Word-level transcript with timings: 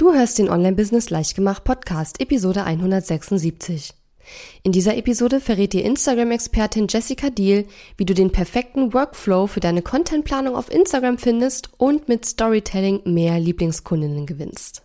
Du 0.00 0.14
hörst 0.14 0.38
den 0.38 0.48
Online-Business 0.48 1.10
Leichtgemacht 1.10 1.64
Podcast, 1.64 2.20
Episode 2.20 2.62
176. 2.62 3.94
In 4.62 4.70
dieser 4.70 4.96
Episode 4.96 5.40
verrät 5.40 5.72
dir 5.72 5.84
Instagram-Expertin 5.84 6.86
Jessica 6.88 7.30
Deal, 7.30 7.64
wie 7.96 8.04
du 8.04 8.14
den 8.14 8.30
perfekten 8.30 8.94
Workflow 8.94 9.48
für 9.48 9.58
deine 9.58 9.82
Contentplanung 9.82 10.54
auf 10.54 10.70
Instagram 10.70 11.18
findest 11.18 11.70
und 11.78 12.06
mit 12.06 12.24
Storytelling 12.24 13.00
mehr 13.06 13.40
Lieblingskundinnen 13.40 14.24
gewinnst. 14.24 14.84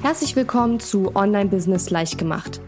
Herzlich 0.00 0.34
willkommen 0.34 0.80
zu 0.80 1.14
Online 1.16 1.50
Business 1.50 1.90
Leichtgemacht. 1.90 2.62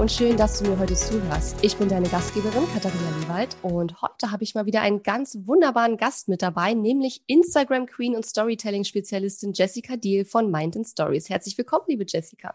Und 0.00 0.10
schön, 0.10 0.38
dass 0.38 0.58
du 0.58 0.70
mir 0.70 0.78
heute 0.78 0.94
zuhörst. 0.94 1.58
Ich 1.60 1.76
bin 1.76 1.90
deine 1.90 2.08
Gastgeberin 2.08 2.64
Katharina 2.72 3.18
Liewald 3.20 3.54
und 3.60 4.00
heute 4.00 4.30
habe 4.30 4.42
ich 4.44 4.54
mal 4.54 4.64
wieder 4.64 4.80
einen 4.80 5.02
ganz 5.02 5.36
wunderbaren 5.44 5.98
Gast 5.98 6.26
mit 6.26 6.40
dabei, 6.40 6.72
nämlich 6.72 7.22
Instagram 7.26 7.84
Queen 7.84 8.16
und 8.16 8.24
Storytelling 8.24 8.84
Spezialistin 8.84 9.52
Jessica 9.52 9.96
Deal 9.96 10.24
von 10.24 10.50
Mind 10.50 10.74
and 10.74 10.88
Stories. 10.88 11.28
Herzlich 11.28 11.58
willkommen, 11.58 11.84
liebe 11.86 12.06
Jessica. 12.08 12.54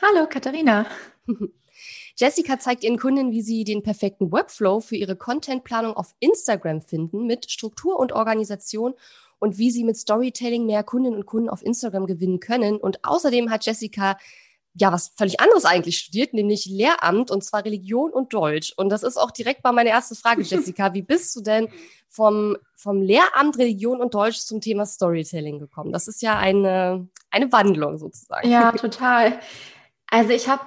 Hallo 0.00 0.28
Katharina. 0.28 0.86
Jessica 2.16 2.60
zeigt 2.60 2.84
ihren 2.84 3.00
Kunden, 3.00 3.32
wie 3.32 3.42
sie 3.42 3.64
den 3.64 3.82
perfekten 3.82 4.30
Workflow 4.30 4.78
für 4.78 4.94
ihre 4.94 5.16
Contentplanung 5.16 5.94
auf 5.94 6.14
Instagram 6.20 6.82
finden 6.82 7.26
mit 7.26 7.50
Struktur 7.50 7.98
und 7.98 8.12
Organisation 8.12 8.94
und 9.40 9.58
wie 9.58 9.72
sie 9.72 9.82
mit 9.82 9.96
Storytelling 9.96 10.66
mehr 10.66 10.84
Kundinnen 10.84 11.18
und 11.18 11.26
Kunden 11.26 11.48
auf 11.48 11.64
Instagram 11.64 12.06
gewinnen 12.06 12.38
können. 12.38 12.76
Und 12.76 13.04
außerdem 13.04 13.50
hat 13.50 13.66
Jessica 13.66 14.16
ja 14.74 14.92
was 14.92 15.12
völlig 15.16 15.40
anderes 15.40 15.64
eigentlich 15.64 15.98
studiert, 15.98 16.32
nämlich 16.32 16.66
Lehramt 16.66 17.30
und 17.30 17.42
zwar 17.42 17.64
Religion 17.64 18.12
und 18.12 18.32
Deutsch. 18.32 18.72
Und 18.76 18.88
das 18.90 19.02
ist 19.02 19.16
auch 19.16 19.30
direkt 19.30 19.64
mal 19.64 19.72
meine 19.72 19.90
erste 19.90 20.14
Frage, 20.14 20.42
Jessica. 20.42 20.94
Wie 20.94 21.02
bist 21.02 21.34
du 21.36 21.40
denn 21.40 21.68
vom, 22.08 22.56
vom 22.76 23.02
Lehramt 23.02 23.58
Religion 23.58 24.00
und 24.00 24.14
Deutsch 24.14 24.38
zum 24.38 24.60
Thema 24.60 24.86
Storytelling 24.86 25.58
gekommen? 25.58 25.92
Das 25.92 26.08
ist 26.08 26.22
ja 26.22 26.38
eine, 26.38 27.08
eine 27.30 27.50
Wandlung 27.52 27.98
sozusagen. 27.98 28.48
Ja, 28.48 28.72
total. 28.72 29.40
Also 30.08 30.30
ich 30.30 30.48
habe 30.48 30.62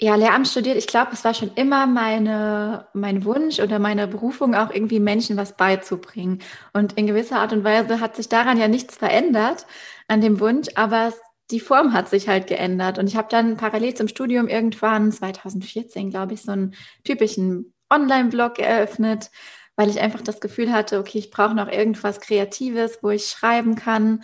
ja 0.00 0.14
Lehramt 0.16 0.48
studiert. 0.48 0.76
Ich 0.76 0.86
glaube, 0.86 1.12
es 1.12 1.24
war 1.24 1.34
schon 1.34 1.52
immer 1.54 1.86
meine, 1.86 2.88
mein 2.94 3.24
Wunsch 3.24 3.60
oder 3.60 3.78
meine 3.78 4.08
Berufung, 4.08 4.54
auch 4.54 4.70
irgendwie 4.70 4.98
Menschen 4.98 5.36
was 5.36 5.56
beizubringen. 5.56 6.40
Und 6.72 6.94
in 6.94 7.06
gewisser 7.06 7.38
Art 7.38 7.52
und 7.52 7.64
Weise 7.64 8.00
hat 8.00 8.16
sich 8.16 8.28
daran 8.28 8.58
ja 8.58 8.66
nichts 8.66 8.96
verändert 8.96 9.66
an 10.08 10.20
dem 10.20 10.40
Wunsch, 10.40 10.68
aber 10.74 11.08
es 11.08 11.20
die 11.50 11.60
Form 11.60 11.92
hat 11.92 12.08
sich 12.08 12.28
halt 12.28 12.46
geändert. 12.46 12.98
Und 12.98 13.06
ich 13.06 13.16
habe 13.16 13.28
dann 13.30 13.56
parallel 13.56 13.94
zum 13.94 14.08
Studium 14.08 14.48
irgendwann 14.48 15.12
2014, 15.12 16.10
glaube 16.10 16.34
ich, 16.34 16.42
so 16.42 16.52
einen 16.52 16.74
typischen 17.04 17.72
Online-Blog 17.90 18.58
eröffnet, 18.58 19.30
weil 19.76 19.90
ich 19.90 20.00
einfach 20.00 20.20
das 20.20 20.40
Gefühl 20.40 20.72
hatte, 20.72 20.98
okay, 20.98 21.18
ich 21.18 21.30
brauche 21.30 21.54
noch 21.54 21.68
irgendwas 21.68 22.20
Kreatives, 22.20 22.98
wo 23.02 23.10
ich 23.10 23.26
schreiben 23.26 23.74
kann. 23.74 24.22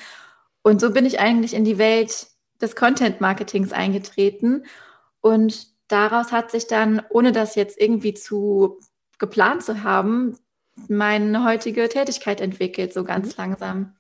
Und 0.63 0.81
so 0.81 0.93
bin 0.93 1.07
ich 1.07 1.21
eigentlich 1.21 1.55
in 1.55 1.65
die 1.65 1.79
Welt 1.79 2.29
des 2.61 2.77
Content-Marketings 2.77 3.73
eingetreten. 3.73 4.65
Und 5.21 5.69
daraus 5.89 6.33
hat 6.33 6.51
sich 6.51 6.67
dann, 6.67 7.03
ohne 7.11 7.33
das 7.33 7.55
jetzt 7.55 7.81
irgendwie 7.81 8.15
zu 8.15 8.79
geplant 9.19 9.65
zu 9.65 9.83
haben, 9.83 10.39
meine 10.89 11.45
heutige 11.45 11.89
Tätigkeit 11.89 12.41
entwickelt, 12.41 12.93
so 12.93 13.03
ganz 13.05 13.29
mhm. 13.29 13.35
langsam. 13.39 13.97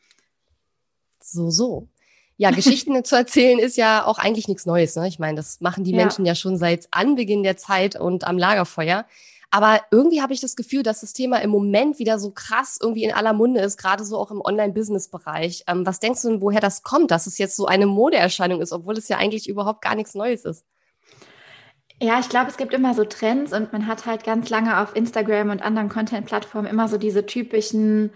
So, 1.20 1.50
so 1.50 1.88
ja, 2.36 2.50
Geschichten 2.52 3.02
zu 3.04 3.16
erzählen 3.16 3.58
ist 3.58 3.76
ja 3.76 4.04
auch 4.04 4.18
eigentlich 4.18 4.48
nichts 4.48 4.66
Neues. 4.66 4.96
Ne? 4.96 5.08
Ich 5.08 5.18
meine, 5.18 5.36
das 5.36 5.60
machen 5.60 5.84
die 5.84 5.92
ja. 5.92 5.96
Menschen 5.96 6.24
ja 6.26 6.34
schon 6.34 6.56
seit 6.56 6.88
Anbeginn 6.90 7.42
der 7.42 7.56
Zeit 7.56 7.98
und 7.98 8.26
am 8.26 8.38
Lagerfeuer. 8.38 9.06
Aber 9.50 9.80
irgendwie 9.90 10.20
habe 10.20 10.32
ich 10.32 10.40
das 10.40 10.56
Gefühl, 10.56 10.82
dass 10.82 11.00
das 11.00 11.12
Thema 11.12 11.38
im 11.38 11.50
Moment 11.50 11.98
wieder 11.98 12.18
so 12.18 12.30
krass 12.32 12.78
irgendwie 12.82 13.04
in 13.04 13.14
aller 13.14 13.32
Munde 13.32 13.60
ist, 13.60 13.78
gerade 13.78 14.04
so 14.04 14.18
auch 14.18 14.30
im 14.30 14.40
Online-Business-Bereich. 14.40 15.64
Ähm, 15.68 15.86
was 15.86 16.00
denkst 16.00 16.22
du 16.22 16.28
denn, 16.28 16.40
woher 16.40 16.60
das 16.60 16.82
kommt, 16.82 17.10
dass 17.10 17.26
es 17.26 17.38
jetzt 17.38 17.56
so 17.56 17.66
eine 17.66 17.86
Modeerscheinung 17.86 18.60
ist, 18.60 18.72
obwohl 18.72 18.98
es 18.98 19.08
ja 19.08 19.18
eigentlich 19.18 19.48
überhaupt 19.48 19.82
gar 19.82 19.94
nichts 19.94 20.14
Neues 20.14 20.44
ist? 20.44 20.64
Ja, 22.02 22.20
ich 22.20 22.28
glaube, 22.28 22.50
es 22.50 22.58
gibt 22.58 22.74
immer 22.74 22.92
so 22.92 23.04
Trends 23.04 23.54
und 23.54 23.72
man 23.72 23.86
hat 23.86 24.04
halt 24.04 24.24
ganz 24.24 24.50
lange 24.50 24.80
auf 24.80 24.94
Instagram 24.94 25.50
und 25.50 25.62
anderen 25.62 25.88
Content-Plattformen 25.88 26.66
immer 26.66 26.88
so 26.88 26.98
diese 26.98 27.24
typischen 27.24 28.10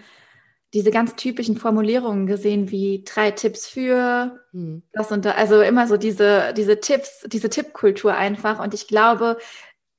diese 0.73 0.91
ganz 0.91 1.17
typischen 1.17 1.57
Formulierungen 1.57 2.27
gesehen, 2.27 2.71
wie 2.71 3.03
drei 3.05 3.33
Tipps 3.33 3.67
für 3.67 4.41
mhm. 4.53 4.83
das 4.93 5.11
und 5.11 5.25
da. 5.25 5.33
Also 5.33 5.61
immer 5.63 5.89
so 5.89 5.97
diese, 5.97 6.55
diese 6.57 6.81
Tipps, 6.81 7.25
diese 7.27 7.51
Tippkultur 7.51 8.15
einfach. 8.15 8.63
Und 8.63 8.73
ich 8.75 8.87
glaube, 8.87 9.39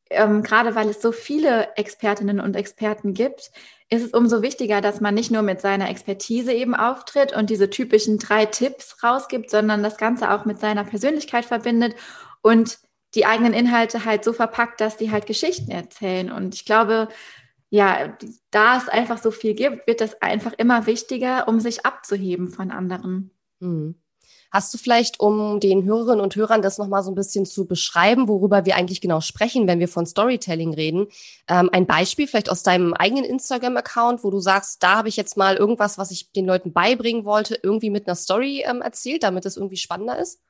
ähm, 0.10 0.44
gerade 0.44 0.76
weil 0.76 0.90
es 0.90 1.02
so 1.02 1.12
viele 1.12 1.76
Expertinnen 1.76 2.40
und 2.40 2.56
Experten 2.56 3.14
gibt, 3.14 3.52
ist 3.90 4.06
es 4.06 4.14
umso 4.14 4.42
wichtiger, 4.42 4.80
dass 4.80 5.02
man 5.02 5.14
nicht 5.14 5.32
nur 5.32 5.42
mit 5.42 5.60
seiner 5.60 5.90
Expertise 5.90 6.54
eben 6.54 6.76
auftritt 6.76 7.36
und 7.36 7.50
diese 7.50 7.70
typischen 7.70 8.20
drei 8.20 8.46
Tipps 8.46 9.04
rausgibt, 9.04 9.50
sondern 9.50 9.84
das 9.84 9.98
Ganze 9.98 10.32
auch 10.32 10.46
mit 10.46 10.60
seiner 10.60 10.86
Persönlichkeit 10.86 11.44
verbindet 11.44 11.96
und 12.42 12.80
die 13.16 13.26
eigenen 13.26 13.54
Inhalte 13.54 14.06
halt 14.06 14.24
so 14.24 14.32
verpackt, 14.32 14.80
dass 14.80 14.96
die 14.96 15.12
halt 15.12 15.26
Geschichten 15.26 15.70
erzählen. 15.70 16.32
Und 16.32 16.56
ich 16.56 16.64
glaube, 16.64 17.10
ja, 17.72 18.18
da 18.52 18.78
es 18.78 18.90
einfach 18.90 19.18
so 19.18 19.32
viel 19.32 19.56
gibt, 19.56 19.88
wird 19.88 20.02
das 20.02 20.22
einfach 20.22 20.52
immer 20.54 20.86
wichtiger, 20.88 21.48
um 21.48 21.62
sich 21.62 21.86
abzuheben 21.86 22.50
von 22.50 22.70
anderen. 22.70 23.32
Mhm. 23.60 23.96
Hast 24.52 24.74
du 24.74 24.78
vielleicht, 24.78 25.22
um 25.22 25.62
den 25.62 25.86
Hörerinnen 25.86 26.20
und 26.20 26.36
Hörern 26.36 26.62
das 26.62 26.78
nochmal 26.78 27.02
so 27.04 27.10
ein 27.10 27.16
bisschen 27.16 27.46
zu 27.46 27.66
beschreiben, 27.68 28.28
worüber 28.28 28.66
wir 28.66 28.76
eigentlich 28.76 29.00
genau 29.00 29.22
sprechen, 29.22 29.66
wenn 29.68 29.80
wir 29.80 29.88
von 29.88 30.06
Storytelling 30.06 30.74
reden, 30.74 31.08
ähm, 31.48 31.70
ein 31.72 31.88
Beispiel 31.88 32.28
vielleicht 32.28 32.52
aus 32.52 32.62
deinem 32.62 32.94
eigenen 32.94 33.24
Instagram-Account, 33.24 34.26
wo 34.26 34.30
du 34.30 34.42
sagst, 34.42 34.84
da 34.84 34.98
habe 34.98 35.08
ich 35.08 35.16
jetzt 35.16 35.38
mal 35.38 35.56
irgendwas, 35.56 35.98
was 35.98 36.12
ich 36.12 36.34
den 36.34 36.46
Leuten 36.46 36.74
beibringen 36.74 37.24
wollte, 37.24 37.58
irgendwie 37.64 37.90
mit 37.90 38.06
einer 38.06 38.16
Story 38.16 38.66
ähm, 38.68 38.82
erzählt, 38.82 39.24
damit 39.24 39.46
es 39.46 39.56
irgendwie 39.56 39.78
spannender 39.78 40.20
ist? 40.20 40.42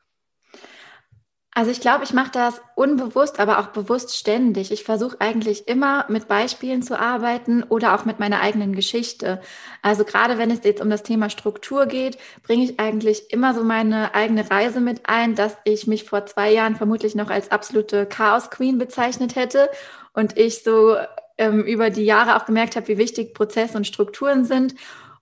Also 1.54 1.70
ich 1.70 1.82
glaube, 1.82 2.06
ich 2.06 2.14
mache 2.14 2.32
das 2.32 2.62
unbewusst, 2.76 3.38
aber 3.38 3.60
auch 3.60 3.68
bewusst 3.68 4.16
ständig. 4.16 4.72
Ich 4.72 4.86
versuche 4.86 5.18
eigentlich 5.20 5.68
immer 5.68 6.06
mit 6.08 6.30
Beispielen 6.30 6.82
zu 6.82 6.98
arbeiten 6.98 7.64
oder 7.64 7.94
auch 7.94 8.06
mit 8.06 8.20
meiner 8.20 8.40
eigenen 8.40 8.74
Geschichte. 8.74 9.42
Also 9.82 10.06
gerade 10.06 10.38
wenn 10.38 10.50
es 10.50 10.64
jetzt 10.64 10.82
um 10.82 10.90
das 10.90 11.04
Thema 11.04 11.30
Struktur 11.30 11.88
geht, 11.88 12.18
bringe 12.44 12.64
ich 12.64 12.80
eigentlich 12.80 13.32
immer 13.34 13.54
so 13.54 13.66
meine 13.66 14.16
eigene 14.16 14.50
Reise 14.50 14.80
mit 14.80 15.10
ein, 15.10 15.36
dass 15.36 15.58
ich 15.66 15.88
mich 15.88 16.06
vor 16.06 16.26
zwei 16.26 16.54
Jahren 16.54 16.78
vermutlich 16.78 17.16
noch 17.16 17.30
als 17.30 17.52
absolute 17.52 18.06
Chaos 18.06 18.50
Queen 18.50 18.78
bezeichnet 18.78 19.36
hätte 19.36 19.70
und 20.14 20.38
ich 20.38 20.64
so 20.64 20.96
ähm, 21.38 21.64
über 21.66 21.90
die 21.90 22.06
Jahre 22.06 22.38
auch 22.38 22.46
gemerkt 22.46 22.78
habe, 22.78 22.88
wie 22.88 22.98
wichtig 22.98 23.34
Prozesse 23.34 23.76
und 23.76 23.86
Strukturen 23.86 24.46
sind 24.46 24.76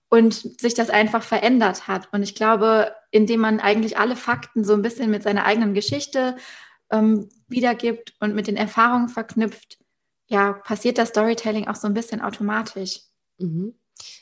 und 0.08 0.34
sich 0.60 0.74
das 0.74 0.90
einfach 0.90 1.24
verändert 1.24 1.88
hat. 1.88 2.08
Und 2.12 2.22
ich 2.22 2.36
glaube, 2.36 2.92
indem 3.10 3.40
man 3.40 3.60
eigentlich 3.60 3.98
alle 3.98 4.16
Fakten 4.16 4.64
so 4.64 4.72
ein 4.72 4.82
bisschen 4.82 5.10
mit 5.10 5.22
seiner 5.22 5.44
eigenen 5.44 5.74
Geschichte 5.74 6.36
ähm, 6.90 7.28
wiedergibt 7.48 8.14
und 8.20 8.34
mit 8.34 8.46
den 8.46 8.56
Erfahrungen 8.56 9.08
verknüpft, 9.08 9.78
ja, 10.26 10.52
passiert 10.52 10.98
das 10.98 11.08
Storytelling 11.10 11.68
auch 11.68 11.74
so 11.74 11.88
ein 11.88 11.94
bisschen 11.94 12.20
automatisch. 12.20 13.00
Mhm. 13.38 13.74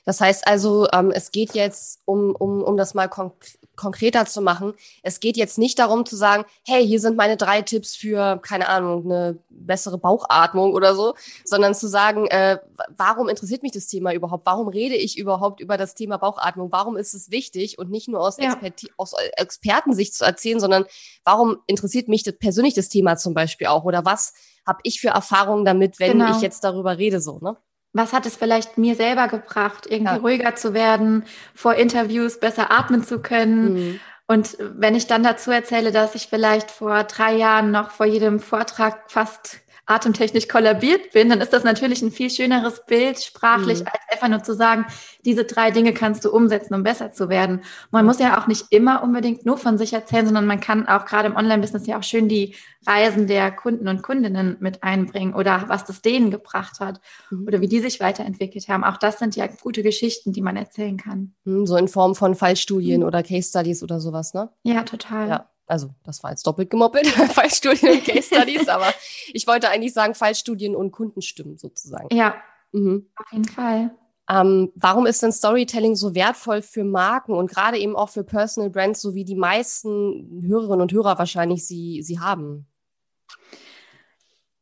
Das 0.04 0.20
heißt 0.20 0.46
also, 0.46 0.88
ähm, 0.92 1.10
es 1.10 1.30
geht 1.30 1.54
jetzt, 1.54 2.00
um, 2.04 2.34
um, 2.34 2.62
um 2.62 2.76
das 2.76 2.94
mal 2.94 3.08
konk 3.08 3.34
konkreter 3.78 4.26
zu 4.26 4.42
machen, 4.42 4.75
es 5.02 5.20
geht 5.20 5.36
jetzt 5.38 5.56
nicht 5.56 5.78
darum 5.78 6.04
zu 6.04 6.16
sagen, 6.16 6.44
hey, 6.66 6.86
hier 6.86 7.00
sind 7.00 7.16
meine 7.16 7.36
drei 7.36 7.62
Tipps 7.62 7.96
für, 7.96 8.38
keine 8.42 8.69
Ahnung, 8.69 9.04
eine 9.04 9.38
bessere 9.48 9.96
Bauchatmung 9.96 10.75
oder 10.75 10.94
so, 10.94 11.14
sondern 11.44 11.75
zu 11.75 11.86
sagen, 11.86 12.26
äh, 12.26 12.58
warum 12.96 13.28
interessiert 13.28 13.62
mich 13.62 13.72
das 13.72 13.86
Thema 13.86 14.12
überhaupt? 14.12 14.44
Warum 14.44 14.69
rede 14.69 14.96
ich 14.96 15.16
überhaupt 15.16 15.60
über 15.60 15.76
das 15.76 15.94
Thema 15.94 16.19
Bauchatmung? 16.19 16.70
Warum 16.72 16.96
ist 16.96 17.14
es 17.14 17.30
wichtig? 17.30 17.78
Und 17.78 17.90
nicht 17.90 18.08
nur 18.08 18.20
aus, 18.20 18.36
ja. 18.38 18.52
Experti 18.52 18.90
aus 18.96 19.14
Expertensicht 19.36 20.14
zu 20.14 20.25
erzählen, 20.25 20.60
sondern 20.60 20.84
warum 21.25 21.58
interessiert 21.66 22.08
mich 22.08 22.25
das, 22.25 22.34
persönlich 22.38 22.75
das 22.75 22.88
Thema 22.88 23.16
zum 23.16 23.32
Beispiel 23.32 23.69
auch? 23.69 23.84
Oder 23.84 24.04
was 24.04 24.34
habe 24.66 24.80
ich 24.82 25.00
für 25.00 25.08
Erfahrungen 25.08 25.64
damit, 25.64 25.98
wenn 26.00 26.19
genau. 26.19 26.36
ich 26.36 26.42
jetzt 26.42 26.64
darüber 26.64 26.98
rede, 26.98 27.20
so, 27.20 27.38
ne? 27.38 27.56
Was 27.98 28.14
hat 28.14 28.24
es 28.24 28.36
vielleicht 28.36 28.78
mir 28.78 28.94
selber 28.94 29.28
gebracht, 29.28 29.86
irgendwie 29.86 30.14
ja. 30.14 30.20
ruhiger 30.20 30.54
zu 30.54 30.72
werden, 30.72 31.24
vor 31.54 31.74
Interviews 31.74 32.40
besser 32.40 32.70
atmen 32.70 33.04
zu 33.04 33.20
können. 33.20 33.74
Mhm. 33.74 34.00
Und 34.26 34.56
wenn 34.58 34.94
ich 34.94 35.06
dann 35.06 35.22
dazu 35.22 35.50
erzähle, 35.50 35.90
dass 35.90 36.14
ich 36.14 36.28
vielleicht 36.28 36.70
vor 36.70 37.04
drei 37.04 37.34
Jahren 37.34 37.70
noch 37.70 37.90
vor 37.90 38.06
jedem 38.06 38.40
Vortrag 38.40 39.10
fast 39.10 39.60
atemtechnisch 39.88 40.49
kollabiert 40.49 41.12
bin, 41.12 41.31
dann 41.31 41.40
ist 41.40 41.52
das 41.52 41.64
natürlich 41.64 42.02
ein 42.02 42.12
viel 42.12 42.31
schöneres 42.31 42.85
Bild 42.87 43.19
sprachlich, 43.23 43.81
mhm. 43.81 43.87
als 43.87 44.02
einfach 44.12 44.29
nur 44.29 44.43
zu 44.43 44.55
sagen, 44.55 44.85
diese 45.25 45.44
drei 45.44 45.70
Dinge 45.70 45.94
kannst 45.94 46.25
du 46.25 46.31
umsetzen, 46.31 46.75
um 46.75 46.82
besser 46.82 47.11
zu 47.12 47.29
werden. 47.29 47.62
Man 47.90 48.05
muss 48.05 48.19
ja 48.19 48.38
auch 48.38 48.46
nicht 48.46 48.67
immer 48.70 49.02
unbedingt 49.02 49.46
nur 49.46 49.56
von 49.56 49.79
sich 49.79 49.94
erzählen, 49.94 50.26
sondern 50.26 50.46
man 50.46 50.61
kann 50.61 50.87
auch 50.87 51.06
gerade 51.06 51.29
im 51.29 51.37
Online-Business 51.37 51.87
ja 51.87 51.99
auch 51.99 52.02
schön 52.02 52.29
die 52.29 52.55
Reisen 52.87 53.26
der 53.26 53.50
Kunden 53.50 53.88
und 53.88 54.02
Kundinnen 54.02 54.58
mit 54.61 54.82
einbringen 54.82 55.35
oder 55.35 55.64
was 55.69 55.85
das 55.85 56.02
denen 56.02 56.31
gebracht 56.31 56.81
hat 56.81 57.00
mhm. 57.31 57.46
oder 57.46 57.61
wie 57.62 57.69
die 57.69 57.81
sich 57.81 57.99
weiterentwickelt 57.99 58.69
haben. 58.69 58.85
Auch 58.85 58.99
das 58.99 59.19
sind 59.19 59.37
ja 59.37 59.46
gute 59.46 59.82
Geschichten, 59.82 60.32
die 60.32 60.43
man 60.43 60.56
erzählen 60.56 60.99
kann. 60.99 61.35
Mhm, 61.44 61.67
so 61.67 61.76
in 61.76 61.88
Form 61.88 62.14
von 62.14 62.35
Fallstudien 62.35 63.00
mhm. 63.00 63.06
oder 63.06 63.23
Case 63.23 63.49
Studies 63.49 63.82
oder 63.82 64.00
sowas, 64.00 64.35
ne? 64.35 64.50
Ja, 64.64 64.82
total. 64.82 65.29
Ja 65.29 65.50
also 65.68 65.90
das 66.04 66.22
war 66.22 66.30
jetzt 66.30 66.46
doppelt 66.46 66.70
gemoppelt, 66.70 67.06
Fallstudien 67.32 67.92
und 67.92 68.04
Case 68.04 68.34
Studies, 68.34 68.68
aber 68.68 68.92
ich 69.32 69.46
wollte 69.46 69.68
eigentlich 69.68 69.92
sagen 69.92 70.14
Fallstudien 70.14 70.74
und 70.74 70.90
Kundenstimmen 70.90 71.58
sozusagen. 71.58 72.14
Ja, 72.14 72.34
mhm. 72.72 73.08
auf 73.16 73.32
jeden 73.32 73.44
Fall. 73.44 73.90
Ähm, 74.30 74.72
warum 74.74 75.06
ist 75.06 75.22
denn 75.22 75.32
Storytelling 75.32 75.96
so 75.96 76.14
wertvoll 76.14 76.60
für 76.60 76.84
Marken 76.84 77.32
und 77.32 77.50
gerade 77.50 77.78
eben 77.78 77.96
auch 77.96 78.10
für 78.10 78.24
Personal 78.24 78.68
Brands, 78.68 79.00
so 79.00 79.14
wie 79.14 79.24
die 79.24 79.36
meisten 79.36 80.42
Hörerinnen 80.46 80.82
und 80.82 80.92
Hörer 80.92 81.18
wahrscheinlich 81.18 81.66
sie, 81.66 82.02
sie 82.02 82.20
haben? 82.20 82.66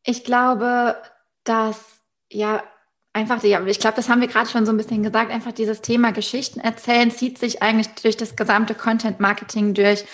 Ich 0.05 0.23
glaube, 0.23 0.97
dass 1.43 1.81
ja 2.31 2.63
einfach, 3.13 3.43
ja, 3.43 3.65
ich 3.67 3.81
glaube, 3.81 3.97
das 3.97 4.09
haben 4.09 4.21
wir 4.21 4.29
gerade 4.29 4.49
schon 4.49 4.67
so 4.67 4.73
ein 4.73 4.77
bisschen 4.77 5.03
gesagt, 5.03 5.33
einfach 5.33 5.53
dieses 5.53 5.81
Thema 5.81 6.13
Geschichten 6.13 6.61
erzählen 6.61 7.11
zieht 7.11 7.39
sich 7.39 7.63
eigentlich 7.63 7.89
durch 7.89 8.17
das 8.17 8.37
gesamte 8.37 8.75
Content 8.75 9.19
Marketing 9.19 9.75
durch. 9.75 10.05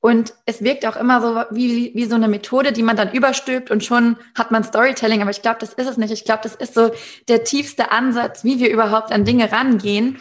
Und 0.00 0.32
es 0.46 0.62
wirkt 0.62 0.86
auch 0.86 0.96
immer 0.96 1.20
so 1.20 1.54
wie, 1.54 1.92
wie 1.94 2.06
so 2.06 2.14
eine 2.14 2.28
Methode, 2.28 2.72
die 2.72 2.82
man 2.82 2.96
dann 2.96 3.12
überstülpt 3.12 3.70
und 3.70 3.84
schon 3.84 4.16
hat 4.34 4.50
man 4.50 4.64
Storytelling. 4.64 5.20
Aber 5.20 5.30
ich 5.30 5.42
glaube, 5.42 5.58
das 5.60 5.74
ist 5.74 5.86
es 5.86 5.98
nicht. 5.98 6.10
Ich 6.10 6.24
glaube, 6.24 6.40
das 6.42 6.54
ist 6.54 6.74
so 6.74 6.90
der 7.28 7.44
tiefste 7.44 7.90
Ansatz, 7.90 8.42
wie 8.42 8.58
wir 8.60 8.70
überhaupt 8.70 9.12
an 9.12 9.26
Dinge 9.26 9.52
rangehen 9.52 10.18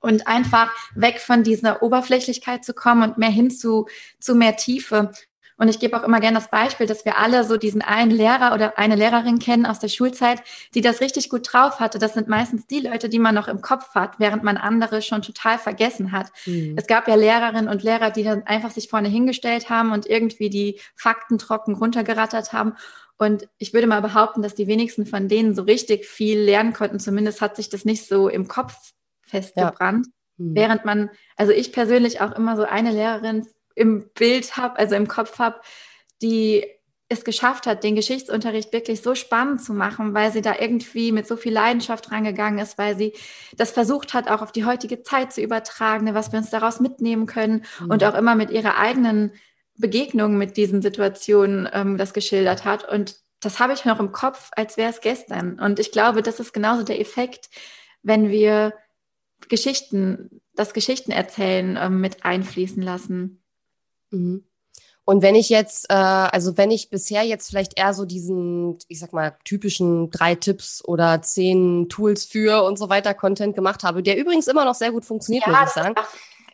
und 0.00 0.26
einfach 0.26 0.72
weg 0.94 1.20
von 1.20 1.44
dieser 1.44 1.82
Oberflächlichkeit 1.82 2.64
zu 2.64 2.74
kommen 2.74 3.02
und 3.02 3.18
mehr 3.18 3.30
hin 3.30 3.50
zu, 3.50 3.86
zu 4.18 4.34
mehr 4.34 4.56
Tiefe. 4.56 5.12
Und 5.58 5.68
ich 5.68 5.80
gebe 5.80 5.98
auch 5.98 6.04
immer 6.04 6.20
gerne 6.20 6.38
das 6.38 6.50
Beispiel, 6.50 6.86
dass 6.86 7.04
wir 7.04 7.18
alle 7.18 7.42
so 7.42 7.56
diesen 7.56 7.82
einen 7.82 8.12
Lehrer 8.12 8.54
oder 8.54 8.78
eine 8.78 8.94
Lehrerin 8.94 9.40
kennen 9.40 9.66
aus 9.66 9.80
der 9.80 9.88
Schulzeit, 9.88 10.40
die 10.74 10.80
das 10.80 11.00
richtig 11.00 11.28
gut 11.28 11.52
drauf 11.52 11.80
hatte. 11.80 11.98
Das 11.98 12.14
sind 12.14 12.28
meistens 12.28 12.66
die 12.68 12.78
Leute, 12.78 13.08
die 13.08 13.18
man 13.18 13.34
noch 13.34 13.48
im 13.48 13.60
Kopf 13.60 13.94
hat, 13.96 14.20
während 14.20 14.44
man 14.44 14.56
andere 14.56 15.02
schon 15.02 15.20
total 15.20 15.58
vergessen 15.58 16.12
hat. 16.12 16.28
Mhm. 16.46 16.74
Es 16.78 16.86
gab 16.86 17.08
ja 17.08 17.16
Lehrerinnen 17.16 17.68
und 17.68 17.82
Lehrer, 17.82 18.10
die 18.10 18.22
dann 18.22 18.44
einfach 18.44 18.70
sich 18.70 18.88
vorne 18.88 19.08
hingestellt 19.08 19.68
haben 19.68 19.90
und 19.90 20.06
irgendwie 20.06 20.48
die 20.48 20.80
Fakten 20.94 21.38
trocken 21.38 21.74
runtergerattert 21.74 22.52
haben. 22.52 22.74
Und 23.18 23.48
ich 23.58 23.74
würde 23.74 23.88
mal 23.88 24.00
behaupten, 24.00 24.42
dass 24.42 24.54
die 24.54 24.68
wenigsten 24.68 25.06
von 25.06 25.26
denen 25.26 25.56
so 25.56 25.62
richtig 25.62 26.06
viel 26.06 26.38
lernen 26.38 26.72
konnten. 26.72 27.00
Zumindest 27.00 27.40
hat 27.40 27.56
sich 27.56 27.68
das 27.68 27.84
nicht 27.84 28.06
so 28.06 28.28
im 28.28 28.46
Kopf 28.46 28.92
festgebrannt. 29.22 30.06
Ja. 30.06 30.12
Mhm. 30.36 30.54
Während 30.54 30.84
man, 30.84 31.10
also 31.36 31.50
ich 31.50 31.72
persönlich 31.72 32.20
auch 32.20 32.30
immer 32.30 32.56
so 32.56 32.62
eine 32.62 32.92
Lehrerin 32.92 33.44
im 33.78 34.10
Bild 34.14 34.56
habe, 34.56 34.78
also 34.78 34.94
im 34.94 35.08
Kopf 35.08 35.38
habe, 35.38 35.60
die 36.20 36.66
es 37.10 37.24
geschafft 37.24 37.66
hat, 37.66 37.84
den 37.84 37.94
Geschichtsunterricht 37.94 38.72
wirklich 38.72 39.00
so 39.00 39.14
spannend 39.14 39.62
zu 39.62 39.72
machen, 39.72 40.12
weil 40.12 40.30
sie 40.30 40.42
da 40.42 40.56
irgendwie 40.58 41.10
mit 41.10 41.26
so 41.26 41.36
viel 41.36 41.54
Leidenschaft 41.54 42.12
rangegangen 42.12 42.58
ist, 42.58 42.76
weil 42.76 42.98
sie 42.98 43.14
das 43.56 43.70
versucht 43.70 44.12
hat, 44.12 44.30
auch 44.30 44.42
auf 44.42 44.52
die 44.52 44.66
heutige 44.66 45.02
Zeit 45.02 45.32
zu 45.32 45.40
übertragen, 45.40 46.04
ne, 46.04 46.14
was 46.14 46.32
wir 46.32 46.38
uns 46.38 46.50
daraus 46.50 46.80
mitnehmen 46.80 47.24
können 47.26 47.64
mhm. 47.80 47.90
und 47.90 48.04
auch 48.04 48.14
immer 48.14 48.34
mit 48.34 48.50
ihrer 48.50 48.76
eigenen 48.76 49.32
Begegnung 49.78 50.36
mit 50.36 50.56
diesen 50.56 50.82
Situationen 50.82 51.68
ähm, 51.72 51.96
das 51.96 52.12
geschildert 52.12 52.64
hat. 52.64 52.86
Und 52.86 53.16
das 53.40 53.60
habe 53.60 53.72
ich 53.72 53.84
noch 53.84 54.00
im 54.00 54.12
Kopf, 54.12 54.50
als 54.56 54.76
wäre 54.76 54.90
es 54.90 55.00
gestern. 55.00 55.58
Und 55.58 55.78
ich 55.78 55.92
glaube, 55.92 56.22
das 56.22 56.40
ist 56.40 56.52
genauso 56.52 56.82
der 56.82 57.00
Effekt, 57.00 57.48
wenn 58.02 58.28
wir 58.28 58.74
Geschichten, 59.48 60.42
das 60.54 60.74
Geschichten 60.74 61.12
erzählen 61.12 61.78
ähm, 61.80 62.00
mit 62.00 62.24
einfließen 62.24 62.82
lassen. 62.82 63.37
Mhm. 64.10 64.44
Und 65.04 65.22
wenn 65.22 65.34
ich 65.34 65.48
jetzt, 65.48 65.86
äh, 65.88 65.94
also 65.94 66.58
wenn 66.58 66.70
ich 66.70 66.90
bisher 66.90 67.22
jetzt 67.22 67.48
vielleicht 67.48 67.78
eher 67.78 67.94
so 67.94 68.04
diesen, 68.04 68.78
ich 68.88 68.98
sag 69.00 69.14
mal, 69.14 69.38
typischen 69.42 70.10
drei 70.10 70.34
Tipps 70.34 70.84
oder 70.84 71.22
zehn 71.22 71.88
Tools 71.88 72.26
für 72.26 72.62
und 72.62 72.78
so 72.78 72.90
weiter 72.90 73.14
Content 73.14 73.54
gemacht 73.54 73.84
habe, 73.84 74.02
der 74.02 74.18
übrigens 74.18 74.48
immer 74.48 74.66
noch 74.66 74.74
sehr 74.74 74.92
gut 74.92 75.06
funktioniert, 75.06 75.46
ja, 75.46 75.52
muss 75.52 75.68
ich 75.68 75.72
sagen. 75.72 75.94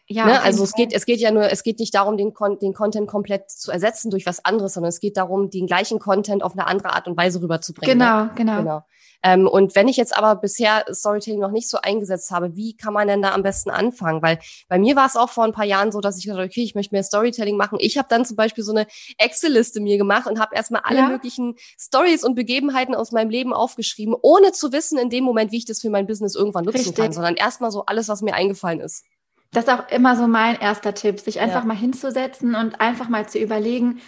Ja, 0.07 0.27
ne? 0.27 0.43
Also 0.43 0.65
es 0.65 0.73
geht, 0.73 0.93
es 0.93 1.07
geht 1.07 1.21
ja 1.21 1.31
nur, 1.31 1.51
es 1.51 1.63
geht 1.63 1.79
nicht 1.79 1.95
darum, 1.95 2.19
den, 2.19 2.35
den 2.61 2.75
Content 2.75 3.09
komplett 3.09 3.51
zu 3.51 3.71
ersetzen 3.71 4.11
durch 4.11 4.27
was 4.27 4.45
anderes, 4.45 4.75
sondern 4.75 4.91
es 4.91 5.01
geht 5.01 5.17
darum, 5.17 5.49
den 5.49 5.67
gleichen 5.67 5.99
Content 5.99 6.43
auf 6.43 6.53
eine 6.53 6.67
andere 6.67 6.93
Art 6.93 7.09
und 7.09 7.17
Weise 7.17 7.41
rüberzubringen. 7.41 7.99
Genau, 7.99 8.25
ne? 8.25 8.31
genau. 8.35 8.59
genau. 8.59 8.83
Ähm, 9.25 9.49
und 9.49 9.75
wenn 9.75 9.89
ich 9.89 9.97
jetzt 9.97 10.15
aber 10.17 10.37
bisher 10.37 10.85
Storytelling 10.93 11.41
noch 11.41 11.51
nicht 11.51 11.71
so 11.71 11.79
eingesetzt 11.83 12.31
habe, 12.31 12.55
wie 12.57 12.77
kann 12.77 12.93
man 12.93 13.09
denn 13.09 13.23
da 13.23 13.33
am 13.33 13.43
besten 13.43 13.71
anfangen? 13.71 14.21
Weil 14.21 14.39
bei 14.69 14.79
mir 14.79 14.97
war 14.97 15.07
es 15.07 15.17
auch 15.17 15.31
vor 15.31 15.45
ein 15.45 15.53
paar 15.53 15.65
Jahren 15.65 15.91
so, 15.91 16.03
dass 16.03 16.19
ich 16.19 16.25
gesagt 16.25 16.39
habe, 16.39 16.47
okay, 16.47 16.63
ich 16.63 16.75
möchte 16.75 16.95
mehr 16.95 17.03
Storytelling 17.03 17.57
machen. 17.57 17.79
Ich 17.81 17.97
habe 17.97 18.07
dann 18.11 18.27
zum 18.27 18.37
Beispiel 18.37 18.63
so 18.63 18.73
eine 18.73 18.87
Excel-Liste 19.17 19.81
mir 19.81 19.97
gemacht 19.97 20.27
und 20.27 20.39
habe 20.39 20.55
erstmal 20.55 20.83
alle 20.85 20.99
ja. 20.99 21.09
möglichen 21.09 21.55
Stories 21.81 22.23
und 22.23 22.35
Begebenheiten 22.35 22.95
aus 22.95 23.13
meinem 23.13 23.31
Leben 23.31 23.55
aufgeschrieben, 23.55 24.15
ohne 24.21 24.53
zu 24.53 24.73
wissen 24.73 24.99
in 24.99 25.09
dem 25.09 25.25
Moment, 25.25 25.53
wie 25.53 25.57
ich 25.57 25.65
das 25.65 25.81
für 25.81 25.89
mein 25.89 26.07
Business 26.07 26.35
irgendwann 26.35 26.67
nutzen 26.67 26.77
Richtig. 26.77 26.97
kann, 26.97 27.13
sondern 27.13 27.37
erstmal 27.37 27.71
so 27.71 27.87
alles, 27.87 28.09
was 28.09 28.21
mir 28.21 28.35
eingefallen 28.35 28.81
ist. 28.81 29.05
Das 29.55 29.65
ist 29.65 29.71
auch 29.71 29.89
immer 29.91 30.17
so 30.17 30.27
mein 30.27 30.61
erster 30.61 30.95
Tipp, 30.95 31.21
sich 31.21 31.41
einfach 31.41 31.61
ja. 31.61 31.67
mal 31.67 31.77
hinzusetzen 31.77 32.55
und 32.55 32.81
einfach 32.81 33.09
mal 33.09 33.29
zu 33.29 33.39
überlegen, 33.39 34.01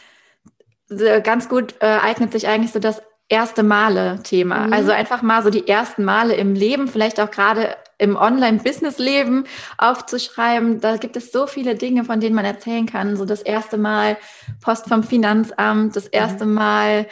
ganz 1.23 1.49
gut 1.49 1.75
äh, 1.81 1.87
eignet 1.87 2.33
sich 2.33 2.47
eigentlich 2.49 2.73
so 2.73 2.79
das 2.79 3.03
erste 3.29 3.63
Male-Thema. 3.63 4.69
Mhm. 4.69 4.73
Also 4.73 4.93
einfach 4.93 5.23
mal 5.23 5.43
so 5.43 5.51
die 5.51 5.67
ersten 5.67 6.05
Male 6.05 6.35
im 6.35 6.55
Leben, 6.55 6.89
vielleicht 6.89 7.21
auch 7.21 7.31
gerade 7.31 7.77
im 7.99 8.17
Online-Business-Leben 8.17 9.45
aufzuschreiben. 9.79 10.81
Da 10.81 10.97
gibt 10.97 11.17
es 11.17 11.33
so 11.33 11.47
viele 11.47 11.75
Dinge, 11.75 12.05
von 12.05 12.21
denen 12.21 12.37
man 12.37 12.45
erzählen 12.45 12.87
kann. 12.87 13.17
So 13.17 13.25
das 13.25 13.43
erste 13.43 13.79
Mal 13.79 14.17
Post 14.61 14.89
vom 14.89 15.03
Finanzamt, 15.03 15.97
das 15.97 16.05
mhm. 16.05 16.11
erste 16.13 16.45
mhm. 16.45 16.55
Mal, 16.55 17.07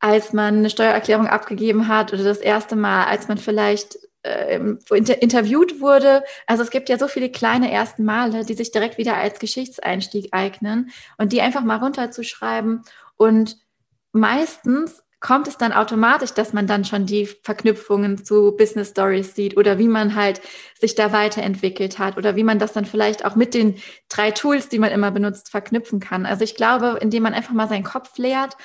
als 0.00 0.32
man 0.32 0.58
eine 0.58 0.70
Steuererklärung 0.70 1.26
abgegeben 1.26 1.88
hat 1.88 2.12
oder 2.12 2.24
das 2.24 2.38
erste 2.38 2.76
Mal, 2.76 3.04
als 3.04 3.28
man 3.28 3.38
vielleicht 3.38 3.98
äh, 4.24 4.58
inter 4.90 5.22
interviewt 5.22 5.80
wurde. 5.80 6.24
Also 6.46 6.62
es 6.62 6.70
gibt 6.70 6.88
ja 6.88 6.98
so 6.98 7.08
viele 7.08 7.30
kleine 7.30 7.70
ersten 7.70 8.04
Male, 8.04 8.44
die 8.44 8.54
sich 8.54 8.72
direkt 8.72 8.98
wieder 8.98 9.16
als 9.16 9.38
Geschichtseinstieg 9.38 10.28
eignen 10.32 10.90
und 11.18 11.32
die 11.32 11.40
einfach 11.40 11.62
mal 11.62 11.76
runterzuschreiben 11.76 12.82
und 13.16 13.58
meistens 14.12 15.02
kommt 15.24 15.48
es 15.48 15.56
dann 15.56 15.72
automatisch, 15.72 16.32
dass 16.34 16.52
man 16.52 16.66
dann 16.66 16.84
schon 16.84 17.06
die 17.06 17.24
Verknüpfungen 17.24 18.26
zu 18.26 18.54
Business 18.58 18.90
Stories 18.90 19.34
sieht 19.34 19.56
oder 19.56 19.78
wie 19.78 19.88
man 19.88 20.14
halt 20.14 20.42
sich 20.78 20.96
da 20.96 21.12
weiterentwickelt 21.12 21.98
hat 21.98 22.18
oder 22.18 22.36
wie 22.36 22.44
man 22.44 22.58
das 22.58 22.74
dann 22.74 22.84
vielleicht 22.84 23.24
auch 23.24 23.34
mit 23.34 23.54
den 23.54 23.76
drei 24.10 24.32
Tools, 24.32 24.68
die 24.68 24.78
man 24.78 24.90
immer 24.90 25.10
benutzt, 25.10 25.50
verknüpfen 25.50 25.98
kann. 25.98 26.26
Also 26.26 26.44
ich 26.44 26.56
glaube, 26.56 26.98
indem 27.00 27.22
man 27.22 27.32
einfach 27.32 27.54
mal 27.54 27.70
seinen 27.70 27.84
Kopf 27.84 28.18
leert 28.18 28.58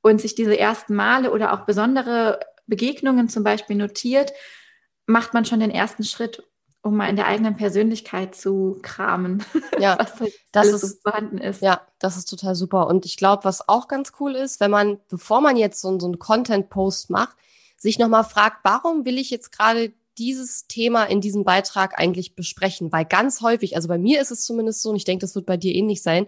und 0.00 0.22
sich 0.22 0.34
diese 0.34 0.58
ersten 0.58 0.94
Male 0.94 1.32
oder 1.32 1.52
auch 1.52 1.66
besondere 1.66 2.40
Begegnungen 2.66 3.28
zum 3.28 3.44
Beispiel 3.44 3.76
notiert, 3.76 4.32
macht 5.06 5.34
man 5.34 5.44
schon 5.44 5.60
den 5.60 5.70
ersten 5.70 6.04
Schritt 6.04 6.42
um 6.86 6.96
mal 6.96 7.10
in 7.10 7.16
der 7.16 7.26
eigenen 7.26 7.56
Persönlichkeit 7.56 8.36
zu 8.36 8.78
kramen, 8.80 9.44
ja, 9.80 9.98
was 9.98 10.20
halt 10.20 10.32
das 10.52 10.68
ist, 10.68 10.80
so 10.80 10.96
vorhanden 11.02 11.38
ist. 11.38 11.60
Ja, 11.60 11.80
das 11.98 12.16
ist 12.16 12.26
total 12.26 12.54
super. 12.54 12.86
Und 12.86 13.04
ich 13.04 13.16
glaube, 13.16 13.44
was 13.44 13.68
auch 13.68 13.88
ganz 13.88 14.12
cool 14.20 14.36
ist, 14.36 14.60
wenn 14.60 14.70
man, 14.70 15.00
bevor 15.08 15.40
man 15.40 15.56
jetzt 15.56 15.80
so, 15.80 15.98
so 15.98 16.06
einen 16.06 16.20
Content-Post 16.20 17.10
macht, 17.10 17.36
sich 17.76 17.98
nochmal 17.98 18.24
fragt, 18.24 18.58
warum 18.62 19.04
will 19.04 19.18
ich 19.18 19.30
jetzt 19.30 19.50
gerade 19.50 19.92
dieses 20.16 20.66
Thema 20.68 21.04
in 21.04 21.20
diesem 21.20 21.44
Beitrag 21.44 21.98
eigentlich 21.98 22.36
besprechen? 22.36 22.92
Weil 22.92 23.04
ganz 23.04 23.42
häufig, 23.42 23.74
also 23.74 23.88
bei 23.88 23.98
mir 23.98 24.20
ist 24.20 24.30
es 24.30 24.44
zumindest 24.44 24.80
so, 24.80 24.90
und 24.90 24.96
ich 24.96 25.04
denke, 25.04 25.22
das 25.22 25.34
wird 25.34 25.46
bei 25.46 25.56
dir 25.56 25.74
ähnlich 25.74 26.02
sein, 26.02 26.26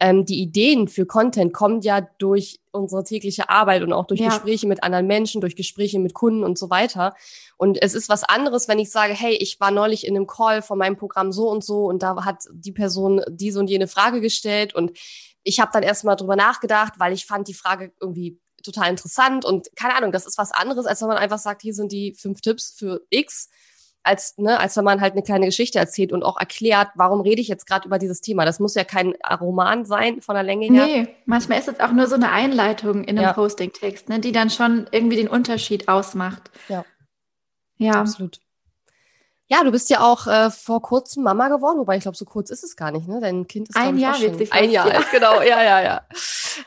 ähm, 0.00 0.24
die 0.24 0.40
Ideen 0.40 0.88
für 0.88 1.06
Content 1.06 1.52
kommen 1.52 1.80
ja 1.80 2.00
durch 2.18 2.60
unsere 2.72 3.04
tägliche 3.04 3.48
Arbeit 3.50 3.82
und 3.82 3.92
auch 3.92 4.06
durch 4.06 4.20
ja. 4.20 4.28
Gespräche 4.28 4.66
mit 4.66 4.82
anderen 4.82 5.06
Menschen, 5.06 5.40
durch 5.40 5.54
Gespräche 5.54 5.98
mit 5.98 6.14
Kunden 6.14 6.42
und 6.42 6.58
so 6.58 6.70
weiter. 6.70 7.14
Und 7.56 7.80
es 7.80 7.94
ist 7.94 8.08
was 8.08 8.24
anderes, 8.24 8.66
wenn 8.66 8.78
ich 8.78 8.90
sage, 8.90 9.12
hey, 9.12 9.34
ich 9.34 9.60
war 9.60 9.70
neulich 9.70 10.06
in 10.06 10.16
einem 10.16 10.26
Call 10.26 10.62
von 10.62 10.78
meinem 10.78 10.96
Programm 10.96 11.32
so 11.32 11.48
und 11.48 11.62
so 11.62 11.84
und 11.84 12.02
da 12.02 12.24
hat 12.24 12.44
die 12.52 12.72
Person 12.72 13.22
diese 13.28 13.60
und 13.60 13.68
jene 13.68 13.86
Frage 13.86 14.20
gestellt 14.20 14.74
und 14.74 14.98
ich 15.44 15.60
habe 15.60 15.70
dann 15.72 15.82
erstmal 15.82 16.16
drüber 16.16 16.36
nachgedacht, 16.36 16.94
weil 16.98 17.12
ich 17.12 17.26
fand 17.26 17.48
die 17.48 17.54
Frage 17.54 17.92
irgendwie 18.00 18.40
total 18.62 18.90
interessant 18.90 19.44
und 19.44 19.68
keine 19.76 19.96
Ahnung, 19.96 20.12
das 20.12 20.26
ist 20.26 20.38
was 20.38 20.52
anderes, 20.52 20.86
als 20.86 21.00
wenn 21.00 21.08
man 21.08 21.18
einfach 21.18 21.38
sagt, 21.38 21.62
hier 21.62 21.74
sind 21.74 21.92
die 21.92 22.14
fünf 22.14 22.40
Tipps 22.40 22.74
für 22.76 23.04
X 23.10 23.50
als, 24.02 24.36
ne, 24.38 24.58
als 24.58 24.76
wenn 24.76 24.84
man 24.84 25.00
halt 25.00 25.12
eine 25.12 25.22
kleine 25.22 25.46
Geschichte 25.46 25.78
erzählt 25.78 26.12
und 26.12 26.22
auch 26.22 26.38
erklärt, 26.38 26.88
warum 26.94 27.20
rede 27.20 27.40
ich 27.40 27.48
jetzt 27.48 27.66
gerade 27.66 27.86
über 27.86 27.98
dieses 27.98 28.20
Thema. 28.20 28.44
Das 28.44 28.60
muss 28.60 28.74
ja 28.74 28.84
kein 28.84 29.14
Roman 29.40 29.84
sein 29.84 30.20
von 30.20 30.34
der 30.34 30.44
Länge 30.44 30.66
her. 30.66 30.86
Nee, 30.86 31.08
manchmal 31.24 31.58
ist 31.58 31.68
es 31.68 31.80
auch 31.80 31.92
nur 31.92 32.06
so 32.06 32.14
eine 32.14 32.30
Einleitung 32.30 33.04
in 33.04 33.18
einem 33.18 33.28
ja. 33.28 33.32
Posting-Text, 33.32 34.08
ne, 34.08 34.20
die 34.20 34.32
dann 34.32 34.50
schon 34.50 34.86
irgendwie 34.90 35.16
den 35.16 35.28
Unterschied 35.28 35.88
ausmacht. 35.88 36.50
Ja. 36.68 36.84
Ja. 37.78 38.00
Absolut. 38.00 38.40
Ja, 39.52 39.64
du 39.64 39.70
bist 39.70 39.90
ja 39.90 40.00
auch 40.00 40.26
äh, 40.26 40.50
vor 40.50 40.80
kurzem 40.80 41.24
Mama 41.24 41.48
geworden, 41.48 41.76
wobei 41.78 41.98
ich 41.98 42.02
glaube, 42.04 42.16
so 42.16 42.24
kurz 42.24 42.48
ist 42.48 42.64
es 42.64 42.74
gar 42.74 42.90
nicht, 42.90 43.06
ne? 43.06 43.20
Dein 43.20 43.46
Kind 43.46 43.68
ist 43.68 43.76
ein 43.76 43.98
Jahr 43.98 44.14
fast, 44.14 44.50
ein 44.50 44.70
Jahr 44.70 44.86
alt, 44.86 45.10
genau, 45.10 45.42
ja, 45.42 45.62
ja, 45.62 45.82
ja. 45.82 46.00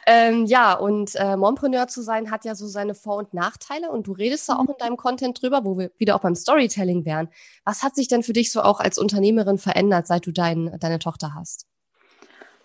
ähm, 0.05 0.45
ja, 0.45 0.73
und 0.73 1.15
äh, 1.15 1.35
Mompreneur 1.35 1.87
zu 1.87 2.03
sein 2.03 2.29
hat 2.29 2.45
ja 2.45 2.53
so 2.53 2.67
seine 2.67 2.93
Vor- 2.93 3.17
und 3.17 3.33
Nachteile 3.33 3.89
und 3.89 4.05
du 4.05 4.11
redest 4.11 4.47
da 4.47 4.57
auch 4.57 4.69
in 4.69 4.75
deinem 4.77 4.97
Content 4.97 5.41
drüber, 5.41 5.65
wo 5.65 5.79
wir 5.79 5.89
wieder 5.97 6.15
auch 6.15 6.19
beim 6.19 6.35
Storytelling 6.35 7.05
wären. 7.05 7.29
Was 7.63 7.81
hat 7.81 7.95
sich 7.95 8.07
denn 8.07 8.21
für 8.21 8.33
dich 8.33 8.51
so 8.51 8.61
auch 8.61 8.79
als 8.79 8.99
Unternehmerin 8.99 9.57
verändert, 9.57 10.05
seit 10.05 10.27
du 10.27 10.31
dein, 10.31 10.77
deine 10.79 10.99
Tochter 10.99 11.33
hast? 11.33 11.65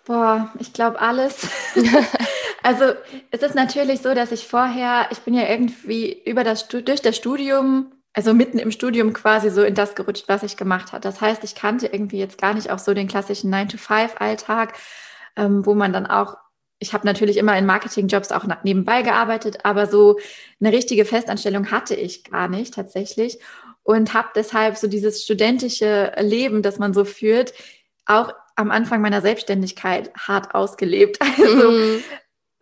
Boah, 0.05 0.51
ich 0.59 0.71
glaube 0.71 0.99
alles. 0.99 1.47
also 2.61 2.93
es 3.31 3.41
ist 3.41 3.55
natürlich 3.55 4.03
so, 4.03 4.13
dass 4.13 4.31
ich 4.31 4.47
vorher, 4.47 5.07
ich 5.09 5.21
bin 5.21 5.33
ja 5.33 5.49
irgendwie 5.49 6.21
über 6.25 6.43
das 6.43 6.67
durch 6.67 7.01
das 7.01 7.15
Studium 7.15 7.91
also 8.13 8.33
mitten 8.33 8.59
im 8.59 8.71
Studium 8.71 9.13
quasi 9.13 9.49
so 9.49 9.63
in 9.63 9.75
das 9.75 9.95
gerutscht, 9.95 10.25
was 10.27 10.43
ich 10.43 10.57
gemacht 10.57 10.91
habe. 10.91 11.01
Das 11.01 11.21
heißt, 11.21 11.43
ich 11.43 11.55
kannte 11.55 11.87
irgendwie 11.87 12.19
jetzt 12.19 12.37
gar 12.37 12.53
nicht 12.53 12.69
auch 12.69 12.79
so 12.79 12.93
den 12.93 13.07
klassischen 13.07 13.53
9-to-5-Alltag, 13.53 14.73
ähm, 15.37 15.65
wo 15.65 15.75
man 15.75 15.93
dann 15.93 16.05
auch, 16.05 16.35
ich 16.79 16.93
habe 16.93 17.05
natürlich 17.05 17.37
immer 17.37 17.57
in 17.57 17.65
Marketingjobs 17.65 18.31
auch 18.31 18.45
nebenbei 18.63 19.01
gearbeitet, 19.01 19.59
aber 19.63 19.87
so 19.87 20.19
eine 20.59 20.73
richtige 20.73 21.05
Festanstellung 21.05 21.71
hatte 21.71 21.95
ich 21.95 22.25
gar 22.25 22.49
nicht 22.49 22.73
tatsächlich 22.73 23.39
und 23.83 24.13
habe 24.13 24.29
deshalb 24.35 24.77
so 24.77 24.87
dieses 24.87 25.23
studentische 25.23 26.11
Leben, 26.19 26.61
das 26.61 26.79
man 26.79 26.93
so 26.93 27.05
führt, 27.05 27.53
auch 28.05 28.33
am 28.55 28.71
Anfang 28.71 29.01
meiner 29.01 29.21
Selbstständigkeit 29.21 30.11
hart 30.15 30.53
ausgelebt. 30.53 31.17
Also 31.37 31.71
mhm 31.71 32.03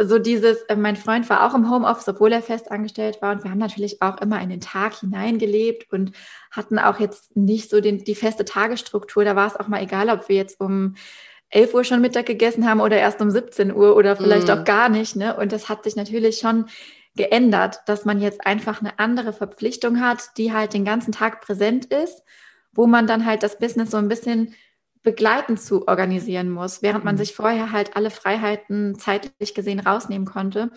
so 0.01 0.17
dieses, 0.17 0.61
äh, 0.63 0.75
mein 0.75 0.95
Freund 0.95 1.29
war 1.29 1.45
auch 1.45 1.53
im 1.53 1.69
Homeoffice, 1.69 2.07
obwohl 2.07 2.31
er 2.31 2.41
fest 2.41 2.71
angestellt 2.71 3.21
war. 3.21 3.33
Und 3.33 3.43
wir 3.43 3.51
haben 3.51 3.59
natürlich 3.59 4.01
auch 4.01 4.17
immer 4.21 4.41
in 4.41 4.49
den 4.49 4.61
Tag 4.61 4.95
hineingelebt 4.99 5.91
und 5.91 6.13
hatten 6.51 6.79
auch 6.79 6.99
jetzt 6.99 7.35
nicht 7.35 7.69
so 7.69 7.81
den, 7.81 8.03
die 8.03 8.15
feste 8.15 8.45
Tagesstruktur. 8.45 9.25
Da 9.25 9.35
war 9.35 9.47
es 9.47 9.57
auch 9.57 9.67
mal 9.67 9.83
egal, 9.83 10.09
ob 10.09 10.29
wir 10.29 10.37
jetzt 10.37 10.59
um 10.61 10.95
11 11.49 11.73
Uhr 11.73 11.83
schon 11.83 12.01
Mittag 12.01 12.27
gegessen 12.27 12.67
haben 12.69 12.79
oder 12.79 12.97
erst 12.97 13.21
um 13.21 13.29
17 13.29 13.75
Uhr 13.75 13.95
oder 13.95 14.15
vielleicht 14.15 14.47
mm. 14.47 14.51
auch 14.51 14.63
gar 14.63 14.87
nicht. 14.87 15.15
Ne? 15.15 15.35
Und 15.35 15.51
das 15.51 15.67
hat 15.67 15.83
sich 15.83 15.95
natürlich 15.95 16.39
schon 16.39 16.65
geändert, 17.15 17.79
dass 17.87 18.05
man 18.05 18.21
jetzt 18.21 18.45
einfach 18.45 18.79
eine 18.79 18.99
andere 18.99 19.33
Verpflichtung 19.33 19.99
hat, 19.99 20.37
die 20.37 20.53
halt 20.53 20.73
den 20.73 20.85
ganzen 20.85 21.11
Tag 21.11 21.41
präsent 21.41 21.85
ist, 21.85 22.23
wo 22.71 22.87
man 22.87 23.07
dann 23.07 23.25
halt 23.25 23.43
das 23.43 23.57
Business 23.57 23.91
so 23.91 23.97
ein 23.97 24.07
bisschen 24.07 24.53
begleitend 25.03 25.61
zu 25.61 25.87
organisieren 25.87 26.49
muss, 26.49 26.81
während 26.81 27.05
man 27.05 27.15
mhm. 27.15 27.19
sich 27.19 27.33
vorher 27.33 27.71
halt 27.71 27.95
alle 27.95 28.11
Freiheiten 28.11 28.97
zeitlich 28.99 29.53
gesehen 29.53 29.79
rausnehmen 29.79 30.27
konnte. 30.27 30.71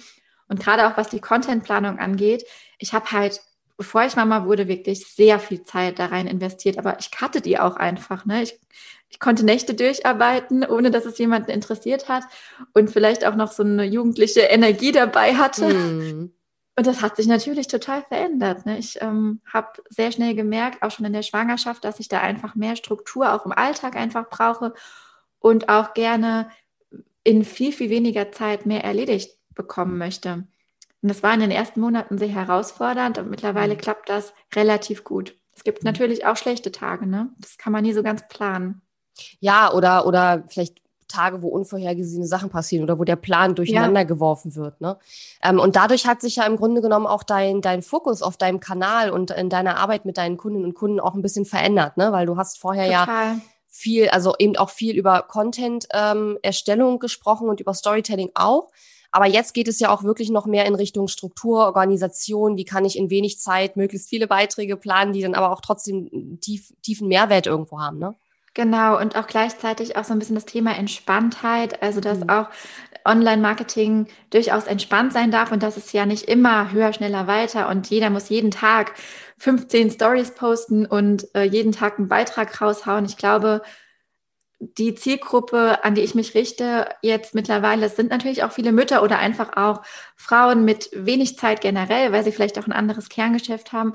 Und 0.49 0.61
gerade 0.61 0.87
auch 0.87 0.97
was 0.97 1.09
die 1.09 1.21
Contentplanung 1.21 1.99
angeht, 1.99 2.45
ich 2.79 2.93
habe 2.93 3.11
halt, 3.11 3.41
bevor 3.77 4.05
ich 4.05 4.17
Mama 4.17 4.45
wurde, 4.45 4.69
wirklich 4.69 5.07
sehr 5.07 5.39
viel 5.39 5.65
Zeit 5.65 5.99
da 5.99 6.07
rein 6.07 6.27
investiert, 6.27 6.79
aber 6.79 6.99
ich 7.01 7.11
hatte 7.21 7.41
die 7.41 7.59
auch 7.59 7.77
einfach. 7.77 8.25
Ne? 8.27 8.43
Ich, 8.43 8.59
ich 9.09 9.19
konnte 9.19 9.45
Nächte 9.45 9.75
durcharbeiten, 9.75 10.65
ohne 10.65 10.91
dass 10.91 11.05
es 11.05 11.19
jemanden 11.19 11.51
interessiert 11.51 12.09
hat 12.09 12.25
und 12.75 12.91
vielleicht 12.91 13.27
auch 13.27 13.35
noch 13.35 13.51
so 13.51 13.63
eine 13.63 13.85
jugendliche 13.85 14.43
Energie 14.43 14.93
dabei 14.93 15.35
hatte. 15.35 15.73
Mhm. 15.73 16.33
Und 16.75 16.87
das 16.87 17.03
hat 17.03 17.17
sich 17.17 17.27
natürlich 17.27 17.67
total 17.67 18.03
verändert. 18.03 18.65
Ne? 18.65 18.79
Ich 18.79 19.01
ähm, 19.03 19.41
habe 19.53 19.83
sehr 19.91 20.11
schnell 20.11 20.35
gemerkt, 20.35 20.83
auch 20.83 20.91
schon 20.91 21.05
in 21.05 21.13
der 21.13 21.23
Schwangerschaft, 21.23 21.85
dass 21.85 22.01
ich 22.01 22.09
da 22.09 22.21
einfach 22.21 22.55
mehr 22.55 22.77
Struktur 22.77 23.35
auch 23.35 23.45
im 23.45 23.53
Alltag 23.53 23.95
einfach 23.95 24.29
brauche 24.31 24.73
und 25.39 25.69
auch 25.69 25.93
gerne 25.93 26.51
in 27.25 27.45
viel, 27.45 27.73
viel 27.73 27.91
weniger 27.91 28.33
Zeit 28.33 28.65
mehr 28.65 28.85
erledigt 28.85 29.37
bekommen 29.55 29.99
möchte. 29.99 30.47
Und 31.03 31.09
das 31.09 31.23
war 31.23 31.35
in 31.35 31.41
den 31.41 31.51
ersten 31.51 31.81
Monaten 31.81 32.17
sehr 32.17 32.29
herausfordernd 32.29 33.19
und 33.19 33.29
mittlerweile 33.29 33.75
mhm. 33.75 33.79
klappt 33.79 34.09
das 34.09 34.33
relativ 34.55 35.05
gut. 35.05 35.37
Es 35.55 35.65
gibt 35.65 35.83
mhm. 35.83 35.89
natürlich 35.89 36.25
auch 36.25 36.37
schlechte 36.37 36.73
Tage, 36.73 37.07
ne? 37.07 37.31
Das 37.39 37.59
kann 37.59 37.73
man 37.73 37.83
nie 37.83 37.93
so 37.93 38.03
ganz 38.03 38.27
planen. 38.29 38.81
Ja, 39.41 39.73
oder, 39.73 40.07
oder 40.07 40.45
vielleicht 40.49 40.82
Tage, 41.13 41.43
wo 41.43 41.49
unvorhergesehene 41.49 42.27
Sachen 42.27 42.51
passieren 42.51 42.85
oder 42.85 42.99
wo 42.99 43.05
der 43.05 43.17
Plan 43.17 43.55
durcheinander 43.55 44.01
ja. 44.01 44.07
geworfen 44.07 44.57
wird. 44.57 44.81
Ne? 44.81 44.97
Ähm, 45.43 45.59
und 45.59 45.77
dadurch 45.77 46.07
hat 46.07 46.21
sich 46.21 46.37
ja 46.37 46.45
im 46.45 46.57
Grunde 46.57 46.81
genommen 46.81 47.07
auch 47.07 47.23
dein, 47.23 47.61
dein 47.61 47.83
Fokus 47.83 48.23
auf 48.23 48.37
deinem 48.37 48.61
Kanal 48.61 49.11
und 49.11 49.31
in 49.31 49.51
deiner 49.51 49.77
Arbeit 49.77 50.05
mit 50.05 50.17
deinen 50.17 50.37
Kundinnen 50.37 50.67
und 50.67 50.75
Kunden 50.75 51.01
auch 51.01 51.15
ein 51.15 51.23
bisschen 51.23 51.45
verändert, 51.45 51.97
ne? 51.97 52.13
weil 52.13 52.27
du 52.27 52.37
hast 52.37 52.59
vorher 52.59 52.87
Total. 52.87 53.35
ja 53.35 53.41
viel, 53.69 54.09
also 54.11 54.35
eben 54.39 54.57
auch 54.57 54.71
viel 54.71 54.97
über 54.97 55.23
Content-Erstellung 55.23 56.93
ähm, 56.93 56.99
gesprochen 56.99 57.49
und 57.49 57.61
über 57.61 57.73
Storytelling 57.73 58.31
auch. 58.35 58.69
Aber 59.11 59.27
jetzt 59.27 59.53
geht 59.53 59.69
es 59.69 59.79
ja 59.79 59.91
auch 59.91 60.05
wirklich 60.05 60.31
noch 60.31 60.47
mehr 60.47 60.67
in 60.67 60.75
Richtung 60.75 61.09
Struktur, 61.09 61.67
Organisation. 61.67 62.57
Wie 62.57 62.65
kann 62.65 62.85
ich 62.85 62.97
in 62.97 63.11
wenig 63.11 63.39
Zeit 63.39 63.77
möglichst 63.77 64.09
viele 64.09 64.27
Beiträge 64.27 64.77
planen, 64.77 65.13
die 65.13 65.21
dann 65.21 65.35
aber 65.35 65.53
auch 65.53 65.61
trotzdem 65.61 66.39
tief, 66.41 66.73
tiefen 66.83 67.09
Mehrwert 67.09 67.47
irgendwo 67.47 67.79
haben, 67.79 67.99
ne? 67.99 68.15
Genau, 68.55 69.01
und 69.01 69.17
auch 69.17 69.27
gleichzeitig 69.27 69.97
auch 69.97 70.05
so 70.05 70.13
ein 70.13 70.19
bisschen 70.19 70.35
das 70.35 70.45
Thema 70.45 70.77
Entspanntheit, 70.77 71.83
also 71.83 72.01
dass 72.01 72.19
mhm. 72.19 72.29
auch 72.29 72.49
Online-Marketing 73.05 74.07
durchaus 74.31 74.65
entspannt 74.67 75.13
sein 75.13 75.31
darf 75.31 75.53
und 75.53 75.63
dass 75.63 75.77
es 75.77 75.93
ja 75.93 76.07
nicht 76.07 76.25
immer 76.29 76.71
höher, 76.71 76.93
schneller, 76.93 77.27
weiter 77.27 77.69
und 77.69 77.89
jeder 77.89 78.11
muss 78.11 78.29
jeden 78.29 78.51
Tag 78.51 78.95
15 79.39 79.91
Stories 79.93 80.33
posten 80.35 80.87
und 80.87 81.35
äh, 81.35 81.45
jeden 81.45 81.73
Tag 81.73 81.99
einen 81.99 82.09
Beitrag 82.09 82.61
raushauen. 82.61 83.07
Ich 83.07 83.17
glaube, 83.17 83.63
die 84.61 84.95
Zielgruppe, 84.95 85.85
an 85.85 85.95
die 85.95 86.03
ich 86.03 86.15
mich 86.15 86.35
richte, 86.35 86.89
jetzt 87.03 87.35
mittlerweile, 87.35 87.89
sind 87.89 88.11
natürlich 88.11 88.45
auch 88.45 88.53
viele 88.53 88.71
Mütter 88.71 89.03
oder 89.03 89.19
einfach 89.19 89.57
auch 89.57 89.83
Frauen 90.15 90.65
mit 90.65 90.91
wenig 90.93 91.37
Zeit 91.39 91.61
generell, 91.63 92.13
weil 92.13 92.23
sie 92.23 92.33
vielleicht 92.33 92.59
auch 92.59 92.67
ein 92.67 92.73
anderes 92.73 93.09
Kerngeschäft 93.09 93.73
haben 93.73 93.95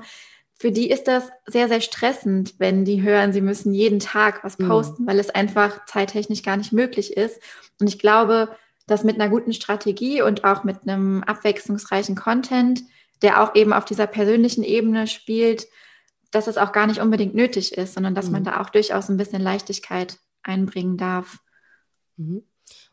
für 0.58 0.72
die 0.72 0.90
ist 0.90 1.04
das 1.04 1.30
sehr, 1.46 1.68
sehr 1.68 1.80
stressend, 1.80 2.54
wenn 2.58 2.84
die 2.84 3.02
hören, 3.02 3.32
sie 3.32 3.40
müssen 3.40 3.72
jeden 3.72 4.00
Tag 4.00 4.42
was 4.42 4.58
mhm. 4.58 4.68
posten, 4.68 5.02
mhm. 5.04 5.06
weil 5.06 5.20
es 5.20 5.30
einfach 5.30 5.86
zeittechnisch 5.86 6.42
gar 6.42 6.56
nicht 6.56 6.72
möglich 6.72 7.16
ist. 7.16 7.40
Und 7.80 7.86
ich 7.86 7.98
glaube, 7.98 8.50
dass 8.86 9.04
mit 9.04 9.20
einer 9.20 9.30
guten 9.30 9.52
Strategie 9.52 10.20
und 10.20 10.44
auch 10.44 10.64
mit 10.64 10.82
einem 10.82 11.22
abwechslungsreichen 11.22 12.16
Content, 12.16 12.82
der 13.22 13.42
auch 13.42 13.54
eben 13.54 13.72
auf 13.72 13.84
dieser 13.84 14.06
persönlichen 14.06 14.64
Ebene 14.64 15.06
spielt, 15.06 15.68
dass 16.32 16.48
es 16.48 16.58
auch 16.58 16.72
gar 16.72 16.86
nicht 16.86 17.00
unbedingt 17.00 17.34
nötig 17.34 17.76
ist, 17.76 17.94
sondern 17.94 18.14
dass 18.14 18.26
mhm. 18.26 18.32
man 18.32 18.44
da 18.44 18.60
auch 18.60 18.70
durchaus 18.70 19.08
ein 19.08 19.16
bisschen 19.16 19.42
Leichtigkeit 19.42 20.18
einbringen 20.42 20.96
darf. 20.96 21.38
Mhm. 22.16 22.42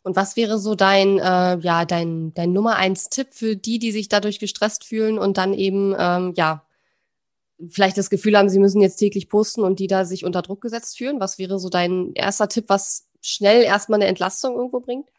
Und 0.03 0.15
was 0.15 0.35
wäre 0.35 0.59
so 0.59 0.75
dein, 0.75 1.17
äh, 1.17 1.57
ja, 1.57 1.83
dein, 1.85 2.33
dein 2.35 2.53
Nummer 2.53 2.75
eins 2.75 3.09
Tipp 3.09 3.29
für 3.31 3.55
die, 3.55 3.79
die 3.79 3.91
sich 3.91 4.07
dadurch 4.07 4.39
gestresst 4.39 4.83
fühlen 4.83 5.17
und 5.17 5.37
dann 5.37 5.53
eben, 5.55 5.95
ähm, 5.97 6.33
ja, 6.35 6.64
vielleicht 7.69 7.97
das 7.97 8.09
Gefühl 8.09 8.37
haben, 8.37 8.49
sie 8.49 8.59
müssen 8.59 8.81
jetzt 8.81 8.97
täglich 8.97 9.29
posten 9.29 9.63
und 9.63 9.79
die 9.79 9.87
da 9.87 10.05
sich 10.05 10.25
unter 10.25 10.41
Druck 10.41 10.61
gesetzt 10.61 10.97
fühlen? 10.97 11.19
Was 11.19 11.39
wäre 11.39 11.59
so 11.59 11.69
dein 11.69 12.11
erster 12.13 12.47
Tipp, 12.47 12.65
was 12.67 13.07
schnell 13.21 13.63
erstmal 13.63 13.99
eine 13.99 14.09
Entlastung 14.09 14.55
irgendwo 14.55 14.79
bringt? 14.79 15.09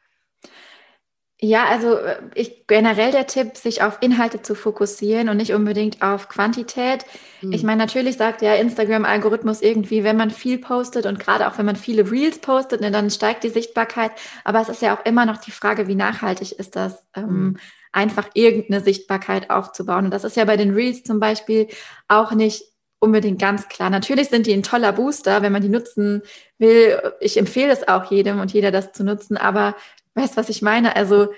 Ja, 1.39 1.67
also 1.67 1.97
äh, 1.97 2.17
ich 2.35 2.67
generell 2.67 3.13
der 3.13 3.27
Tipp, 3.27 3.59
sich 3.59 3.83
auf 3.83 3.99
Inhalte 4.01 4.41
zu 4.41 4.55
fokussieren 4.55 5.29
und 5.29 5.37
nicht 5.37 5.53
unbedingt 5.53 6.01
auf 6.01 6.29
Quantität. 6.29 7.05
Mhm. 7.43 7.53
Ich 7.53 7.63
meine, 7.63 7.79
natürlich 7.79 8.17
sagt 8.17 8.41
der 8.41 8.59
Instagram-Algorithmus 8.59 9.61
irgendwie, 9.61 10.03
wenn 10.03 10.17
man 10.17 10.31
viel 10.31 10.57
postet 10.57 11.05
und 11.05 11.19
gerade 11.19 11.47
auch 11.47 11.59
wenn 11.59 11.67
man 11.67 11.77
viele 11.77 12.11
Reels 12.11 12.39
postet, 12.39 12.81
ne, 12.81 12.91
dann 12.91 13.11
steigt 13.11 13.45
die 13.45 13.51
Sichtbarkeit. 13.51 14.13
Aber 14.45 14.63
es 14.63 14.71
ist 14.71 14.81
ja 14.81 14.97
auch 14.97 15.05
immer 15.05 15.27
noch 15.27 15.37
die 15.37 15.51
Frage, 15.51 15.89
wie 15.89 15.95
nachhaltig 15.95 16.53
ist 16.53 16.75
das? 16.75 17.05
Mhm 17.15 17.59
einfach 17.93 18.29
irgendeine 18.35 18.83
Sichtbarkeit 18.83 19.51
aufzubauen. 19.51 20.07
Und 20.07 20.11
das 20.11 20.25
ist 20.25 20.37
ja 20.37 20.45
bei 20.45 20.57
den 20.57 20.75
Reels 20.75 21.03
zum 21.03 21.21
Beispiel 21.21 21.69
auch 22.09 22.33
nicht 22.33 22.65
unbedingt 22.99 23.41
ganz 23.41 23.69
klar. 23.69 23.91
Natürlich 23.91 24.29
sind 24.29 24.47
die 24.47 24.53
ein 24.53 24.63
toller 24.63 24.93
Booster, 24.93 25.43
wenn 25.43 25.53
man 25.53 25.63
die 25.63 25.69
nutzen 25.69 26.23
will. 26.59 27.01
Ich 27.21 27.37
empfehle 27.37 27.73
es 27.73 27.87
auch 27.89 28.11
jedem 28.11 28.41
und 28.41 28.53
jeder, 28.53 28.71
das 28.71 28.93
zu 28.93 29.05
nutzen. 29.05 29.37
Aber 29.37 29.77
weißt, 30.15 30.37
was 30.37 30.49
ich 30.49 30.63
meine? 30.63 30.97
Also 30.97 31.29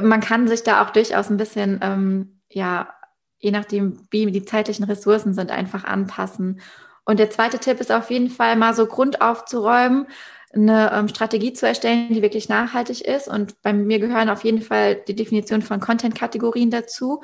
man 0.00 0.20
kann 0.20 0.48
sich 0.48 0.62
da 0.62 0.82
auch 0.82 0.90
durchaus 0.90 1.30
ein 1.30 1.36
bisschen, 1.36 1.80
ähm, 1.82 2.40
ja, 2.48 2.94
je 3.38 3.50
nachdem, 3.50 4.06
wie 4.10 4.30
die 4.30 4.44
zeitlichen 4.44 4.84
Ressourcen 4.84 5.34
sind, 5.34 5.50
einfach 5.50 5.84
anpassen. 5.84 6.60
Und 7.04 7.18
der 7.18 7.30
zweite 7.30 7.58
Tipp 7.58 7.80
ist 7.80 7.90
auf 7.90 8.10
jeden 8.10 8.30
Fall 8.30 8.56
mal 8.56 8.74
so 8.74 8.86
Grund 8.86 9.20
aufzuräumen 9.22 10.06
eine 10.52 10.90
ähm, 10.92 11.08
Strategie 11.08 11.52
zu 11.52 11.66
erstellen, 11.66 12.08
die 12.12 12.22
wirklich 12.22 12.48
nachhaltig 12.48 13.02
ist. 13.02 13.28
Und 13.28 13.60
bei 13.62 13.72
mir 13.72 13.98
gehören 14.00 14.28
auf 14.28 14.44
jeden 14.44 14.62
Fall 14.62 14.96
die 14.96 15.14
Definition 15.14 15.62
von 15.62 15.80
Content-Kategorien 15.80 16.70
dazu, 16.70 17.22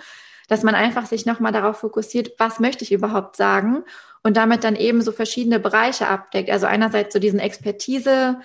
dass 0.49 0.63
man 0.63 0.75
einfach 0.75 1.07
sich 1.07 1.27
nochmal 1.27 1.53
darauf 1.53 1.79
fokussiert, 1.79 2.33
was 2.39 2.61
möchte 2.61 2.85
ich 2.85 2.93
überhaupt 2.93 3.37
sagen 3.37 3.83
und 4.23 4.37
damit 4.37 4.63
dann 4.63 4.77
eben 4.77 5.03
so 5.03 5.11
verschiedene 5.11 5.59
Bereiche 5.59 6.09
abdeckt. 6.09 6.51
Also 6.51 6.67
einerseits 6.67 7.13
so 7.13 7.19
diesen 7.19 7.41
Expertise, 7.41 8.39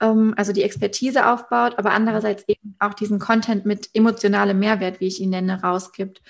ähm, 0.00 0.34
also 0.36 0.52
die 0.52 0.62
Expertise 0.62 1.26
aufbaut, 1.26 1.74
aber 1.76 1.90
andererseits 1.90 2.44
eben 2.46 2.76
auch 2.78 2.94
diesen 2.94 3.18
Content 3.18 3.66
mit 3.66 3.90
emotionalem 3.94 4.60
Mehrwert, 4.60 5.00
wie 5.00 5.08
ich 5.08 5.20
ihn 5.20 5.30
nenne, 5.30 5.60
rausgibt. 5.60 6.22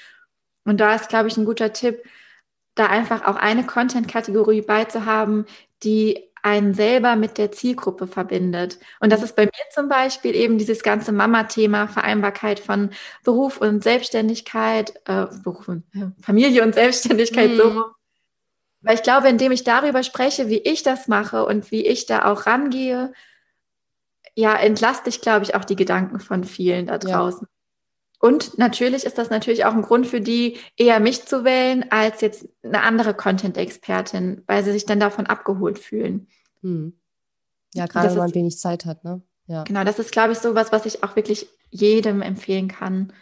Und 0.65 0.81
da 0.81 0.95
ist, 0.95 1.11
glaube 1.11 1.29
ich, 1.29 1.37
ein 1.37 1.45
guter 1.45 1.73
Tipp, 1.75 2.03
da 2.75 2.87
einfach 2.87 3.27
auch 3.27 3.37
eine 3.37 3.65
Content-Kategorie 3.65 4.63
beizuhaben, 4.63 5.45
die 5.83 6.30
einen 6.43 6.75
selber 6.75 7.17
mit 7.17 7.39
der 7.39 7.53
Zielgruppe 7.53 8.07
verbindet. 8.07 8.79
Und 9.01 9.11
das 9.13 9.23
ist 9.23 9.37
bei 9.37 9.45
mir 9.45 9.51
zum 9.73 9.89
Beispiel 9.89 10.35
eben 10.35 10.59
dieses 10.59 10.83
ganze 10.83 11.13
Mama-Thema, 11.13 11.89
Vereinbarkeit 11.89 12.61
von 12.61 12.91
Beruf 13.25 13.61
und 13.61 13.83
Selbstständigkeit, 13.83 14.95
äh, 15.07 15.27
Beruf 15.43 15.69
und 15.69 15.85
Familie 16.23 16.63
und 16.63 16.75
Selbstständigkeit 16.75 17.51
mhm. 17.51 17.57
so. 17.57 17.85
Weil 18.83 18.95
ich 18.95 19.03
glaube, 19.03 19.29
indem 19.29 19.53
ich 19.53 19.65
darüber 19.65 20.03
spreche, 20.03 20.49
wie 20.49 20.59
ich 20.59 20.83
das 20.83 21.07
mache 21.07 21.45
und 21.45 21.71
wie 21.71 21.87
ich 21.87 22.07
da 22.07 22.25
auch 22.25 22.47
rangehe, 22.47 23.13
ja, 24.35 24.55
entlaste 24.55 25.11
ich, 25.11 25.21
glaube 25.21 25.45
ich, 25.45 25.55
auch 25.55 25.65
die 25.65 25.77
Gedanken 25.77 26.21
von 26.21 26.45
vielen 26.45 26.87
da 26.87 26.99
draußen. 26.99 27.47
Ja. 27.47 27.60
Und 28.21 28.59
natürlich 28.59 29.05
ist 29.05 29.17
das 29.17 29.31
natürlich 29.31 29.65
auch 29.65 29.73
ein 29.73 29.83
Grund 29.83 30.07
für 30.07 30.21
die, 30.21 30.59
eher 30.77 31.01
mich 31.01 31.25
zu 31.25 31.43
wählen, 31.43 31.87
als 31.91 32.21
jetzt 32.21 32.47
eine 32.63 32.83
andere 32.83 33.15
Content-Expertin, 33.15 34.43
weil 34.47 34.63
sie 34.63 34.73
sich 34.73 34.85
dann 34.85 35.01
davon 35.01 35.27
abgeholt 35.27 35.79
fühlen. 35.79 36.29
Hm. 36.63 36.93
Ja, 37.73 37.87
gerade 37.87 38.11
wenn 38.11 38.19
man 38.19 38.35
wenig 38.35 38.59
Zeit 38.59 38.85
hat, 38.85 39.05
ne? 39.05 39.23
Ja. 39.47 39.65
Genau, 39.65 39.85
das 39.85 39.99
ist, 39.99 40.13
glaube 40.13 40.33
ich, 40.33 40.39
sowas, 40.39 40.71
was 40.71 40.87
ich 40.87 41.03
auch 41.03 41.17
wirklich 41.17 41.49
jedem 41.71 42.21
empfehlen 42.21 42.69
kann, 42.69 43.13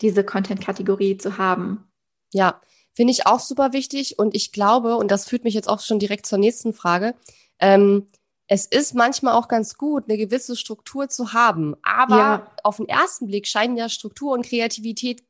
diese 0.00 0.22
Content-Kategorie 0.22 1.18
zu 1.18 1.36
haben. 1.36 1.90
Ja, 2.32 2.60
finde 2.92 3.10
ich 3.10 3.26
auch 3.26 3.40
super 3.40 3.72
wichtig. 3.72 4.18
Und 4.18 4.34
ich 4.36 4.52
glaube, 4.52 4.94
und 4.94 5.10
das 5.10 5.28
führt 5.28 5.44
mich 5.44 5.54
jetzt 5.54 5.68
auch 5.68 5.80
schon 5.80 5.98
direkt 5.98 6.24
zur 6.26 6.38
nächsten 6.38 6.72
Frage, 6.72 7.14
ähm, 7.58 8.06
es 8.52 8.66
ist 8.66 8.96
manchmal 8.96 9.34
auch 9.34 9.46
ganz 9.46 9.78
gut, 9.78 10.04
eine 10.08 10.18
gewisse 10.18 10.56
Struktur 10.56 11.08
zu 11.08 11.32
haben. 11.32 11.76
Aber 11.84 12.16
ja. 12.16 12.50
auf 12.64 12.78
den 12.78 12.88
ersten 12.88 13.28
Blick 13.28 13.46
scheinen 13.46 13.76
ja 13.76 13.88
Struktur 13.88 14.32
und 14.32 14.44
Kreativität 14.44 15.22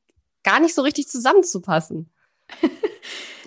gar 0.42 0.58
nicht 0.58 0.74
so 0.74 0.82
richtig 0.82 1.06
zusammenzupassen. 1.08 2.10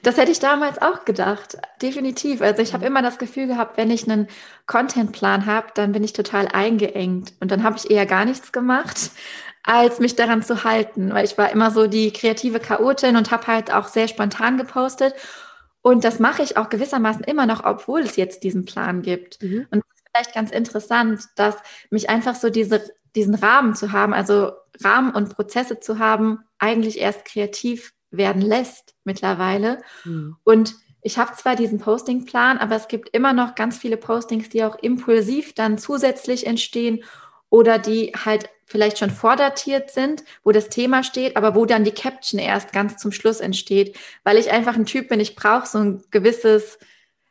Das 0.06 0.18
hätte 0.18 0.34
ich 0.34 0.40
damals 0.40 0.82
auch 0.82 1.06
gedacht, 1.06 1.58
definitiv. 1.82 2.42
Also 2.42 2.62
ich 2.62 2.74
habe 2.74 2.86
immer 2.86 3.02
das 3.02 3.18
Gefühl 3.20 3.48
gehabt, 3.48 3.78
wenn 3.78 3.90
ich 3.90 4.04
einen 4.04 4.28
Contentplan 4.68 5.46
habe, 5.46 5.68
dann 5.76 5.94
bin 5.94 6.04
ich 6.04 6.12
total 6.12 6.50
eingeengt 6.50 7.32
und 7.40 7.52
dann 7.52 7.64
habe 7.64 7.78
ich 7.78 7.90
eher 7.90 8.06
gar 8.06 8.26
nichts 8.26 8.52
gemacht, 8.52 9.12
als 9.64 10.00
mich 10.00 10.18
daran 10.18 10.44
zu 10.44 10.66
halten, 10.66 11.14
weil 11.14 11.24
ich 11.24 11.38
war 11.38 11.52
immer 11.52 11.72
so 11.72 11.88
die 11.88 12.12
kreative 12.12 12.60
Chaotin 12.60 13.16
und 13.16 13.32
habe 13.32 13.48
halt 13.48 13.74
auch 13.74 13.88
sehr 13.88 14.10
spontan 14.10 14.58
gepostet 14.58 15.14
und 15.84 16.06
das 16.06 16.18
mache 16.20 16.42
ich 16.42 16.56
auch 16.58 16.70
gewissermaßen 16.70 17.26
immer 17.26 17.46
noch, 17.46 17.66
obwohl 17.66 18.02
es 18.02 18.16
jetzt 18.16 18.44
diesen 18.44 18.64
Plan 18.64 19.02
gibt. 19.02 19.44
Mhm. 19.44 19.68
Und 19.70 19.84
das 19.84 19.96
ist 19.96 20.04
vielleicht 20.10 20.34
ganz 20.34 20.52
interessant, 20.52 21.22
dass 21.36 21.58
mich 21.92 22.10
einfach 22.10 22.36
so 22.36 22.50
diese, 22.50 22.90
diesen 23.16 23.36
Rahmen 23.36 23.76
zu 23.76 23.92
haben, 23.92 24.14
also 24.14 24.54
Rahmen 24.82 25.14
und 25.14 25.36
Prozesse 25.36 25.82
zu 25.82 26.00
haben, 26.00 26.40
eigentlich 26.58 27.00
erst 27.00 27.26
kreativ 27.26 27.94
werden 28.12 28.42
lässt 28.42 28.96
mittlerweile. 29.04 29.82
Mhm. 30.06 30.38
Und 30.46 30.76
ich 31.02 31.18
habe 31.18 31.36
zwar 31.36 31.58
diesen 31.58 31.80
Postingplan, 31.80 32.60
aber 32.60 32.78
es 32.78 32.88
gibt 32.88 33.10
immer 33.10 33.34
noch 33.34 33.56
ganz 33.56 33.78
viele 33.78 33.98
Postings, 33.98 34.48
die 34.48 34.64
auch 34.64 34.78
impulsiv 34.78 35.54
dann 35.54 35.78
zusätzlich 35.78 36.48
entstehen 36.48 37.04
oder 37.54 37.78
die 37.78 38.14
halt 38.26 38.50
vielleicht 38.66 38.98
schon 38.98 39.12
vordatiert 39.12 39.92
sind, 39.92 40.24
wo 40.44 40.52
das 40.52 40.70
Thema 40.70 41.04
steht, 41.04 41.38
aber 41.38 41.54
wo 41.54 41.68
dann 41.68 41.84
die 41.84 41.92
Caption 41.92 42.40
erst 42.40 42.74
ganz 42.74 42.98
zum 42.98 43.12
Schluss 43.12 43.42
entsteht, 43.42 43.96
weil 44.24 44.40
ich 44.40 44.50
einfach 44.50 44.76
ein 44.76 44.88
Typ 44.88 45.10
bin, 45.10 45.20
ich 45.20 45.36
brauche 45.36 45.68
so 45.68 45.78
ein 45.78 46.04
gewisses, 46.10 46.80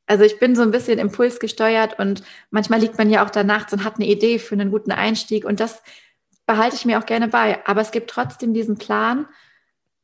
also 0.07 0.23
ich 0.23 0.39
bin 0.39 0.55
so 0.55 0.63
ein 0.63 0.71
bisschen 0.71 1.01
impulsgesteuert 1.01 1.99
und 1.99 2.23
manchmal 2.51 2.79
liegt 2.79 2.99
man 2.99 3.11
ja 3.11 3.25
auch 3.25 3.31
da 3.31 3.43
nachts 3.43 3.73
und 3.73 3.83
hat 3.83 3.97
eine 3.97 4.07
Idee 4.07 4.39
für 4.39 4.55
einen 4.55 4.71
guten 4.71 4.93
Einstieg 4.93 5.45
und 5.45 5.59
das 5.59 5.83
behalte 6.47 6.77
ich 6.77 6.85
mir 6.85 7.01
auch 7.01 7.07
gerne 7.07 7.27
bei. 7.27 7.59
Aber 7.67 7.81
es 7.81 7.91
gibt 7.91 8.09
trotzdem 8.09 8.55
diesen 8.55 8.79
Plan 8.79 9.27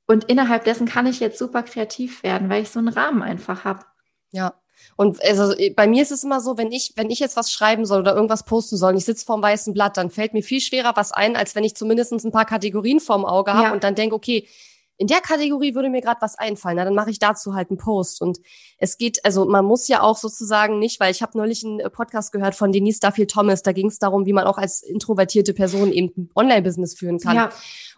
und 0.09 0.25
innerhalb 0.25 0.65
dessen 0.65 0.89
kann 0.89 1.07
ich 1.07 1.21
jetzt 1.21 1.39
super 1.39 1.63
kreativ 1.63 2.25
werden, 2.25 2.49
weil 2.49 2.63
ich 2.63 2.71
so 2.71 2.81
einen 2.81 2.89
Rahmen 2.89 3.23
einfach 3.23 3.63
habe. 3.63 3.85
Ja, 4.33 4.55
und 4.97 5.23
also 5.25 5.54
bei 5.76 5.87
mir 5.87 6.02
ist 6.02 6.11
es 6.11 6.25
immer 6.25 6.40
so, 6.40 6.58
wenn 6.58 6.73
ich, 6.73 6.92
wenn 6.97 7.11
ich 7.11 7.18
jetzt 7.18 7.37
was 7.37 7.52
schreiben 7.52 7.87
soll 7.87 8.00
oder 8.00 8.14
irgendwas 8.14 8.44
posten 8.44 8.76
soll 8.76 8.92
und 8.92 8.99
ich 8.99 9.04
sitze 9.04 9.25
vorm 9.25 9.42
weißen 9.42 9.73
Blatt, 9.73 9.97
dann 9.97 10.11
fällt 10.11 10.32
mir 10.32 10.42
viel 10.42 10.61
schwerer 10.61 10.92
was 10.97 11.12
ein, 11.12 11.37
als 11.37 11.54
wenn 11.54 11.64
ich 11.64 11.76
zumindest 11.76 12.12
ein 12.12 12.32
paar 12.32 12.47
Kategorien 12.47 13.00
vorm 13.00 13.25
Auge 13.25 13.52
habe 13.52 13.68
ja. 13.68 13.73
und 13.73 13.85
dann 13.85 13.94
denke, 13.94 14.14
okay, 14.14 14.49
in 14.99 15.06
der 15.06 15.20
Kategorie 15.20 15.76
würde 15.76 15.88
mir 15.88 16.00
gerade 16.00 16.20
was 16.20 16.37
einfallen, 16.37 16.76
na, 16.76 16.85
dann 16.85 16.94
mache 16.94 17.11
ich 17.11 17.20
dazu 17.20 17.54
halt 17.54 17.70
einen 17.70 17.78
Post. 17.78 18.20
Und 18.20 18.40
es 18.78 18.99
geht, 18.99 19.25
also 19.25 19.44
man 19.44 19.64
muss 19.64 19.87
ja 19.87 20.02
auch 20.02 20.16
sozusagen 20.16 20.80
nicht, 20.80 20.99
weil 20.99 21.12
ich 21.12 21.23
habe 21.23 21.38
neulich 21.38 21.64
einen 21.64 21.78
äh, 21.78 21.88
Podcast 21.88 22.32
gehört 22.32 22.56
von 22.56 22.73
Denise 22.73 22.99
Duffield 22.99 23.30
Thomas, 23.30 23.62
da 23.62 23.70
ging 23.70 23.87
es 23.87 24.00
darum, 24.00 24.26
wie 24.26 24.32
man 24.32 24.44
auch 24.44 24.58
als 24.58 24.82
introvertierte 24.82 25.54
Person 25.54 25.92
eben 25.92 26.12
ein 26.16 26.30
Online-Business 26.35 26.94
führen 26.94 27.20
kann. 27.20 27.37
Ja. 27.37 27.50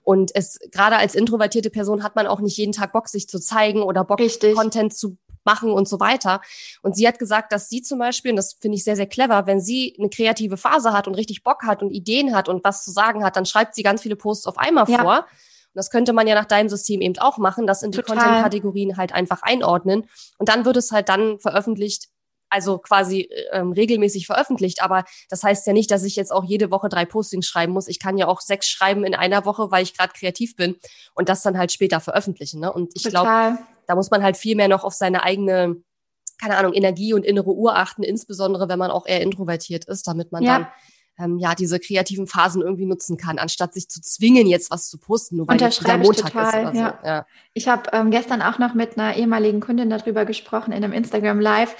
Und 0.03 0.31
es 0.35 0.59
gerade 0.71 0.97
als 0.97 1.15
introvertierte 1.15 1.71
Person 1.71 2.03
hat 2.03 2.17
man 2.17 2.27
auch 2.27 2.41
nicht 2.41 2.59
jeden 2.59 2.73
Tag 2.73 2.93
Bock, 2.93 3.09
sich 3.09 3.29
zu 3.29 3.41
zeigen 3.41 3.83
oder 3.83 4.05
Bock, 4.05 4.21
Richtig. 4.21 4.55
Content 4.55 4.95
zu 4.95 5.17
machen 5.45 5.71
und 5.71 5.89
so 5.89 6.01
weiter. 6.01 6.41
Und 6.83 6.97
sie 6.97 7.07
hat 7.07 7.19
gesagt, 7.19 7.53
dass 7.53 7.69
sie 7.69 7.83
zum 7.83 7.99
Beispiel, 7.99 8.33
und 8.33 8.37
das 8.37 8.55
finde 8.55 8.77
ich 8.77 8.85
sehr, 8.85 8.97
sehr 8.97 9.07
clever, 9.07 9.47
wenn 9.47 9.61
sie 9.61 9.97
eine 9.99 10.11
kreative 10.11 10.57
Phase 10.57 10.93
hat 10.93 11.09
und 11.09 11.15
richtig 11.15 11.43
Bock 11.43 11.63
hat 11.65 11.83
und 11.83 11.91
Ideen 11.91 12.35
hat 12.35 12.49
und 12.49 12.65
was 12.65 12.85
zu 12.85 12.91
sagen 12.91 13.25
hat, 13.25 13.37
dann 13.37 13.47
schreibt 13.47 13.75
sie 13.75 13.83
ganz 13.83 14.03
viele 14.03 14.17
Posts 14.17 14.47
auf 14.47 14.59
einmal 14.59 14.89
ja. 14.89 15.03
vor. 15.03 15.17
Und 15.19 15.77
das 15.77 15.91
könnte 15.91 16.13
man 16.13 16.27
ja 16.27 16.35
nach 16.35 16.47
deinem 16.47 16.69
System 16.69 17.01
eben 17.01 17.17
auch 17.19 17.39
machen, 17.39 17.67
das 17.67 17.83
in 17.83 17.93
die 17.93 18.03
Content-Kategorien 18.03 18.97
halt 18.97 19.13
einfach 19.13 19.43
einordnen. 19.43 20.09
Und 20.39 20.49
dann 20.49 20.65
wird 20.65 20.77
es 20.77 20.91
halt 20.91 21.09
dann 21.09 21.39
veröffentlicht, 21.39 22.09
also 22.51 22.79
quasi 22.79 23.31
ähm, 23.53 23.73
regelmäßig 23.73 24.27
veröffentlicht. 24.27 24.83
Aber 24.83 25.05
das 25.29 25.43
heißt 25.43 25.67
ja 25.67 25.73
nicht, 25.73 25.91
dass 25.91 26.03
ich 26.03 26.17
jetzt 26.17 26.33
auch 26.33 26.45
jede 26.45 26.71
Woche 26.71 26.89
drei 26.89 27.05
Postings 27.05 27.47
schreiben 27.47 27.73
muss. 27.73 27.89
Ich 27.89 27.99
kann 27.99 28.19
ja 28.19 28.27
auch 28.27 28.41
sechs 28.41 28.69
schreiben 28.69 29.05
in 29.05 29.15
einer 29.15 29.45
Woche, 29.45 29.71
weil 29.71 29.83
ich 29.83 29.97
gerade 29.97 30.13
kreativ 30.13 30.57
bin 30.57 30.77
und 31.15 31.29
das 31.29 31.43
dann 31.43 31.57
halt 31.57 31.73
später 31.73 32.01
veröffentlichen. 32.01 32.61
Ne? 32.61 32.73
Und 32.73 32.93
ich 32.95 33.05
glaube, 33.05 33.59
da 33.87 33.95
muss 33.95 34.11
man 34.11 34.23
halt 34.23 34.37
viel 34.37 34.57
mehr 34.57 34.69
noch 34.69 34.85
auf 34.85 34.95
seine 34.95 35.23
eigene, 35.23 35.77
keine 36.41 36.57
Ahnung, 36.57 36.75
Energie 36.75 37.15
und 37.15 37.25
innere 37.25 37.55
Uhr 37.55 37.77
achten, 37.77 38.03
insbesondere 38.03 38.69
wenn 38.69 38.79
man 38.79 38.91
auch 38.91 39.07
eher 39.07 39.21
introvertiert 39.21 39.87
ist, 39.87 40.07
damit 40.07 40.33
man 40.33 40.43
ja. 40.43 40.59
dann 40.59 40.69
ähm, 41.21 41.39
ja 41.39 41.55
diese 41.55 41.79
kreativen 41.79 42.27
Phasen 42.27 42.63
irgendwie 42.63 42.87
nutzen 42.87 43.17
kann, 43.17 43.39
anstatt 43.39 43.75
sich 43.75 43.89
zu 43.89 44.01
zwingen, 44.01 44.47
jetzt 44.47 44.71
was 44.71 44.89
zu 44.89 44.99
posten, 44.99 45.37
nur 45.37 45.49
weil 45.49 45.59
der 45.59 45.99
Montag 45.99 46.33
total, 46.33 46.65
ist 46.65 46.71
oder 46.71 46.75
ja. 46.75 46.99
so. 47.01 47.07
Ja. 47.07 47.27
Ich 47.53 47.69
habe 47.69 47.91
ähm, 47.93 48.11
gestern 48.11 48.43
auch 48.43 48.59
noch 48.59 48.75
mit 48.75 48.99
einer 48.99 49.17
ehemaligen 49.17 49.61
Kundin 49.61 49.91
darüber 49.91 50.25
gesprochen 50.25 50.73
in 50.73 50.83
einem 50.83 50.93
Instagram 50.93 51.41
Live. 51.41 51.77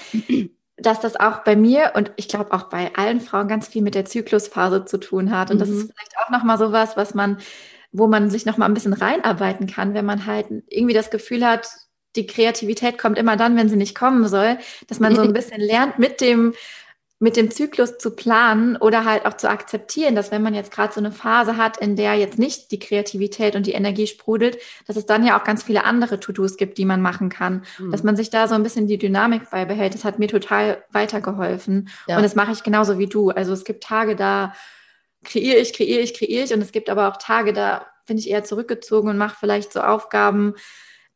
Dass 0.81 1.01
das 1.01 1.19
auch 1.19 1.45
bei 1.45 1.57
mir 1.57 1.93
und 1.95 2.13
ich 2.17 2.29
glaube 2.29 2.53
auch 2.53 2.65
bei 2.65 2.93
allen 2.97 3.21
Frauen 3.21 3.49
ganz 3.49 3.69
viel 3.69 3.83
mit 3.83 3.95
der 3.95 4.05
Zyklusphase 4.05 4.85
zu 4.85 4.99
tun 4.99 5.31
hat. 5.31 5.51
Und 5.51 5.57
mhm. 5.57 5.61
das 5.61 5.69
ist 5.69 5.93
vielleicht 5.93 6.19
auch 6.19 6.31
nochmal 6.31 6.59
sowas, 6.59 6.97
was 6.97 7.15
man, 7.15 7.39
wo 7.93 8.07
man 8.07 8.31
sich 8.31 8.47
nochmal 8.47 8.69
ein 8.69 8.75
bisschen 8.75 8.93
reinarbeiten 8.93 9.67
kann, 9.67 9.95
wenn 9.95 10.05
man 10.05 10.27
halt 10.27 10.47
irgendwie 10.69 10.95
das 10.95 11.11
Gefühl 11.11 11.47
hat, 11.47 11.69
die 12.17 12.27
Kreativität 12.27 12.99
kommt 12.99 13.19
immer 13.19 13.37
dann, 13.37 13.57
wenn 13.57 13.69
sie 13.69 13.77
nicht 13.77 13.95
kommen 13.95 14.27
soll, 14.27 14.59
dass 14.89 15.01
man 15.01 15.15
so 15.15 15.23
ein 15.23 15.33
bisschen 15.35 15.61
lernt, 15.61 15.99
mit 15.99 16.21
dem, 16.21 16.55
mit 17.23 17.37
dem 17.37 17.51
Zyklus 17.51 17.99
zu 17.99 18.13
planen 18.13 18.77
oder 18.77 19.05
halt 19.05 19.27
auch 19.27 19.35
zu 19.35 19.51
akzeptieren, 19.51 20.15
dass 20.15 20.31
wenn 20.31 20.43
man 20.43 20.55
jetzt 20.55 20.73
gerade 20.73 20.93
so 20.93 21.01
eine 21.01 21.13
Phase 21.13 21.59
hat, 21.59 21.77
in 21.77 21.95
der 21.95 22.15
jetzt 22.15 22.39
nicht 22.39 22.71
die 22.71 22.79
Kreativität 22.79 23.55
und 23.55 23.67
die 23.67 23.73
Energie 23.73 24.07
sprudelt, 24.07 24.57
dass 24.87 24.97
es 24.97 25.05
dann 25.05 25.25
ja 25.27 25.39
auch 25.39 25.45
ganz 25.45 25.63
viele 25.63 25.85
andere 25.85 26.19
To-Dos 26.19 26.57
gibt, 26.57 26.79
die 26.79 26.87
man 26.87 27.03
machen 27.03 27.29
kann. 27.29 27.65
Mhm. 27.79 27.93
Dass 27.93 28.03
man 28.03 28.17
sich 28.17 28.31
da 28.31 28.49
so 28.49 28.55
ein 28.55 28.63
bisschen 28.63 28.87
die 28.87 28.97
Dynamik 28.97 29.51
beibehält, 29.51 29.93
das 29.93 30.05
hat 30.05 30.19
mir 30.19 30.29
total 30.29 30.83
weitergeholfen. 30.93 31.91
Ja. 32.09 32.17
Und 32.17 32.23
das 32.23 32.37
mache 32.37 32.53
ich 32.53 32.63
genauso 32.63 32.99
wie 32.99 33.07
du. 33.07 33.29
Also 33.29 33.53
es 33.53 33.65
gibt 33.65 33.85
Tage, 33.85 34.17
da 34.17 34.55
kreiere 35.23 35.59
ich, 35.59 35.75
kreiere 35.75 36.01
ich, 36.01 36.15
kreiere 36.15 36.45
ich 36.45 36.55
und 36.55 36.63
es 36.63 36.73
gibt 36.73 36.89
aber 36.89 37.09
auch 37.09 37.19
Tage, 37.19 37.53
da 37.53 37.87
bin 38.07 38.17
ich 38.17 38.31
eher 38.31 38.45
zurückgezogen 38.45 39.11
und 39.11 39.19
mache 39.19 39.37
vielleicht 39.39 39.75
so 39.75 39.83
Aufgaben, 39.83 40.55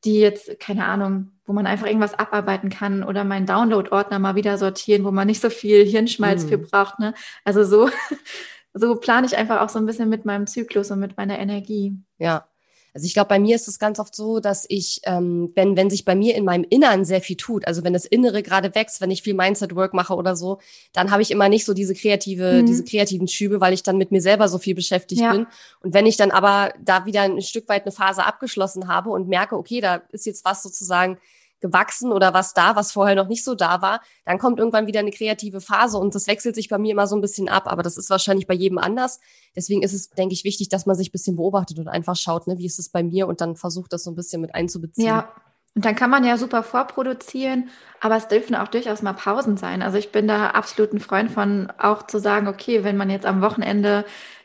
die 0.05 0.21
jetzt, 0.21 0.61
keine 0.61 0.85
Ahnung, 0.85 1.34
wo 1.47 1.53
man 1.53 1.67
einfach 1.67 1.87
irgendwas 1.87 2.15
abarbeiten 2.15 2.71
kann 2.71 3.03
oder 3.05 3.25
meinen 3.25 3.47
Download-Ordner 3.47 4.19
mal 4.19 4.35
wieder 4.35 4.59
sortieren, 4.59 5.05
wo 5.05 5.11
man 5.11 5.27
nicht 5.27 5.41
so 5.41 5.51
viel 5.51 5.85
Hirnschmalz 5.85 6.45
mhm. 6.45 6.49
für 6.49 6.59
braucht. 6.59 6.99
Ne? 6.99 7.15
Also 7.45 7.65
so, 7.65 7.91
so 8.75 8.97
plane 8.97 9.27
ich 9.27 9.37
einfach 9.37 9.61
auch 9.61 9.69
so 9.69 9.79
ein 9.79 9.87
bisschen 9.87 10.09
mit 10.09 10.25
meinem 10.25 10.47
Zyklus 10.47 10.91
und 10.91 11.01
mit 11.01 11.17
meiner 11.17 11.39
Energie. 11.39 11.97
Ja, 12.19 12.47
also 12.95 13.07
ich 13.07 13.13
glaube, 13.13 13.29
bei 13.29 13.41
mir 13.41 13.57
ist 13.57 13.67
es 13.67 13.81
ganz 13.81 13.99
oft 13.99 14.15
so, 14.15 14.39
dass 14.39 14.67
ich, 14.69 15.01
ähm, 15.03 15.51
wenn, 15.57 15.77
wenn 15.77 15.91
sich 15.91 16.05
bei 16.05 16.15
mir 16.15 16.37
in 16.37 16.45
meinem 16.45 16.65
Inneren 16.71 17.05
sehr 17.05 17.21
viel 17.21 17.37
tut, 17.37 17.67
also 17.67 17.83
wenn 17.83 17.93
das 17.93 18.05
Innere 18.05 18.41
gerade 18.41 18.73
wächst, 18.77 19.01
wenn 19.01 19.11
ich 19.11 19.23
viel 19.23 19.35
Mindset-Work 19.35 19.95
mache 19.95 20.15
oder 20.15 20.37
so, 20.37 20.61
dann 20.93 21.11
habe 21.11 21.21
ich 21.21 21.33
immer 21.33 21.49
nicht 21.49 21.65
so 21.65 21.75
diese 21.75 21.93
kreative, 21.93 22.63
mhm. 22.63 22.67
diese 22.67 22.85
kreativen 22.85 23.27
Schübe, 23.27 23.61
weil 23.61 23.73
ich 23.73 23.83
dann 23.83 23.99
mit 23.99 24.13
mir 24.13 24.23
selber 24.23 24.49
so 24.49 24.59
viel 24.59 24.77
beschäftigt 24.77 25.23
ja. 25.23 25.33
bin. 25.33 25.47
Und 25.81 25.93
wenn 25.93 26.07
ich 26.07 26.17
dann 26.17 26.31
aber 26.31 26.73
da 26.81 27.05
wieder 27.05 27.23
ein 27.23 27.43
Stück 27.43 27.69
weit 27.69 27.83
eine 27.83 27.91
Phase 27.91 28.25
abgeschlossen 28.25 28.87
habe 28.87 29.11
und 29.11 29.27
merke, 29.27 29.57
okay, 29.57 29.81
da 29.81 30.03
ist 30.13 30.25
jetzt 30.25 30.45
was 30.45 30.63
sozusagen 30.63 31.19
gewachsen 31.65 32.13
oder 32.13 32.35
was 32.35 32.53
da, 32.53 32.77
was 32.77 32.93
vorher 32.93 33.17
noch 33.17 33.27
nicht 33.27 33.43
so 33.43 33.55
da 33.55 33.81
war, 33.81 34.03
dann 34.27 34.39
kommt 34.39 34.59
irgendwann 34.59 34.87
wieder 34.87 35.01
eine 35.01 35.11
kreative 35.11 35.63
Phase 35.63 35.97
und 35.97 36.15
das 36.15 36.27
wechselt 36.27 36.55
sich 36.55 36.69
bei 36.69 36.77
mir 36.77 36.93
immer 36.93 37.07
so 37.07 37.17
ein 37.17 37.23
bisschen 37.23 37.49
ab, 37.49 37.65
aber 37.67 37.83
das 37.83 37.97
ist 37.97 38.11
wahrscheinlich 38.11 38.47
bei 38.47 38.53
jedem 38.53 38.77
anders. 38.77 39.19
Deswegen 39.57 39.83
ist 39.83 39.95
es, 39.95 40.11
denke 40.11 40.35
ich, 40.35 40.45
wichtig, 40.45 40.69
dass 40.69 40.85
man 40.85 40.95
sich 40.95 41.09
ein 41.09 41.13
bisschen 41.13 41.37
beobachtet 41.37 41.79
und 41.79 41.89
einfach 41.89 42.17
schaut, 42.17 42.47
ne, 42.47 42.59
wie 42.59 42.67
ist 42.67 42.79
es 42.79 42.91
bei 42.91 43.03
mir 43.03 43.27
und 43.27 43.41
dann 43.41 43.57
versucht, 43.57 43.95
das 43.95 44.05
so 44.05 44.11
ein 44.11 44.15
bisschen 44.15 44.43
mit 44.43 44.55
einzubeziehen. 44.55 45.07
Ja. 45.07 45.33
Und 45.75 45.85
dann 45.85 45.97
kann 45.97 46.11
man 46.11 46.23
ja 46.23 46.37
super 46.37 46.63
vorproduzieren, 46.63 47.71
aber 48.01 48.17
es 48.17 48.29
dürfen 48.29 48.55
auch 48.55 48.69
durchaus 48.69 49.03
mal 49.03 49.15
Pausen 49.15 49.57
sein. 49.57 49.83
Also 49.83 49.99
ich 49.99 50.13
bin 50.13 50.29
da 50.29 50.51
absolut 50.51 50.93
ein 50.93 51.01
Freund 51.01 51.33
von, 51.33 51.73
auch 51.79 52.07
zu 52.07 52.21
sagen, 52.21 52.47
okay, 52.47 52.85
wenn 52.85 52.97
man 52.97 53.11
jetzt 53.11 53.27
am 53.27 53.41
Wochenende 53.41 54.05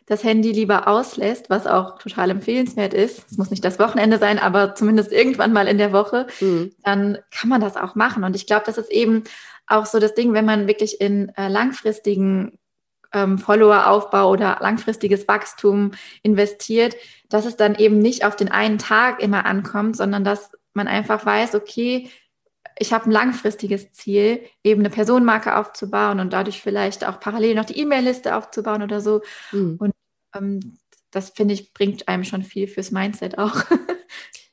das 0.09 0.23
Handy 0.23 0.51
lieber 0.51 0.87
auslässt, 0.87 1.51
was 1.51 1.67
auch 1.67 1.99
total 1.99 2.31
empfehlenswert 2.31 2.95
ist, 2.95 3.31
es 3.31 3.37
muss 3.37 3.51
nicht 3.51 3.63
das 3.63 3.77
Wochenende 3.77 4.17
sein, 4.17 4.39
aber 4.39 4.73
zumindest 4.73 5.11
irgendwann 5.11 5.53
mal 5.53 5.67
in 5.67 5.77
der 5.77 5.93
Woche, 5.93 6.25
mhm. 6.41 6.73
dann 6.83 7.19
kann 7.31 7.47
man 7.47 7.61
das 7.61 7.77
auch 7.77 7.93
machen. 7.93 8.23
Und 8.23 8.35
ich 8.35 8.47
glaube, 8.47 8.63
das 8.65 8.79
ist 8.79 8.91
eben 8.91 9.23
auch 9.67 9.85
so 9.85 9.99
das 9.99 10.15
Ding, 10.15 10.33
wenn 10.33 10.45
man 10.45 10.67
wirklich 10.67 10.99
in 10.99 11.29
äh, 11.37 11.47
langfristigen 11.47 12.57
ähm, 13.13 13.37
Follower-Aufbau 13.37 14.31
oder 14.31 14.57
langfristiges 14.61 15.27
Wachstum 15.27 15.91
investiert, 16.23 16.95
dass 17.29 17.45
es 17.45 17.55
dann 17.55 17.75
eben 17.75 17.99
nicht 17.99 18.25
auf 18.25 18.35
den 18.35 18.51
einen 18.51 18.79
Tag 18.79 19.21
immer 19.21 19.45
ankommt, 19.45 19.95
sondern 19.95 20.23
dass 20.23 20.51
man 20.73 20.87
einfach 20.87 21.23
weiß, 21.23 21.53
okay, 21.53 22.09
ich 22.79 22.93
habe 22.93 23.05
ein 23.05 23.11
langfristiges 23.11 23.91
Ziel, 23.91 24.41
eben 24.63 24.81
eine 24.81 24.89
Personenmarke 24.89 25.57
aufzubauen 25.57 26.19
und 26.19 26.33
dadurch 26.33 26.61
vielleicht 26.61 27.05
auch 27.05 27.19
parallel 27.19 27.55
noch 27.55 27.65
die 27.65 27.77
E-Mail-Liste 27.77 28.35
aufzubauen 28.35 28.81
oder 28.81 29.01
so. 29.01 29.21
Mhm. 29.51 29.75
Und 29.79 29.93
ähm, 30.35 30.77
das 31.11 31.29
finde 31.31 31.53
ich, 31.53 31.73
bringt 31.73 32.07
einem 32.07 32.23
schon 32.23 32.43
viel 32.43 32.67
fürs 32.67 32.91
Mindset 32.91 33.37
auch. 33.37 33.55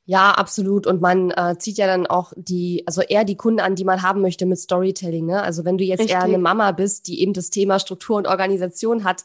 Ja, 0.09 0.31
absolut. 0.31 0.87
Und 0.87 1.01
man 1.01 1.33
äh, 1.33 1.59
zieht 1.59 1.79
ja 1.79 1.89
dann 1.89 2.07
auch 2.07 2.33
die, 2.37 2.85
also 2.87 3.03
eher 3.03 3.25
die 3.25 3.37
Kunden 3.37 3.59
an, 3.59 3.75
die 3.75 3.85
man 3.85 4.03
haben 4.03 4.21
möchte 4.21 4.47
mit 4.47 4.59
Storytelling. 4.59 5.27
Ne? 5.27 5.43
Also 5.43 5.65
wenn 5.65 5.79
du 5.79 5.85
jetzt 5.85 5.99
Richtig. 5.99 6.15
eher 6.15 6.23
eine 6.23 6.39
Mama 6.39 6.71
bist, 6.71 7.09
die 7.09 7.21
eben 7.21 7.33
das 7.33 7.51
Thema 7.51 7.81
Struktur 7.81 8.17
und 8.17 8.29
Organisation 8.29 9.03
hat, 9.03 9.25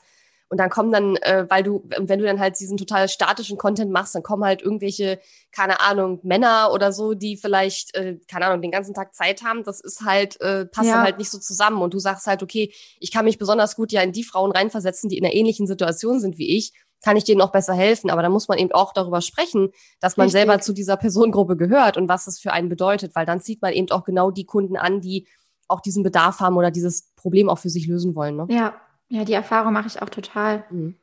und 0.51 0.57
dann 0.57 0.69
kommen 0.69 0.91
dann, 0.91 1.15
äh, 1.15 1.45
weil 1.47 1.63
du, 1.63 1.87
wenn 1.97 2.19
du 2.19 2.25
dann 2.25 2.41
halt 2.41 2.59
diesen 2.59 2.75
total 2.75 3.07
statischen 3.07 3.57
Content 3.57 3.89
machst, 3.89 4.13
dann 4.13 4.21
kommen 4.21 4.43
halt 4.43 4.61
irgendwelche, 4.61 5.17
keine 5.53 5.79
Ahnung, 5.79 6.19
Männer 6.23 6.71
oder 6.73 6.91
so, 6.91 7.13
die 7.13 7.37
vielleicht, 7.37 7.95
äh, 7.95 8.19
keine 8.29 8.47
Ahnung, 8.47 8.61
den 8.61 8.69
ganzen 8.69 8.93
Tag 8.93 9.15
Zeit 9.15 9.43
haben. 9.43 9.63
Das 9.63 9.79
ist 9.79 10.01
halt, 10.01 10.41
äh, 10.41 10.65
passt 10.65 10.89
ja. 10.89 10.95
dann 10.95 11.05
halt 11.05 11.19
nicht 11.19 11.31
so 11.31 11.39
zusammen. 11.39 11.81
Und 11.81 11.93
du 11.93 11.99
sagst 11.99 12.27
halt, 12.27 12.43
okay, 12.43 12.73
ich 12.99 13.13
kann 13.13 13.23
mich 13.23 13.37
besonders 13.37 13.77
gut 13.77 13.93
ja 13.93 14.01
in 14.01 14.11
die 14.11 14.25
Frauen 14.25 14.51
reinversetzen, 14.51 15.09
die 15.09 15.17
in 15.17 15.23
einer 15.23 15.33
ähnlichen 15.33 15.67
Situation 15.67 16.19
sind 16.19 16.37
wie 16.37 16.57
ich 16.57 16.73
kann 17.03 17.17
ich 17.17 17.23
denen 17.23 17.41
auch 17.41 17.51
besser 17.51 17.73
helfen. 17.73 18.11
Aber 18.11 18.21
da 18.21 18.29
muss 18.29 18.47
man 18.47 18.59
eben 18.59 18.73
auch 18.73 18.93
darüber 18.93 19.21
sprechen, 19.21 19.69
dass 20.01 20.17
man 20.17 20.25
Richtig. 20.25 20.39
selber 20.39 20.59
zu 20.59 20.71
dieser 20.71 20.97
Personengruppe 20.97 21.57
gehört 21.57 21.97
und 21.97 22.07
was 22.07 22.25
das 22.25 22.39
für 22.39 22.53
einen 22.53 22.69
bedeutet, 22.69 23.15
weil 23.15 23.25
dann 23.25 23.41
zieht 23.41 23.59
man 23.63 23.73
eben 23.73 23.89
auch 23.89 24.03
genau 24.03 24.29
die 24.29 24.45
Kunden 24.45 24.77
an, 24.77 25.01
die 25.01 25.27
auch 25.67 25.79
diesen 25.79 26.03
Bedarf 26.03 26.41
haben 26.41 26.57
oder 26.57 26.69
dieses 26.69 27.11
Problem 27.15 27.49
auch 27.49 27.57
für 27.57 27.71
sich 27.71 27.87
lösen 27.87 28.13
wollen. 28.13 28.35
Ne? 28.35 28.45
Ja, 28.49 28.75
ja, 29.11 29.25
die 29.25 29.33
Erfahrung 29.33 29.73
mache 29.73 29.87
ich 29.87 30.01
auch 30.01 30.09
total. 30.09 30.63
Mhm. 30.69 30.95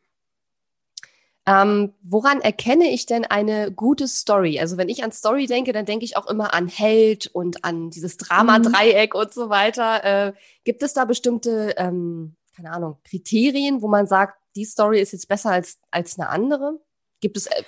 Ähm, 1.45 1.95
woran 2.03 2.41
erkenne 2.41 2.91
ich 2.91 3.05
denn 3.05 3.27
eine 3.27 3.71
gute 3.71 4.09
Story? 4.09 4.61
Also 4.61 4.79
wenn 4.79 4.89
ich 4.89 5.05
an 5.05 5.13
Story 5.13 5.47
denke, 5.47 5.73
dann 5.73 5.85
denke 5.85 6.07
ich 6.07 6.17
auch 6.17 6.27
immer 6.27 6.55
an 6.55 6.69
Held 6.69 7.27
und 7.27 7.65
an 7.65 7.91
dieses 7.91 8.17
Drama-Dreieck 8.17 9.15
mhm. 9.15 9.21
und 9.21 9.35
so 9.35 9.51
weiter. 9.51 10.05
Äh, 10.05 10.33
gibt 10.65 10.83
es 10.83 10.95
da 10.95 11.05
bestimmte, 11.05 11.75
ähm, 11.77 12.37
keine 12.57 12.73
Ahnung, 12.73 12.97
Kriterien, 13.05 13.83
wo 13.83 13.89
man 13.89 14.07
sagt, 14.07 14.39
die 14.57 14.65
Story 14.65 15.01
ist 15.01 15.13
jetzt 15.13 15.29
besser 15.29 15.51
als, 15.51 15.79
als 15.91 16.19
eine 16.19 16.31
andere? 16.31 16.81
Gibt 17.21 17.37
es 17.37 17.47
äh, 17.47 17.63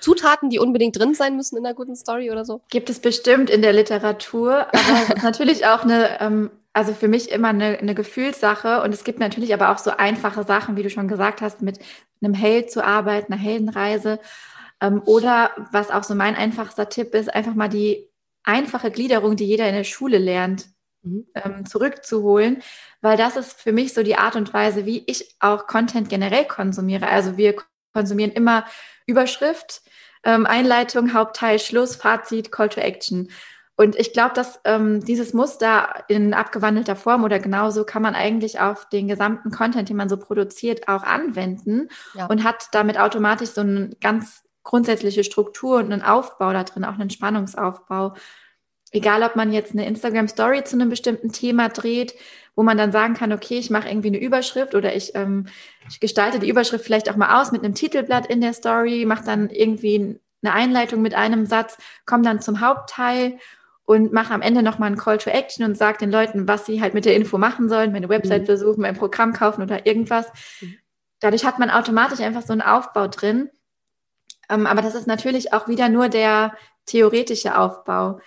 Zutaten, 0.00 0.48
die 0.48 0.58
unbedingt 0.58 0.98
drin 0.98 1.14
sein 1.14 1.36
müssen 1.36 1.56
in 1.58 1.66
einer 1.66 1.74
guten 1.74 1.96
Story 1.96 2.30
oder 2.30 2.46
so? 2.46 2.62
Gibt 2.70 2.88
es 2.88 2.98
bestimmt 2.98 3.50
in 3.50 3.60
der 3.60 3.74
Literatur, 3.74 4.68
aber 4.68 5.20
natürlich 5.22 5.66
auch 5.66 5.82
eine 5.82 6.20
ähm, 6.20 6.50
also 6.76 6.92
für 6.92 7.08
mich 7.08 7.30
immer 7.30 7.48
eine, 7.48 7.78
eine 7.78 7.94
Gefühlssache. 7.94 8.82
Und 8.82 8.92
es 8.92 9.02
gibt 9.02 9.18
natürlich 9.18 9.54
aber 9.54 9.70
auch 9.70 9.78
so 9.78 9.92
einfache 9.92 10.44
Sachen, 10.44 10.76
wie 10.76 10.82
du 10.82 10.90
schon 10.90 11.08
gesagt 11.08 11.40
hast, 11.40 11.62
mit 11.62 11.78
einem 12.20 12.34
Held 12.34 12.70
zu 12.70 12.84
arbeiten, 12.84 13.32
einer 13.32 13.40
Heldenreise. 13.40 14.20
Ähm, 14.82 15.00
oder 15.06 15.52
was 15.72 15.90
auch 15.90 16.04
so 16.04 16.14
mein 16.14 16.36
einfachster 16.36 16.90
Tipp 16.90 17.14
ist, 17.14 17.34
einfach 17.34 17.54
mal 17.54 17.70
die 17.70 18.10
einfache 18.44 18.90
Gliederung, 18.90 19.36
die 19.36 19.46
jeder 19.46 19.66
in 19.66 19.74
der 19.74 19.84
Schule 19.84 20.18
lernt, 20.18 20.66
mhm. 21.00 21.26
ähm, 21.34 21.64
zurückzuholen. 21.64 22.62
Weil 23.00 23.16
das 23.16 23.38
ist 23.38 23.58
für 23.58 23.72
mich 23.72 23.94
so 23.94 24.02
die 24.02 24.16
Art 24.16 24.36
und 24.36 24.52
Weise, 24.52 24.84
wie 24.84 25.02
ich 25.06 25.34
auch 25.40 25.66
Content 25.66 26.10
generell 26.10 26.44
konsumiere. 26.44 27.08
Also 27.08 27.38
wir 27.38 27.56
konsumieren 27.94 28.32
immer 28.32 28.66
Überschrift, 29.06 29.80
ähm, 30.24 30.44
Einleitung, 30.44 31.14
Hauptteil, 31.14 31.58
Schluss, 31.58 31.96
Fazit, 31.96 32.52
Call 32.52 32.68
to 32.68 32.80
Action. 32.82 33.30
Und 33.76 33.94
ich 33.96 34.14
glaube, 34.14 34.34
dass 34.34 34.60
ähm, 34.64 35.04
dieses 35.04 35.34
Muster 35.34 36.04
in 36.08 36.32
abgewandelter 36.32 36.96
Form 36.96 37.24
oder 37.24 37.38
genauso 37.38 37.84
kann 37.84 38.00
man 38.00 38.14
eigentlich 38.14 38.58
auf 38.58 38.88
den 38.88 39.06
gesamten 39.06 39.50
Content, 39.50 39.90
den 39.90 39.98
man 39.98 40.08
so 40.08 40.16
produziert, 40.16 40.88
auch 40.88 41.02
anwenden 41.02 41.88
ja. 42.14 42.26
und 42.26 42.42
hat 42.42 42.68
damit 42.72 42.98
automatisch 42.98 43.50
so 43.50 43.60
eine 43.60 43.90
ganz 44.00 44.42
grundsätzliche 44.62 45.24
Struktur 45.24 45.76
und 45.76 45.92
einen 45.92 46.02
Aufbau 46.02 46.52
da 46.52 46.64
drin, 46.64 46.84
auch 46.84 46.98
einen 46.98 47.10
Spannungsaufbau. 47.10 48.14
Egal, 48.92 49.22
ob 49.22 49.36
man 49.36 49.52
jetzt 49.52 49.72
eine 49.72 49.86
Instagram-Story 49.86 50.64
zu 50.64 50.76
einem 50.76 50.88
bestimmten 50.88 51.30
Thema 51.30 51.68
dreht, 51.68 52.14
wo 52.54 52.62
man 52.62 52.78
dann 52.78 52.92
sagen 52.92 53.12
kann, 53.12 53.32
okay, 53.32 53.58
ich 53.58 53.68
mache 53.68 53.88
irgendwie 53.88 54.08
eine 54.08 54.20
Überschrift 54.20 54.74
oder 54.74 54.96
ich, 54.96 55.14
ähm, 55.14 55.48
ich 55.90 56.00
gestalte 56.00 56.38
die 56.38 56.48
Überschrift 56.48 56.84
vielleicht 56.84 57.10
auch 57.10 57.16
mal 57.16 57.40
aus 57.40 57.52
mit 57.52 57.62
einem 57.62 57.74
Titelblatt 57.74 58.26
in 58.26 58.40
der 58.40 58.54
Story, 58.54 59.04
mache 59.04 59.24
dann 59.24 59.50
irgendwie 59.50 60.18
eine 60.42 60.52
Einleitung 60.54 61.02
mit 61.02 61.14
einem 61.14 61.44
Satz, 61.44 61.76
komme 62.06 62.22
dann 62.22 62.40
zum 62.40 62.60
Hauptteil 62.60 63.38
und 63.86 64.12
mache 64.12 64.34
am 64.34 64.42
Ende 64.42 64.62
nochmal 64.62 64.88
einen 64.88 64.98
Call 64.98 65.16
to 65.18 65.30
Action 65.30 65.64
und 65.64 65.78
sage 65.78 65.98
den 65.98 66.10
Leuten, 66.10 66.48
was 66.48 66.66
sie 66.66 66.82
halt 66.82 66.92
mit 66.92 67.04
der 67.04 67.14
Info 67.14 67.38
machen 67.38 67.68
sollen, 67.68 67.92
meine 67.92 68.08
Website 68.08 68.42
mhm. 68.42 68.46
besuchen, 68.46 68.82
mein 68.82 68.96
Programm 68.96 69.32
kaufen 69.32 69.62
oder 69.62 69.86
irgendwas. 69.86 70.26
Mhm. 70.60 70.76
Dadurch 71.20 71.44
hat 71.44 71.58
man 71.58 71.70
automatisch 71.70 72.20
einfach 72.20 72.42
so 72.42 72.52
einen 72.52 72.62
Aufbau 72.62 73.06
drin. 73.06 73.48
Ähm, 74.50 74.66
aber 74.66 74.82
das 74.82 74.94
ist 74.94 75.06
natürlich 75.06 75.52
auch 75.52 75.68
wieder 75.68 75.88
nur 75.88 76.08
der 76.08 76.54
theoretische 76.84 77.56
Aufbau. 77.56 78.20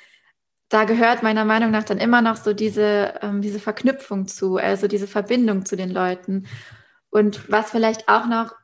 Da 0.69 0.85
gehört 0.85 1.23
meiner 1.23 1.45
Meinung 1.45 1.71
nach 1.71 1.83
dann 1.83 1.97
immer 1.97 2.21
noch 2.21 2.37
so 2.37 2.53
diese, 2.53 3.15
ähm, 3.21 3.41
diese 3.41 3.59
Verknüpfung 3.59 4.27
zu, 4.27 4.57
also 4.57 4.87
diese 4.87 5.07
Verbindung 5.07 5.65
zu 5.65 5.75
den 5.75 5.91
Leuten. 5.91 6.47
Und 7.09 7.51
was 7.51 7.71
vielleicht 7.71 8.07
auch 8.07 8.27
noch 8.27 8.55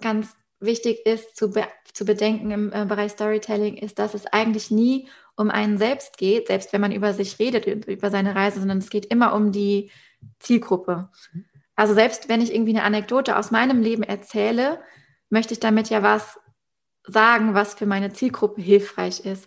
ganz 0.00 0.36
wichtig 0.58 1.06
ist 1.06 1.36
zu, 1.36 1.50
be 1.50 1.64
zu 1.94 2.04
bedenken 2.04 2.50
im 2.50 2.72
äh, 2.72 2.84
Bereich 2.84 3.12
Storytelling, 3.12 3.76
ist, 3.76 3.98
dass 3.98 4.14
es 4.14 4.26
eigentlich 4.26 4.70
nie 4.70 5.08
um 5.40 5.50
einen 5.50 5.78
selbst 5.78 6.18
geht, 6.18 6.48
selbst 6.48 6.72
wenn 6.72 6.82
man 6.82 6.92
über 6.92 7.14
sich 7.14 7.38
redet, 7.38 7.66
über 7.66 8.10
seine 8.10 8.34
Reise, 8.34 8.60
sondern 8.60 8.78
es 8.78 8.90
geht 8.90 9.06
immer 9.06 9.32
um 9.32 9.52
die 9.52 9.90
Zielgruppe. 10.38 11.08
Also 11.74 11.94
selbst 11.94 12.28
wenn 12.28 12.42
ich 12.42 12.52
irgendwie 12.52 12.76
eine 12.76 12.84
Anekdote 12.84 13.38
aus 13.38 13.50
meinem 13.50 13.80
Leben 13.80 14.02
erzähle, 14.02 14.80
möchte 15.30 15.54
ich 15.54 15.60
damit 15.60 15.88
ja 15.88 16.02
was 16.02 16.38
sagen, 17.04 17.54
was 17.54 17.72
für 17.72 17.86
meine 17.86 18.12
Zielgruppe 18.12 18.60
hilfreich 18.60 19.24
ist. 19.24 19.46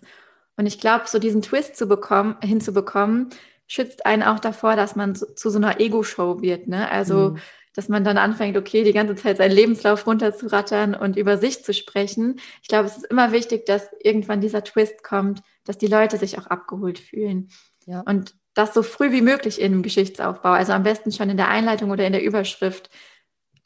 Und 0.56 0.66
ich 0.66 0.80
glaube, 0.80 1.04
so 1.06 1.20
diesen 1.20 1.42
Twist 1.42 1.76
zu 1.76 1.86
bekommen, 1.86 2.36
hinzubekommen, 2.42 3.30
schützt 3.66 4.06
einen 4.06 4.22
auch 4.22 4.40
davor, 4.40 4.76
dass 4.76 4.96
man 4.96 5.14
zu, 5.14 5.34
zu 5.34 5.50
so 5.50 5.58
einer 5.58 5.80
Ego-Show 5.80 6.42
wird. 6.42 6.68
Ne? 6.68 6.90
Also 6.90 7.30
mhm 7.30 7.38
dass 7.74 7.88
man 7.88 8.04
dann 8.04 8.18
anfängt, 8.18 8.56
okay, 8.56 8.84
die 8.84 8.92
ganze 8.92 9.16
Zeit 9.16 9.36
seinen 9.36 9.50
Lebenslauf 9.50 10.06
runterzurattern 10.06 10.94
und 10.94 11.16
über 11.16 11.36
sich 11.36 11.64
zu 11.64 11.74
sprechen. 11.74 12.40
Ich 12.62 12.68
glaube, 12.68 12.86
es 12.86 12.96
ist 12.96 13.06
immer 13.06 13.32
wichtig, 13.32 13.66
dass 13.66 13.90
irgendwann 14.00 14.40
dieser 14.40 14.62
Twist 14.62 15.02
kommt, 15.02 15.42
dass 15.64 15.76
die 15.76 15.88
Leute 15.88 16.16
sich 16.16 16.38
auch 16.38 16.46
abgeholt 16.46 17.00
fühlen. 17.00 17.50
Ja. 17.84 18.00
Und 18.00 18.36
das 18.54 18.72
so 18.72 18.84
früh 18.84 19.10
wie 19.10 19.22
möglich 19.22 19.60
im 19.60 19.82
Geschichtsaufbau, 19.82 20.50
also 20.50 20.72
am 20.72 20.84
besten 20.84 21.10
schon 21.10 21.28
in 21.28 21.36
der 21.36 21.48
Einleitung 21.48 21.90
oder 21.90 22.06
in 22.06 22.12
der 22.12 22.22
Überschrift, 22.22 22.90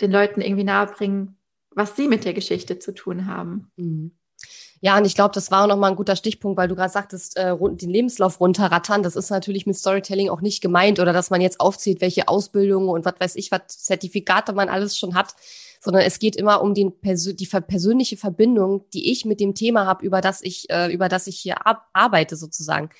den 0.01 0.11
Leuten 0.11 0.41
irgendwie 0.41 0.65
nahebringen, 0.65 1.37
was 1.71 1.95
sie 1.95 2.09
mit 2.09 2.25
der 2.25 2.33
Geschichte 2.33 2.79
zu 2.79 2.95
tun 2.95 3.27
haben. 3.27 3.71
Mhm. 3.77 4.18
Ja, 4.81 4.97
und 4.97 5.05
ich 5.05 5.15
glaube, 5.15 5.35
das 5.35 5.51
war 5.51 5.65
auch 5.65 5.69
nochmal 5.69 5.91
ein 5.91 5.97
guter 5.97 6.15
Stichpunkt, 6.15 6.57
weil 6.57 6.69
du 6.69 6.77
gerade 6.77 6.93
sagtest, 6.93 7.37
äh, 7.37 7.57
den 7.59 7.91
Lebenslauf 7.91 8.41
runterrattern. 8.41 9.03
Das 9.03 9.17
ist 9.17 9.31
natürlich 9.31 9.67
mit 9.67 9.77
Storytelling 9.77 10.29
auch 10.29 10.41
nicht 10.41 10.61
gemeint 10.61 11.01
oder 11.01 11.13
dass 11.13 11.31
man 11.31 11.41
jetzt 11.41 11.61
aufzieht, 11.61 12.01
welche 12.01 12.29
Ausbildungen 12.29 12.89
und 12.89 13.05
was 13.05 13.15
weiß 13.19 13.37
ich, 13.37 13.51
was 13.51 13.67
Zertifikate 13.69 14.53
man 14.53 14.69
alles 14.69 14.97
schon 14.97 15.15
hat, 15.15 15.35
sondern 15.81 16.03
es 16.03 16.19
geht 16.19 16.37
immer 16.37 16.63
um 16.63 16.75
den 16.75 16.93
die 17.03 17.47
persönliche 17.47 18.17
Verbindung, 18.17 18.85
die 18.93 19.11
ich 19.11 19.25
mit 19.25 19.41
dem 19.41 19.55
Thema 19.55 19.87
habe, 19.87 20.05
über 20.05 20.21
das 20.21 20.43
ich, 20.43 20.71
äh, 20.71 20.93
über 20.93 21.09
das 21.09 21.27
ich 21.27 21.39
hier 21.39 21.57
arbeite 21.93 22.37
sozusagen. 22.37 22.91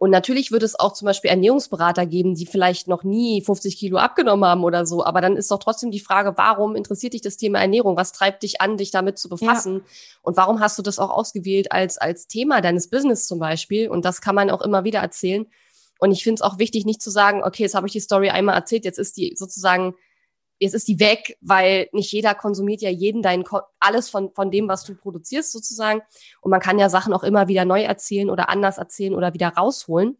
Und 0.00 0.08
natürlich 0.08 0.50
wird 0.50 0.62
es 0.62 0.80
auch 0.80 0.94
zum 0.94 1.04
Beispiel 1.04 1.28
Ernährungsberater 1.28 2.06
geben, 2.06 2.34
die 2.34 2.46
vielleicht 2.46 2.88
noch 2.88 3.04
nie 3.04 3.42
50 3.42 3.76
Kilo 3.76 3.98
abgenommen 3.98 4.46
haben 4.46 4.64
oder 4.64 4.86
so. 4.86 5.04
Aber 5.04 5.20
dann 5.20 5.36
ist 5.36 5.50
doch 5.50 5.58
trotzdem 5.58 5.90
die 5.90 6.00
Frage, 6.00 6.32
warum 6.38 6.74
interessiert 6.74 7.12
dich 7.12 7.20
das 7.20 7.36
Thema 7.36 7.60
Ernährung? 7.60 7.98
Was 7.98 8.12
treibt 8.12 8.42
dich 8.42 8.62
an, 8.62 8.78
dich 8.78 8.90
damit 8.92 9.18
zu 9.18 9.28
befassen? 9.28 9.74
Ja. 9.74 9.82
Und 10.22 10.38
warum 10.38 10.60
hast 10.60 10.78
du 10.78 10.82
das 10.82 10.98
auch 10.98 11.10
ausgewählt 11.10 11.70
als, 11.70 11.98
als 11.98 12.28
Thema 12.28 12.62
deines 12.62 12.88
Business 12.88 13.26
zum 13.26 13.40
Beispiel? 13.40 13.90
Und 13.90 14.06
das 14.06 14.22
kann 14.22 14.34
man 14.34 14.48
auch 14.48 14.62
immer 14.62 14.84
wieder 14.84 15.00
erzählen. 15.00 15.44
Und 15.98 16.12
ich 16.12 16.24
finde 16.24 16.36
es 16.36 16.40
auch 16.40 16.58
wichtig, 16.58 16.86
nicht 16.86 17.02
zu 17.02 17.10
sagen, 17.10 17.44
okay, 17.44 17.64
jetzt 17.64 17.74
habe 17.74 17.86
ich 17.86 17.92
die 17.92 18.00
Story 18.00 18.30
einmal 18.30 18.54
erzählt, 18.54 18.86
jetzt 18.86 18.98
ist 18.98 19.18
die 19.18 19.34
sozusagen 19.36 19.94
jetzt 20.60 20.74
ist 20.74 20.86
die 20.86 21.00
weg, 21.00 21.36
weil 21.40 21.88
nicht 21.92 22.12
jeder 22.12 22.34
konsumiert 22.34 22.82
ja 22.82 22.90
jeden 22.90 23.22
dein 23.22 23.42
alles 23.80 24.08
von 24.08 24.30
von 24.34 24.50
dem, 24.50 24.68
was 24.68 24.84
du 24.84 24.94
produzierst 24.94 25.50
sozusagen. 25.50 26.02
Und 26.40 26.50
man 26.50 26.60
kann 26.60 26.78
ja 26.78 26.88
Sachen 26.88 27.12
auch 27.12 27.24
immer 27.24 27.48
wieder 27.48 27.64
neu 27.64 27.82
erzählen 27.82 28.30
oder 28.30 28.48
anders 28.48 28.78
erzählen 28.78 29.14
oder 29.14 29.34
wieder 29.34 29.48
rausholen. 29.48 30.18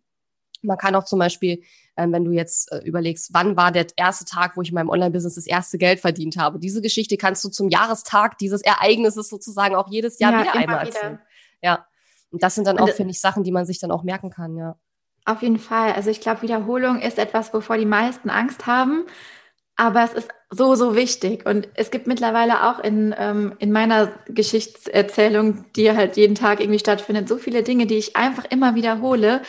Man 0.62 0.79
kann 0.79 0.94
auch 0.94 1.05
zum 1.05 1.18
Beispiel, 1.18 1.62
ähm, 1.96 2.12
wenn 2.12 2.24
du 2.24 2.33
jetzt 2.33 2.72
äh, 2.72 2.79
überlegst, 2.79 3.33
wann 3.33 3.57
war 3.57 3.70
der 3.70 3.87
erste 3.96 4.24
Tag, 4.24 4.57
wo 4.57 4.62
ich 4.62 4.70
in 4.70 4.74
meinem 4.74 4.90
Online-Business 4.90 5.37
das 5.37 5.46
erste 5.46 5.79
Geld 5.79 6.00
verdient 6.00 6.37
habe. 6.37 6.59
Diese 6.59 6.83
Geschichte 6.83 7.16
kannst 7.16 7.44
du 7.44 7.48
zum 7.48 7.68
Jahrestag 7.68 8.37
dieses 8.38 8.61
Ereignisses 8.62 9.29
sozusagen 9.29 9.74
auch 9.74 9.88
jedes 9.88 10.18
Jahr 10.18 10.33
ja, 10.33 10.40
wieder 10.40 10.55
einmal 10.55 10.87
wieder. 10.87 10.96
erzählen. 10.96 11.18
Ja. 11.62 11.87
Und 12.31 12.42
das 12.42 12.55
sind 12.55 12.66
dann 12.66 12.79
auch, 12.79 12.90
finde 12.90 13.11
ich, 13.11 13.20
Sachen, 13.20 13.42
die 13.42 13.53
man 13.53 13.64
sich 13.64 13.79
dann 13.81 13.90
auch 13.90 14.03
merken 14.03 14.31
kann, 14.31 14.57
ja. 14.57 14.76
Auf 15.24 15.42
jeden 15.42 15.59
Fall. 15.59 15.92
Also 15.92 16.11
ich 16.11 16.20
glaube, 16.20 16.42
Wiederholung 16.42 17.00
ist 17.00 17.18
etwas, 17.18 17.53
wovor 17.53 17.76
die 17.76 17.87
meisten 17.87 18.31
Angst 18.31 18.66
haben. 18.66 19.05
Aber 19.80 20.04
es 20.04 20.12
ist 20.12 20.28
so, 20.50 20.74
so 20.74 20.94
wichtig. 20.94 21.46
Und 21.46 21.66
es 21.72 21.90
gibt 21.90 22.06
mittlerweile 22.06 22.68
auch 22.68 22.80
in, 22.80 23.14
ähm, 23.16 23.54
in 23.60 23.72
meiner 23.72 24.12
Geschichtserzählung, 24.26 25.64
die 25.74 25.90
halt 25.90 26.18
jeden 26.18 26.34
Tag 26.34 26.60
irgendwie 26.60 26.78
stattfindet, 26.78 27.30
so 27.30 27.38
viele 27.38 27.62
Dinge, 27.62 27.86
die 27.86 27.96
ich 27.96 28.14
einfach 28.14 28.44
immer 28.50 28.74
wiederhole. 28.74 29.40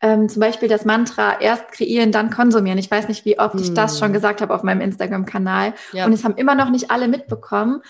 Ähm, 0.00 0.28
zum 0.28 0.40
Beispiel 0.40 0.68
das 0.68 0.84
Mantra 0.84 1.40
erst 1.40 1.70
kreieren, 1.70 2.10
dann 2.10 2.30
konsumieren. 2.30 2.76
Ich 2.76 2.90
weiß 2.90 3.06
nicht, 3.06 3.24
wie 3.24 3.38
oft 3.38 3.54
ich 3.60 3.72
das 3.72 4.00
schon 4.00 4.08
hm. 4.08 4.14
gesagt 4.14 4.40
habe 4.40 4.52
auf 4.52 4.64
meinem 4.64 4.80
Instagram-Kanal. 4.80 5.74
Ja. 5.92 6.06
Und 6.06 6.12
es 6.12 6.24
haben 6.24 6.34
immer 6.34 6.56
noch 6.56 6.70
nicht 6.70 6.90
alle 6.90 7.06
mitbekommen. 7.06 7.82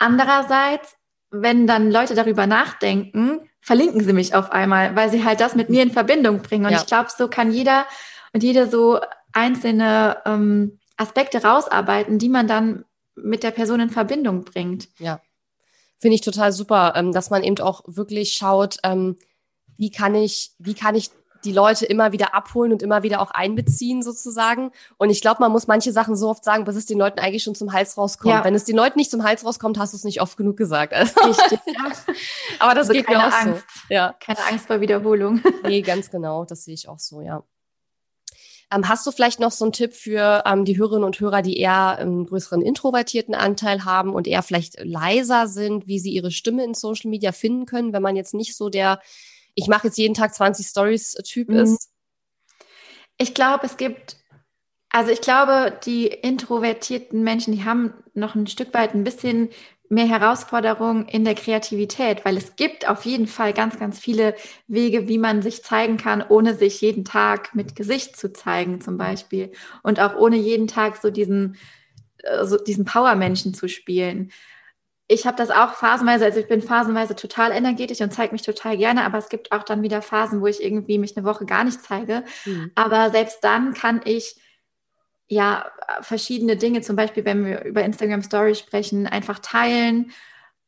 Andererseits, 0.00 0.96
wenn 1.30 1.68
dann 1.68 1.92
Leute 1.92 2.16
darüber 2.16 2.48
nachdenken, 2.48 3.48
verlinken 3.60 4.02
sie 4.02 4.12
mich 4.12 4.34
auf 4.34 4.50
einmal, 4.50 4.96
weil 4.96 5.10
sie 5.10 5.24
halt 5.24 5.38
das 5.38 5.54
mit 5.54 5.70
mir 5.70 5.84
in 5.84 5.92
Verbindung 5.92 6.42
bringen. 6.42 6.64
Und 6.64 6.72
ja. 6.72 6.78
ich 6.78 6.86
glaube, 6.86 7.10
so 7.16 7.28
kann 7.28 7.52
jeder 7.52 7.86
und 8.32 8.42
jede 8.42 8.68
so 8.68 8.98
einzelne 9.32 10.16
ähm, 10.26 10.80
Aspekte 10.96 11.42
rausarbeiten, 11.42 12.18
die 12.18 12.28
man 12.28 12.46
dann 12.46 12.84
mit 13.16 13.42
der 13.42 13.50
Person 13.50 13.80
in 13.80 13.90
Verbindung 13.90 14.44
bringt. 14.44 14.88
Ja. 14.98 15.20
Finde 15.98 16.16
ich 16.16 16.20
total 16.20 16.52
super, 16.52 16.94
ähm, 16.96 17.12
dass 17.12 17.30
man 17.30 17.42
eben 17.42 17.58
auch 17.60 17.82
wirklich 17.86 18.32
schaut, 18.32 18.78
ähm, 18.82 19.16
wie 19.76 19.90
kann 19.90 20.14
ich, 20.14 20.52
wie 20.58 20.74
kann 20.74 20.94
ich 20.94 21.10
die 21.44 21.52
Leute 21.52 21.84
immer 21.84 22.12
wieder 22.12 22.34
abholen 22.34 22.72
und 22.72 22.82
immer 22.82 23.02
wieder 23.02 23.20
auch 23.20 23.30
einbeziehen 23.30 24.02
sozusagen. 24.02 24.70
Und 24.96 25.10
ich 25.10 25.20
glaube, 25.20 25.40
man 25.40 25.52
muss 25.52 25.66
manche 25.66 25.92
Sachen 25.92 26.16
so 26.16 26.28
oft 26.28 26.44
sagen, 26.44 26.64
bis 26.64 26.76
es 26.76 26.86
den 26.86 26.98
Leuten 26.98 27.20
eigentlich 27.20 27.42
schon 27.42 27.54
zum 27.54 27.72
Hals 27.72 27.98
rauskommt. 27.98 28.34
Ja. 28.34 28.44
Wenn 28.44 28.54
es 28.54 28.64
den 28.64 28.76
Leuten 28.76 28.98
nicht 28.98 29.10
zum 29.10 29.24
Hals 29.24 29.44
rauskommt, 29.44 29.78
hast 29.78 29.92
du 29.92 29.96
es 29.96 30.04
nicht 30.04 30.20
oft 30.20 30.36
genug 30.36 30.56
gesagt. 30.56 30.94
Also. 30.94 31.20
Richtig, 31.20 31.60
ja. 31.66 31.92
Aber 32.58 32.74
das 32.74 32.88
also 32.88 32.92
geht 32.92 33.08
mir 33.08 33.18
auch 33.18 33.32
Angst. 33.32 33.64
so. 33.88 33.94
Ja. 33.94 34.14
Keine 34.20 34.44
Angst 34.50 34.66
vor 34.66 34.80
Wiederholung. 34.80 35.42
nee, 35.64 35.82
ganz 35.82 36.10
genau. 36.10 36.44
Das 36.44 36.64
sehe 36.64 36.74
ich 36.74 36.88
auch 36.88 36.98
so, 36.98 37.20
ja. 37.20 37.42
Ähm, 38.74 38.88
hast 38.88 39.06
du 39.06 39.12
vielleicht 39.12 39.40
noch 39.40 39.52
so 39.52 39.64
einen 39.64 39.72
Tipp 39.72 39.94
für 39.94 40.42
ähm, 40.46 40.64
die 40.64 40.76
Hörerinnen 40.78 41.04
und 41.04 41.20
Hörer, 41.20 41.42
die 41.42 41.58
eher 41.58 41.98
einen 41.98 42.26
größeren 42.26 42.62
introvertierten 42.62 43.34
Anteil 43.34 43.84
haben 43.84 44.14
und 44.14 44.26
eher 44.26 44.42
vielleicht 44.42 44.82
leiser 44.82 45.46
sind, 45.46 45.86
wie 45.86 45.98
sie 45.98 46.10
ihre 46.10 46.30
Stimme 46.30 46.64
in 46.64 46.74
Social 46.74 47.10
Media 47.10 47.32
finden 47.32 47.66
können, 47.66 47.92
wenn 47.92 48.02
man 48.02 48.16
jetzt 48.16 48.34
nicht 48.34 48.56
so 48.56 48.68
der, 48.68 49.00
ich 49.54 49.68
mache 49.68 49.88
jetzt 49.88 49.98
jeden 49.98 50.14
Tag 50.14 50.34
20 50.34 50.66
Stories 50.66 51.12
Typ 51.24 51.48
mhm. 51.50 51.58
ist? 51.58 51.90
Ich 53.18 53.34
glaube, 53.34 53.66
es 53.66 53.76
gibt 53.76 54.16
also 54.94 55.10
ich 55.10 55.20
glaube, 55.20 55.76
die 55.84 56.06
introvertierten 56.06 57.24
Menschen, 57.24 57.52
die 57.52 57.64
haben 57.64 57.94
noch 58.14 58.36
ein 58.36 58.46
Stück 58.46 58.72
weit 58.74 58.94
ein 58.94 59.02
bisschen 59.02 59.48
mehr 59.88 60.06
Herausforderung 60.06 61.06
in 61.06 61.24
der 61.24 61.34
Kreativität, 61.34 62.24
weil 62.24 62.36
es 62.36 62.56
gibt 62.56 62.88
auf 62.88 63.04
jeden 63.04 63.26
Fall 63.26 63.52
ganz, 63.52 63.78
ganz 63.78 63.98
viele 63.98 64.34
Wege, 64.66 65.08
wie 65.08 65.18
man 65.18 65.42
sich 65.42 65.62
zeigen 65.62 65.96
kann, 65.96 66.24
ohne 66.26 66.54
sich 66.54 66.80
jeden 66.80 67.04
Tag 67.04 67.54
mit 67.54 67.76
Gesicht 67.76 68.16
zu 68.16 68.32
zeigen, 68.32 68.80
zum 68.80 68.96
Beispiel. 68.96 69.52
Und 69.82 70.00
auch 70.00 70.16
ohne 70.16 70.36
jeden 70.36 70.66
Tag 70.66 70.96
so 70.96 71.10
diesen, 71.10 71.56
äh, 72.18 72.44
so 72.44 72.56
diesen 72.56 72.84
Power-Menschen 72.84 73.54
zu 73.54 73.68
spielen. 73.68 74.30
Ich 75.06 75.26
habe 75.26 75.36
das 75.36 75.50
auch 75.50 75.74
phasenweise, 75.74 76.24
also 76.24 76.40
ich 76.40 76.48
bin 76.48 76.62
phasenweise 76.62 77.14
total 77.14 77.52
energetisch 77.52 78.00
und 78.00 78.12
zeige 78.12 78.32
mich 78.32 78.42
total 78.42 78.78
gerne, 78.78 79.04
aber 79.04 79.18
es 79.18 79.28
gibt 79.28 79.52
auch 79.52 79.62
dann 79.62 79.82
wieder 79.82 80.00
Phasen, 80.00 80.40
wo 80.40 80.46
ich 80.46 80.62
irgendwie 80.62 80.98
mich 80.98 81.14
eine 81.14 81.26
Woche 81.26 81.44
gar 81.44 81.62
nicht 81.62 81.82
zeige. 81.82 82.24
Mhm. 82.46 82.72
Aber 82.74 83.10
selbst 83.10 83.44
dann 83.44 83.74
kann 83.74 84.00
ich 84.06 84.36
ja, 85.34 85.66
verschiedene 86.00 86.56
Dinge, 86.56 86.80
zum 86.80 86.94
Beispiel, 86.94 87.24
wenn 87.24 87.44
wir 87.44 87.64
über 87.64 87.82
Instagram 87.82 88.22
Stories 88.22 88.60
sprechen, 88.60 89.08
einfach 89.08 89.40
teilen, 89.40 90.12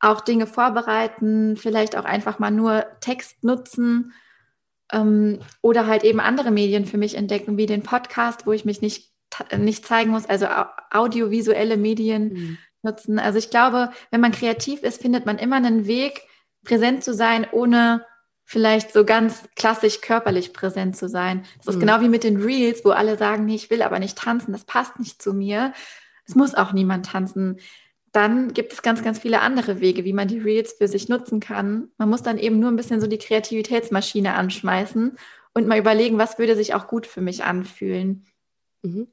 auch 0.01 0.21
Dinge 0.21 0.49
vorbereiten, 0.49 1.57
vielleicht 1.57 1.97
auch 1.97 2.05
einfach 2.05 2.41
mal 2.41 2.51
nur 2.51 2.85
Text 3.01 3.45
nutzen 3.45 4.13
ähm, 4.93 5.39
oder 5.63 5.87
halt 5.87 6.03
eben 6.03 6.19
andere 6.19 6.51
Medien 6.51 6.85
für 6.85 6.99
mich 6.99 7.15
entdecken, 7.15 7.57
wie 7.57 7.67
den 7.67 7.85
Podcast, 7.85 8.45
wo 8.45 8.53
ich 8.53 8.65
mich 8.65 8.83
nicht, 8.83 9.13
nicht 9.57 9.87
zeigen 9.87 10.11
muss, 10.11 10.27
also 10.27 10.49
audiovisuelle 10.91 11.77
Medien 11.77 12.33
mhm. 12.33 12.59
nutzen. 12.83 13.21
Also 13.21 13.39
ich 13.39 13.51
glaube, 13.51 13.91
wenn 14.11 14.21
man 14.21 14.33
kreativ 14.33 14.83
ist, 14.83 15.01
findet 15.01 15.27
man 15.27 15.39
immer 15.39 15.57
einen 15.57 15.87
Weg, 15.87 16.23
präsent 16.65 17.05
zu 17.05 17.15
sein, 17.15 17.47
ohne 17.53 18.05
vielleicht 18.49 18.93
so 18.93 19.05
ganz 19.05 19.43
klassisch 19.57 20.01
körperlich 20.01 20.53
präsent 20.53 20.97
zu 20.97 21.09
sein. 21.09 21.45
Das 21.59 21.67
ist 21.67 21.77
mhm. 21.77 21.81
genau 21.81 22.01
wie 22.01 22.09
mit 22.09 22.23
den 22.23 22.41
Reels, 22.41 22.85
wo 22.85 22.91
alle 22.91 23.19
sagen, 23.19 23.45
nee, 23.45 23.57
ich 23.57 23.71
will 23.71 23.83
aber 23.83 23.99
nicht 23.99 24.17
tanzen, 24.17 24.53
das 24.53 24.65
passt 24.65 24.99
nicht 25.01 25.21
zu 25.21 25.35
mir. 25.35 25.75
Es 26.25 26.37
muss 26.37 26.55
auch 26.55 26.73
niemand 26.73 27.07
tanzen. 27.07 27.59
Dann 28.13 28.55
gibt 28.55 28.73
es 28.73 28.83
ganz, 28.83 29.03
ganz 29.03 29.19
viele 29.19 29.41
andere 29.41 29.81
Wege, 29.81 30.05
wie 30.05 30.13
man 30.13 30.29
die 30.29 30.39
Reels 30.39 30.75
für 30.75 30.87
sich 30.87 31.09
nutzen 31.09 31.41
kann. 31.41 31.89
Man 31.99 32.09
muss 32.09 32.23
dann 32.23 32.39
eben 32.39 32.61
nur 32.61 32.71
ein 32.71 32.77
bisschen 32.77 33.01
so 33.01 33.09
die 33.09 33.19
Kreativitätsmaschine 33.19 34.35
anschmeißen 34.35 35.19
und 35.53 35.67
mal 35.67 35.79
überlegen, 35.79 36.17
was 36.17 36.39
würde 36.39 36.55
sich 36.55 36.73
auch 36.73 36.87
gut 36.87 37.07
für 37.07 37.21
mich 37.21 37.43
anfühlen. 37.43 38.27
Mhm. 38.83 39.09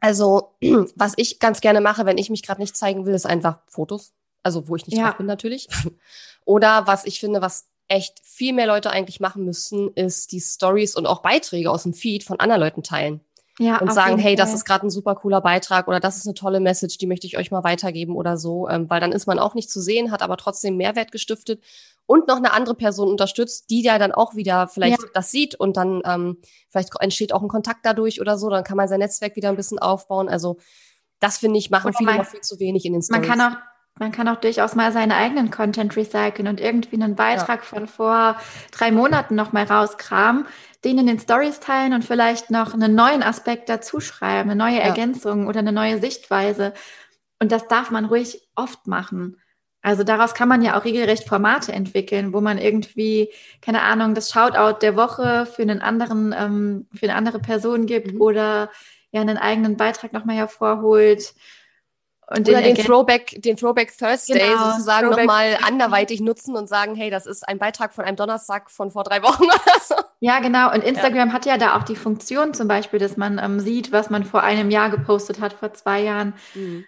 Also, 0.00 0.54
was 0.96 1.12
ich 1.16 1.38
ganz 1.38 1.60
gerne 1.60 1.82
mache, 1.82 2.06
wenn 2.06 2.18
ich 2.18 2.30
mich 2.30 2.42
gerade 2.42 2.62
nicht 2.62 2.78
zeigen 2.78 3.04
will, 3.04 3.14
ist 3.14 3.26
einfach 3.26 3.58
Fotos. 3.68 4.14
Also, 4.42 4.68
wo 4.68 4.76
ich 4.76 4.86
nicht 4.86 4.96
ja. 4.96 5.08
drauf 5.08 5.18
bin 5.18 5.26
natürlich. 5.26 5.68
Oder 6.46 6.86
was 6.86 7.04
ich 7.04 7.20
finde, 7.20 7.42
was 7.42 7.69
echt 7.90 8.20
viel 8.22 8.52
mehr 8.52 8.66
Leute 8.66 8.90
eigentlich 8.90 9.20
machen 9.20 9.44
müssen, 9.44 9.92
ist 9.94 10.32
die 10.32 10.40
Stories 10.40 10.94
und 10.94 11.06
auch 11.06 11.22
Beiträge 11.22 11.70
aus 11.70 11.82
dem 11.82 11.92
Feed 11.92 12.24
von 12.24 12.38
anderen 12.38 12.60
Leuten 12.60 12.82
teilen. 12.82 13.20
Ja, 13.58 13.78
und 13.78 13.92
sagen, 13.92 14.16
hey, 14.16 14.36
das 14.36 14.54
ist 14.54 14.64
gerade 14.64 14.86
ein 14.86 14.90
super 14.90 15.14
cooler 15.16 15.42
Beitrag 15.42 15.86
oder 15.86 16.00
das 16.00 16.16
ist 16.16 16.24
eine 16.24 16.32
tolle 16.32 16.60
Message, 16.60 16.96
die 16.96 17.06
möchte 17.06 17.26
ich 17.26 17.36
euch 17.36 17.50
mal 17.50 17.62
weitergeben 17.62 18.16
oder 18.16 18.38
so, 18.38 18.66
ähm, 18.70 18.88
weil 18.88 19.00
dann 19.00 19.12
ist 19.12 19.26
man 19.26 19.38
auch 19.38 19.54
nicht 19.54 19.70
zu 19.70 19.82
sehen, 19.82 20.10
hat 20.10 20.22
aber 20.22 20.38
trotzdem 20.38 20.78
Mehrwert 20.78 21.12
gestiftet 21.12 21.60
und 22.06 22.26
noch 22.26 22.38
eine 22.38 22.54
andere 22.54 22.74
Person 22.74 23.08
unterstützt, 23.08 23.68
die 23.68 23.82
ja 23.82 23.98
dann 23.98 24.12
auch 24.12 24.34
wieder 24.34 24.66
vielleicht 24.66 25.02
ja. 25.02 25.08
das 25.12 25.30
sieht 25.30 25.56
und 25.56 25.76
dann 25.76 26.00
ähm, 26.06 26.38
vielleicht 26.70 26.90
entsteht 27.00 27.34
auch 27.34 27.42
ein 27.42 27.48
Kontakt 27.48 27.84
dadurch 27.84 28.22
oder 28.22 28.38
so, 28.38 28.48
dann 28.48 28.64
kann 28.64 28.78
man 28.78 28.88
sein 28.88 29.00
Netzwerk 29.00 29.36
wieder 29.36 29.50
ein 29.50 29.56
bisschen 29.56 29.78
aufbauen. 29.78 30.30
Also 30.30 30.56
das 31.18 31.36
finde 31.36 31.58
ich 31.58 31.68
machen 31.68 31.88
oder 31.88 31.98
viele 31.98 32.16
noch 32.16 32.24
viel 32.24 32.40
zu 32.40 32.58
wenig 32.60 32.86
in 32.86 32.94
den 32.94 33.02
Stories. 33.02 33.28
Man 33.28 33.38
kann 33.38 33.52
auch 33.52 33.58
man 34.00 34.12
kann 34.12 34.28
auch 34.28 34.40
durchaus 34.40 34.74
mal 34.74 34.92
seinen 34.92 35.12
eigenen 35.12 35.50
Content 35.50 35.94
recyceln 35.96 36.48
und 36.48 36.60
irgendwie 36.60 37.00
einen 37.00 37.14
Beitrag 37.14 37.60
ja. 37.60 37.66
von 37.66 37.86
vor 37.86 38.36
drei 38.72 38.90
Monaten 38.90 39.34
nochmal 39.34 39.64
rauskramen, 39.64 40.46
den 40.84 40.98
in 40.98 41.06
den 41.06 41.20
Stories 41.20 41.60
teilen 41.60 41.92
und 41.92 42.04
vielleicht 42.04 42.50
noch 42.50 42.74
einen 42.74 42.94
neuen 42.94 43.22
Aspekt 43.22 43.68
dazu 43.68 44.00
schreiben, 44.00 44.50
eine 44.50 44.56
neue 44.56 44.78
ja. 44.78 44.84
Ergänzung 44.84 45.46
oder 45.46 45.60
eine 45.60 45.72
neue 45.72 46.00
Sichtweise. 46.00 46.72
Und 47.38 47.52
das 47.52 47.68
darf 47.68 47.90
man 47.90 48.06
ruhig 48.06 48.48
oft 48.56 48.86
machen. 48.86 49.36
Also 49.82 50.04
daraus 50.04 50.34
kann 50.34 50.48
man 50.48 50.62
ja 50.62 50.78
auch 50.78 50.84
regelrecht 50.84 51.26
Formate 51.26 51.72
entwickeln, 51.72 52.32
wo 52.32 52.40
man 52.40 52.58
irgendwie, 52.58 53.30
keine 53.62 53.82
Ahnung, 53.82 54.14
das 54.14 54.30
Shoutout 54.30 54.78
der 54.80 54.96
Woche 54.96 55.46
für 55.46 55.62
einen 55.62 55.80
anderen, 55.80 56.34
ähm, 56.36 56.86
für 56.94 57.06
eine 57.06 57.14
andere 57.14 57.38
Person 57.38 57.86
gibt 57.86 58.14
mhm. 58.14 58.20
oder 58.20 58.70
ja 59.10 59.20
einen 59.20 59.38
eigenen 59.38 59.76
Beitrag 59.76 60.12
nochmal 60.12 60.36
hervorholt. 60.36 61.34
Und 62.32 62.48
Oder 62.48 62.62
den, 62.62 62.76
den 62.76 62.84
Throwback, 62.84 63.42
den 63.42 63.56
Throwback 63.56 63.96
Thursday 63.98 64.38
genau, 64.38 64.70
sozusagen 64.70 65.10
nochmal 65.10 65.58
anderweitig 65.66 66.20
nutzen 66.20 66.54
und 66.54 66.68
sagen, 66.68 66.94
hey, 66.94 67.10
das 67.10 67.26
ist 67.26 67.48
ein 67.48 67.58
Beitrag 67.58 67.92
von 67.92 68.04
einem 68.04 68.16
Donnerstag 68.16 68.70
von 68.70 68.92
vor 68.92 69.02
drei 69.02 69.20
Wochen 69.24 69.42
oder 69.46 69.80
so. 69.82 69.96
Ja, 70.20 70.38
genau. 70.38 70.72
Und 70.72 70.84
Instagram 70.84 71.28
ja. 71.28 71.34
hat 71.34 71.44
ja 71.44 71.58
da 71.58 71.76
auch 71.76 71.82
die 71.82 71.96
Funktion 71.96 72.54
zum 72.54 72.68
Beispiel, 72.68 73.00
dass 73.00 73.16
man 73.16 73.38
ähm, 73.38 73.58
sieht, 73.58 73.90
was 73.90 74.10
man 74.10 74.22
vor 74.22 74.44
einem 74.44 74.70
Jahr 74.70 74.90
gepostet 74.90 75.40
hat, 75.40 75.54
vor 75.54 75.72
zwei 75.74 76.02
Jahren. 76.02 76.34
Mhm. 76.54 76.84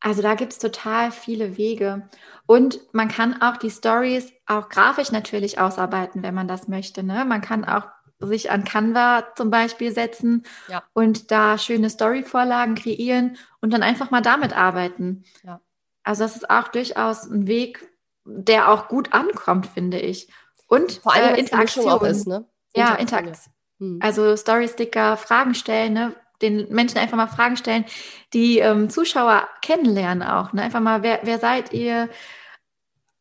Also 0.00 0.22
da 0.22 0.34
gibt 0.34 0.52
es 0.52 0.58
total 0.58 1.12
viele 1.12 1.56
Wege. 1.56 2.08
Und 2.46 2.80
man 2.92 3.06
kann 3.06 3.40
auch 3.42 3.58
die 3.58 3.70
Stories 3.70 4.32
auch 4.46 4.68
grafisch 4.70 5.12
natürlich 5.12 5.60
ausarbeiten, 5.60 6.24
wenn 6.24 6.34
man 6.34 6.48
das 6.48 6.66
möchte. 6.66 7.04
Ne? 7.04 7.24
Man 7.24 7.42
kann 7.42 7.64
auch 7.64 7.84
sich 8.20 8.50
an 8.50 8.64
Canva 8.64 9.34
zum 9.34 9.50
Beispiel 9.50 9.92
setzen 9.92 10.44
ja. 10.68 10.82
und 10.92 11.30
da 11.30 11.58
schöne 11.58 11.90
Story-Vorlagen 11.90 12.74
kreieren 12.74 13.36
und 13.60 13.72
dann 13.72 13.82
einfach 13.82 14.10
mal 14.10 14.20
damit 14.20 14.56
arbeiten. 14.56 15.24
Ja. 15.42 15.60
Also 16.02 16.24
das 16.24 16.36
ist 16.36 16.50
auch 16.50 16.68
durchaus 16.68 17.24
ein 17.24 17.46
Weg, 17.46 17.88
der 18.24 18.70
auch 18.70 18.88
gut 18.88 19.12
ankommt, 19.12 19.66
finde 19.66 19.98
ich. 19.98 20.28
Und 20.66 20.92
vor 20.92 21.14
allem 21.14 21.34
äh, 21.34 21.40
Interaktion 21.40 22.04
ist, 22.04 22.26
ne? 22.26 22.46
Ja, 22.74 22.94
Interaktion. 22.94 23.52
Hm. 23.78 23.98
Also 24.02 24.36
Story-Sticker, 24.36 25.16
Fragen 25.16 25.54
stellen, 25.54 25.94
ne? 25.94 26.14
den 26.42 26.72
Menschen 26.72 26.98
einfach 26.98 27.16
mal 27.16 27.26
Fragen 27.26 27.56
stellen, 27.56 27.84
die 28.32 28.58
ähm, 28.58 28.88
Zuschauer 28.88 29.48
kennenlernen 29.62 30.26
auch. 30.26 30.52
Ne? 30.52 30.62
Einfach 30.62 30.80
mal, 30.80 31.02
wer, 31.02 31.20
wer 31.22 31.38
seid 31.38 31.72
ihr? 31.72 32.08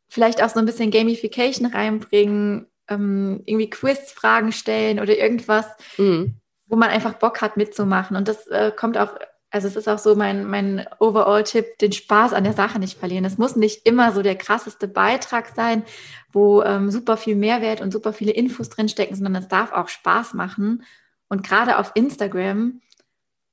Vielleicht 0.07 0.41
auch 0.41 0.49
so 0.49 0.59
ein 0.59 0.65
bisschen 0.65 0.89
Gamification 0.89 1.67
reinbringen 1.67 2.67
ähm, 2.89 3.41
irgendwie 3.45 3.69
Quiz-Fragen 3.69 4.51
stellen 4.51 4.99
oder 4.99 5.17
irgendwas, 5.17 5.65
mhm. 5.97 6.35
wo 6.67 6.75
man 6.75 6.89
einfach 6.89 7.13
Bock 7.13 7.41
hat 7.41 7.57
mitzumachen. 7.57 8.17
Und 8.17 8.27
das 8.27 8.47
äh, 8.47 8.71
kommt 8.75 8.97
auch, 8.97 9.15
also 9.51 9.67
es 9.67 9.75
ist 9.75 9.87
auch 9.87 9.97
so 9.97 10.15
mein, 10.15 10.45
mein 10.45 10.85
Overall-Tipp, 10.99 11.77
den 11.79 11.91
Spaß 11.91 12.33
an 12.33 12.43
der 12.43 12.53
Sache 12.53 12.79
nicht 12.79 12.99
verlieren. 12.99 13.25
Es 13.25 13.37
muss 13.37 13.55
nicht 13.55 13.85
immer 13.85 14.11
so 14.11 14.21
der 14.21 14.35
krasseste 14.35 14.87
Beitrag 14.87 15.49
sein, 15.55 15.83
wo 16.31 16.61
ähm, 16.63 16.91
super 16.91 17.17
viel 17.17 17.35
Mehrwert 17.35 17.81
und 17.81 17.91
super 17.91 18.13
viele 18.13 18.31
Infos 18.31 18.69
drinstecken, 18.69 19.15
sondern 19.15 19.35
es 19.35 19.47
darf 19.47 19.71
auch 19.71 19.87
Spaß 19.87 20.33
machen. 20.33 20.83
Und 21.27 21.43
gerade 21.43 21.77
auf 21.77 21.91
Instagram, 21.95 22.81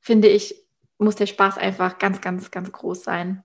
finde 0.01 0.29
ich, 0.29 0.67
muss 0.99 1.17
der 1.17 1.27
Spaß 1.27 1.59
einfach 1.59 1.99
ganz, 1.99 2.21
ganz, 2.21 2.51
ganz 2.51 2.73
groß 2.73 3.05
sein. 3.05 3.45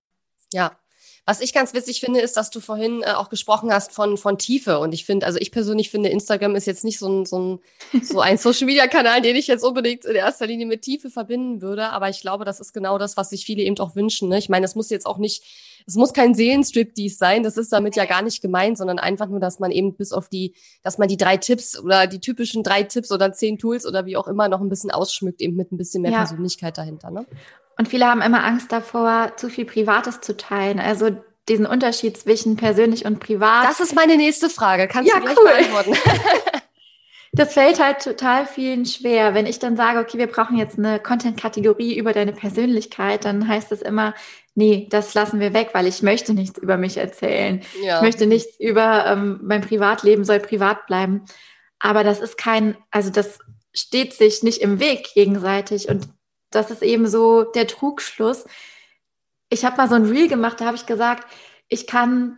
Ja, 0.53 0.77
was 1.25 1.39
ich 1.39 1.53
ganz 1.53 1.73
witzig 1.73 1.99
finde, 1.99 2.19
ist, 2.19 2.35
dass 2.35 2.49
du 2.49 2.59
vorhin 2.59 3.03
äh, 3.03 3.11
auch 3.11 3.29
gesprochen 3.29 3.71
hast 3.71 3.91
von, 3.91 4.17
von 4.17 4.39
Tiefe. 4.39 4.79
Und 4.79 4.91
ich 4.91 5.05
finde, 5.05 5.25
also 5.27 5.37
ich 5.39 5.51
persönlich 5.51 5.91
finde, 5.91 6.09
Instagram 6.09 6.55
ist 6.55 6.65
jetzt 6.65 6.83
nicht 6.83 6.97
so 6.97 7.07
ein, 7.07 7.25
so 7.25 7.39
ein, 7.39 7.59
so 8.03 8.19
ein 8.19 8.37
Social 8.37 8.65
Media 8.65 8.87
Kanal, 8.87 9.21
den 9.21 9.35
ich 9.35 9.45
jetzt 9.45 9.63
unbedingt 9.63 10.05
in 10.05 10.15
erster 10.15 10.47
Linie 10.47 10.65
mit 10.65 10.81
Tiefe 10.81 11.11
verbinden 11.11 11.61
würde. 11.61 11.89
Aber 11.89 12.09
ich 12.09 12.21
glaube, 12.21 12.43
das 12.43 12.59
ist 12.59 12.73
genau 12.73 12.97
das, 12.97 13.17
was 13.17 13.29
sich 13.29 13.45
viele 13.45 13.61
eben 13.61 13.77
auch 13.77 13.95
wünschen. 13.95 14.29
Ne? 14.29 14.39
Ich 14.39 14.49
meine, 14.49 14.65
es 14.65 14.73
muss 14.73 14.89
jetzt 14.89 15.05
auch 15.05 15.19
nicht, 15.19 15.43
es 15.85 15.95
muss 15.95 16.11
kein 16.11 16.33
Seelenstrip 16.33 16.95
dies 16.95 17.19
sein. 17.19 17.43
Das 17.43 17.55
ist 17.55 17.71
damit 17.71 17.95
ja 17.95 18.05
gar 18.05 18.23
nicht 18.23 18.41
gemeint, 18.41 18.79
sondern 18.79 18.97
einfach 18.97 19.27
nur, 19.27 19.39
dass 19.39 19.59
man 19.59 19.69
eben 19.69 19.95
bis 19.95 20.13
auf 20.13 20.27
die, 20.27 20.55
dass 20.81 20.97
man 20.97 21.07
die 21.07 21.17
drei 21.17 21.37
Tipps 21.37 21.79
oder 21.79 22.07
die 22.07 22.19
typischen 22.19 22.63
drei 22.63 22.81
Tipps 22.81 23.11
oder 23.11 23.31
zehn 23.31 23.59
Tools 23.59 23.85
oder 23.85 24.07
wie 24.07 24.17
auch 24.17 24.27
immer 24.27 24.49
noch 24.49 24.59
ein 24.59 24.69
bisschen 24.69 24.89
ausschmückt, 24.89 25.41
eben 25.41 25.55
mit 25.55 25.71
ein 25.71 25.77
bisschen 25.77 26.01
mehr 26.01 26.11
ja. 26.11 26.17
Persönlichkeit 26.17 26.79
dahinter. 26.79 27.11
Ne? 27.11 27.27
Und 27.81 27.87
viele 27.87 28.05
haben 28.05 28.21
immer 28.21 28.43
Angst 28.43 28.71
davor, 28.71 29.31
zu 29.37 29.49
viel 29.49 29.65
Privates 29.65 30.21
zu 30.21 30.37
teilen. 30.37 30.79
Also 30.79 31.17
diesen 31.49 31.65
Unterschied 31.65 32.15
zwischen 32.15 32.55
persönlich 32.55 33.05
und 33.05 33.19
privat. 33.19 33.65
Das 33.65 33.79
ist 33.79 33.95
meine 33.95 34.17
nächste 34.17 34.51
Frage. 34.51 34.87
Kannst 34.87 35.11
ja, 35.11 35.19
du 35.19 35.25
gleich 35.25 35.37
cool. 35.39 35.45
beantworten? 35.45 35.93
Das 37.33 37.53
fällt 37.53 37.81
halt 37.81 38.03
total 38.03 38.45
vielen 38.45 38.85
schwer. 38.85 39.33
Wenn 39.33 39.47
ich 39.47 39.57
dann 39.57 39.77
sage, 39.77 39.97
okay, 39.97 40.19
wir 40.19 40.27
brauchen 40.27 40.57
jetzt 40.57 40.77
eine 40.77 40.99
Content-Kategorie 40.99 41.97
über 41.97 42.13
deine 42.13 42.33
Persönlichkeit, 42.33 43.25
dann 43.25 43.47
heißt 43.47 43.71
es 43.71 43.81
immer, 43.81 44.13
nee, 44.53 44.87
das 44.91 45.13
lassen 45.15 45.39
wir 45.39 45.53
weg, 45.53 45.69
weil 45.71 45.87
ich 45.87 46.03
möchte 46.03 46.33
nichts 46.35 46.59
über 46.59 46.77
mich 46.77 46.97
erzählen. 46.97 47.63
Ja. 47.81 47.95
Ich 47.95 48.01
möchte 48.03 48.27
nichts 48.27 48.59
über 48.59 49.07
ähm, 49.07 49.39
mein 49.41 49.61
Privatleben 49.61 50.23
soll 50.23 50.39
privat 50.39 50.85
bleiben. 50.85 51.23
Aber 51.79 52.03
das 52.03 52.19
ist 52.19 52.37
kein, 52.37 52.77
also 52.91 53.09
das 53.09 53.39
steht 53.73 54.13
sich 54.13 54.43
nicht 54.43 54.61
im 54.61 54.79
Weg 54.79 55.13
gegenseitig. 55.15 55.89
Und 55.89 56.09
das 56.51 56.71
ist 56.71 56.83
eben 56.83 57.07
so 57.07 57.43
der 57.43 57.67
Trugschluss. 57.67 58.45
Ich 59.49 59.65
habe 59.65 59.77
mal 59.77 59.89
so 59.89 59.95
ein 59.95 60.05
Reel 60.05 60.27
gemacht, 60.27 60.61
da 60.61 60.65
habe 60.65 60.77
ich 60.77 60.85
gesagt, 60.85 61.27
ich 61.67 61.87
kann 61.87 62.37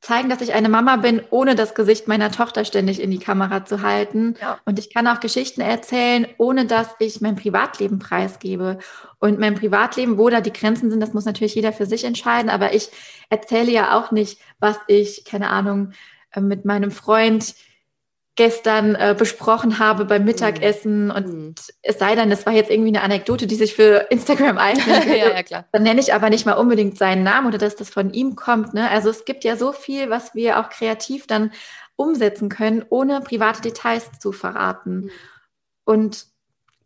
zeigen, 0.00 0.30
dass 0.30 0.40
ich 0.40 0.54
eine 0.54 0.70
Mama 0.70 0.96
bin, 0.96 1.20
ohne 1.30 1.54
das 1.54 1.74
Gesicht 1.74 2.08
meiner 2.08 2.32
Tochter 2.32 2.64
ständig 2.64 3.00
in 3.00 3.10
die 3.10 3.18
Kamera 3.18 3.66
zu 3.66 3.82
halten. 3.82 4.34
Ja. 4.40 4.58
Und 4.64 4.78
ich 4.78 4.92
kann 4.92 5.06
auch 5.06 5.20
Geschichten 5.20 5.60
erzählen, 5.60 6.26
ohne 6.38 6.64
dass 6.64 6.88
ich 6.98 7.20
mein 7.20 7.36
Privatleben 7.36 7.98
preisgebe. 7.98 8.78
Und 9.18 9.38
mein 9.38 9.54
Privatleben, 9.54 10.16
wo 10.16 10.30
da 10.30 10.40
die 10.40 10.54
Grenzen 10.54 10.90
sind, 10.90 11.00
das 11.00 11.12
muss 11.12 11.26
natürlich 11.26 11.54
jeder 11.54 11.74
für 11.74 11.84
sich 11.84 12.04
entscheiden. 12.04 12.50
Aber 12.50 12.72
ich 12.72 12.88
erzähle 13.28 13.70
ja 13.70 13.98
auch 13.98 14.10
nicht, 14.10 14.40
was 14.58 14.78
ich, 14.86 15.26
keine 15.26 15.50
Ahnung, 15.50 15.92
äh, 16.32 16.40
mit 16.40 16.64
meinem 16.64 16.90
Freund 16.90 17.54
gestern 18.40 18.94
äh, 18.94 19.14
besprochen 19.18 19.78
habe 19.78 20.06
beim 20.06 20.24
Mittagessen 20.24 21.04
mhm. 21.04 21.10
und 21.10 21.26
mhm. 21.26 21.54
es 21.82 21.98
sei 21.98 22.14
denn, 22.14 22.30
das 22.30 22.46
war 22.46 22.54
jetzt 22.54 22.70
irgendwie 22.70 22.88
eine 22.88 23.02
Anekdote, 23.02 23.46
die 23.46 23.54
sich 23.54 23.74
für 23.74 24.06
Instagram 24.08 24.56
eignet. 24.58 25.04
ja, 25.04 25.28
ja, 25.28 25.42
klar. 25.42 25.66
Dann 25.72 25.82
nenne 25.82 26.00
ich 26.00 26.14
aber 26.14 26.30
nicht 26.30 26.46
mal 26.46 26.54
unbedingt 26.54 26.96
seinen 26.96 27.22
Namen 27.22 27.48
oder 27.48 27.58
dass 27.58 27.76
das 27.76 27.90
von 27.90 28.14
ihm 28.14 28.36
kommt. 28.36 28.72
Ne? 28.72 28.90
Also 28.90 29.10
es 29.10 29.26
gibt 29.26 29.44
ja 29.44 29.56
so 29.56 29.72
viel, 29.72 30.08
was 30.08 30.34
wir 30.34 30.58
auch 30.58 30.70
kreativ 30.70 31.26
dann 31.26 31.52
umsetzen 31.96 32.48
können, 32.48 32.82
ohne 32.88 33.20
private 33.20 33.60
Details 33.60 34.10
zu 34.18 34.32
verraten. 34.32 35.00
Mhm. 35.00 35.10
Und 35.84 36.26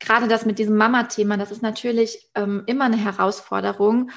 gerade 0.01 0.27
das 0.27 0.47
mit 0.47 0.59
diesem 0.59 0.77
Mama-Thema, 0.77 1.37
das 1.37 1.53
ist 1.53 1.63
natürlich 1.63 2.31
ähm, 2.35 2.65
immer 2.67 2.87
eine 2.87 2.97
Herausforderung, 2.97 4.11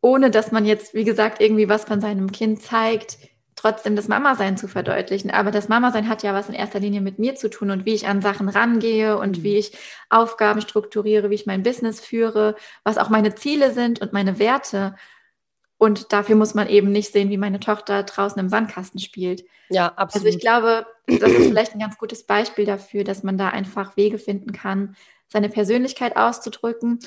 ohne 0.00 0.32
dass 0.32 0.50
man 0.50 0.64
jetzt, 0.64 0.92
wie 0.92 1.04
gesagt, 1.04 1.40
irgendwie 1.40 1.68
was 1.68 1.84
von 1.84 2.00
seinem 2.00 2.32
Kind 2.32 2.62
zeigt 2.62 3.16
trotzdem 3.56 3.96
das 3.96 4.06
Mama-Sein 4.06 4.56
zu 4.56 4.68
verdeutlichen. 4.68 5.30
Aber 5.30 5.50
das 5.50 5.68
Mama-Sein 5.68 6.08
hat 6.08 6.22
ja 6.22 6.34
was 6.34 6.48
in 6.48 6.54
erster 6.54 6.78
Linie 6.78 7.00
mit 7.00 7.18
mir 7.18 7.34
zu 7.34 7.50
tun 7.50 7.70
und 7.70 7.86
wie 7.86 7.94
ich 7.94 8.06
an 8.06 8.22
Sachen 8.22 8.48
rangehe 8.48 9.18
und 9.18 9.38
mhm. 9.38 9.42
wie 9.42 9.56
ich 9.56 9.76
Aufgaben 10.10 10.60
strukturiere, 10.60 11.30
wie 11.30 11.34
ich 11.34 11.46
mein 11.46 11.62
Business 11.62 12.00
führe, 12.00 12.54
was 12.84 12.98
auch 12.98 13.08
meine 13.08 13.34
Ziele 13.34 13.72
sind 13.72 14.00
und 14.00 14.12
meine 14.12 14.38
Werte. 14.38 14.94
Und 15.78 16.12
dafür 16.12 16.36
muss 16.36 16.54
man 16.54 16.68
eben 16.68 16.92
nicht 16.92 17.12
sehen, 17.12 17.30
wie 17.30 17.36
meine 17.38 17.60
Tochter 17.60 18.02
draußen 18.02 18.38
im 18.38 18.48
Sandkasten 18.48 19.00
spielt. 19.00 19.44
Ja, 19.68 19.88
absolut. 19.88 20.26
Also 20.26 20.36
ich 20.36 20.40
glaube, 20.40 20.86
das 21.06 21.32
ist 21.32 21.48
vielleicht 21.48 21.74
ein 21.74 21.80
ganz 21.80 21.98
gutes 21.98 22.24
Beispiel 22.24 22.66
dafür, 22.66 23.04
dass 23.04 23.22
man 23.22 23.36
da 23.36 23.48
einfach 23.48 23.96
Wege 23.96 24.18
finden 24.18 24.52
kann, 24.52 24.96
seine 25.28 25.48
Persönlichkeit 25.48 26.16
auszudrücken 26.16 27.00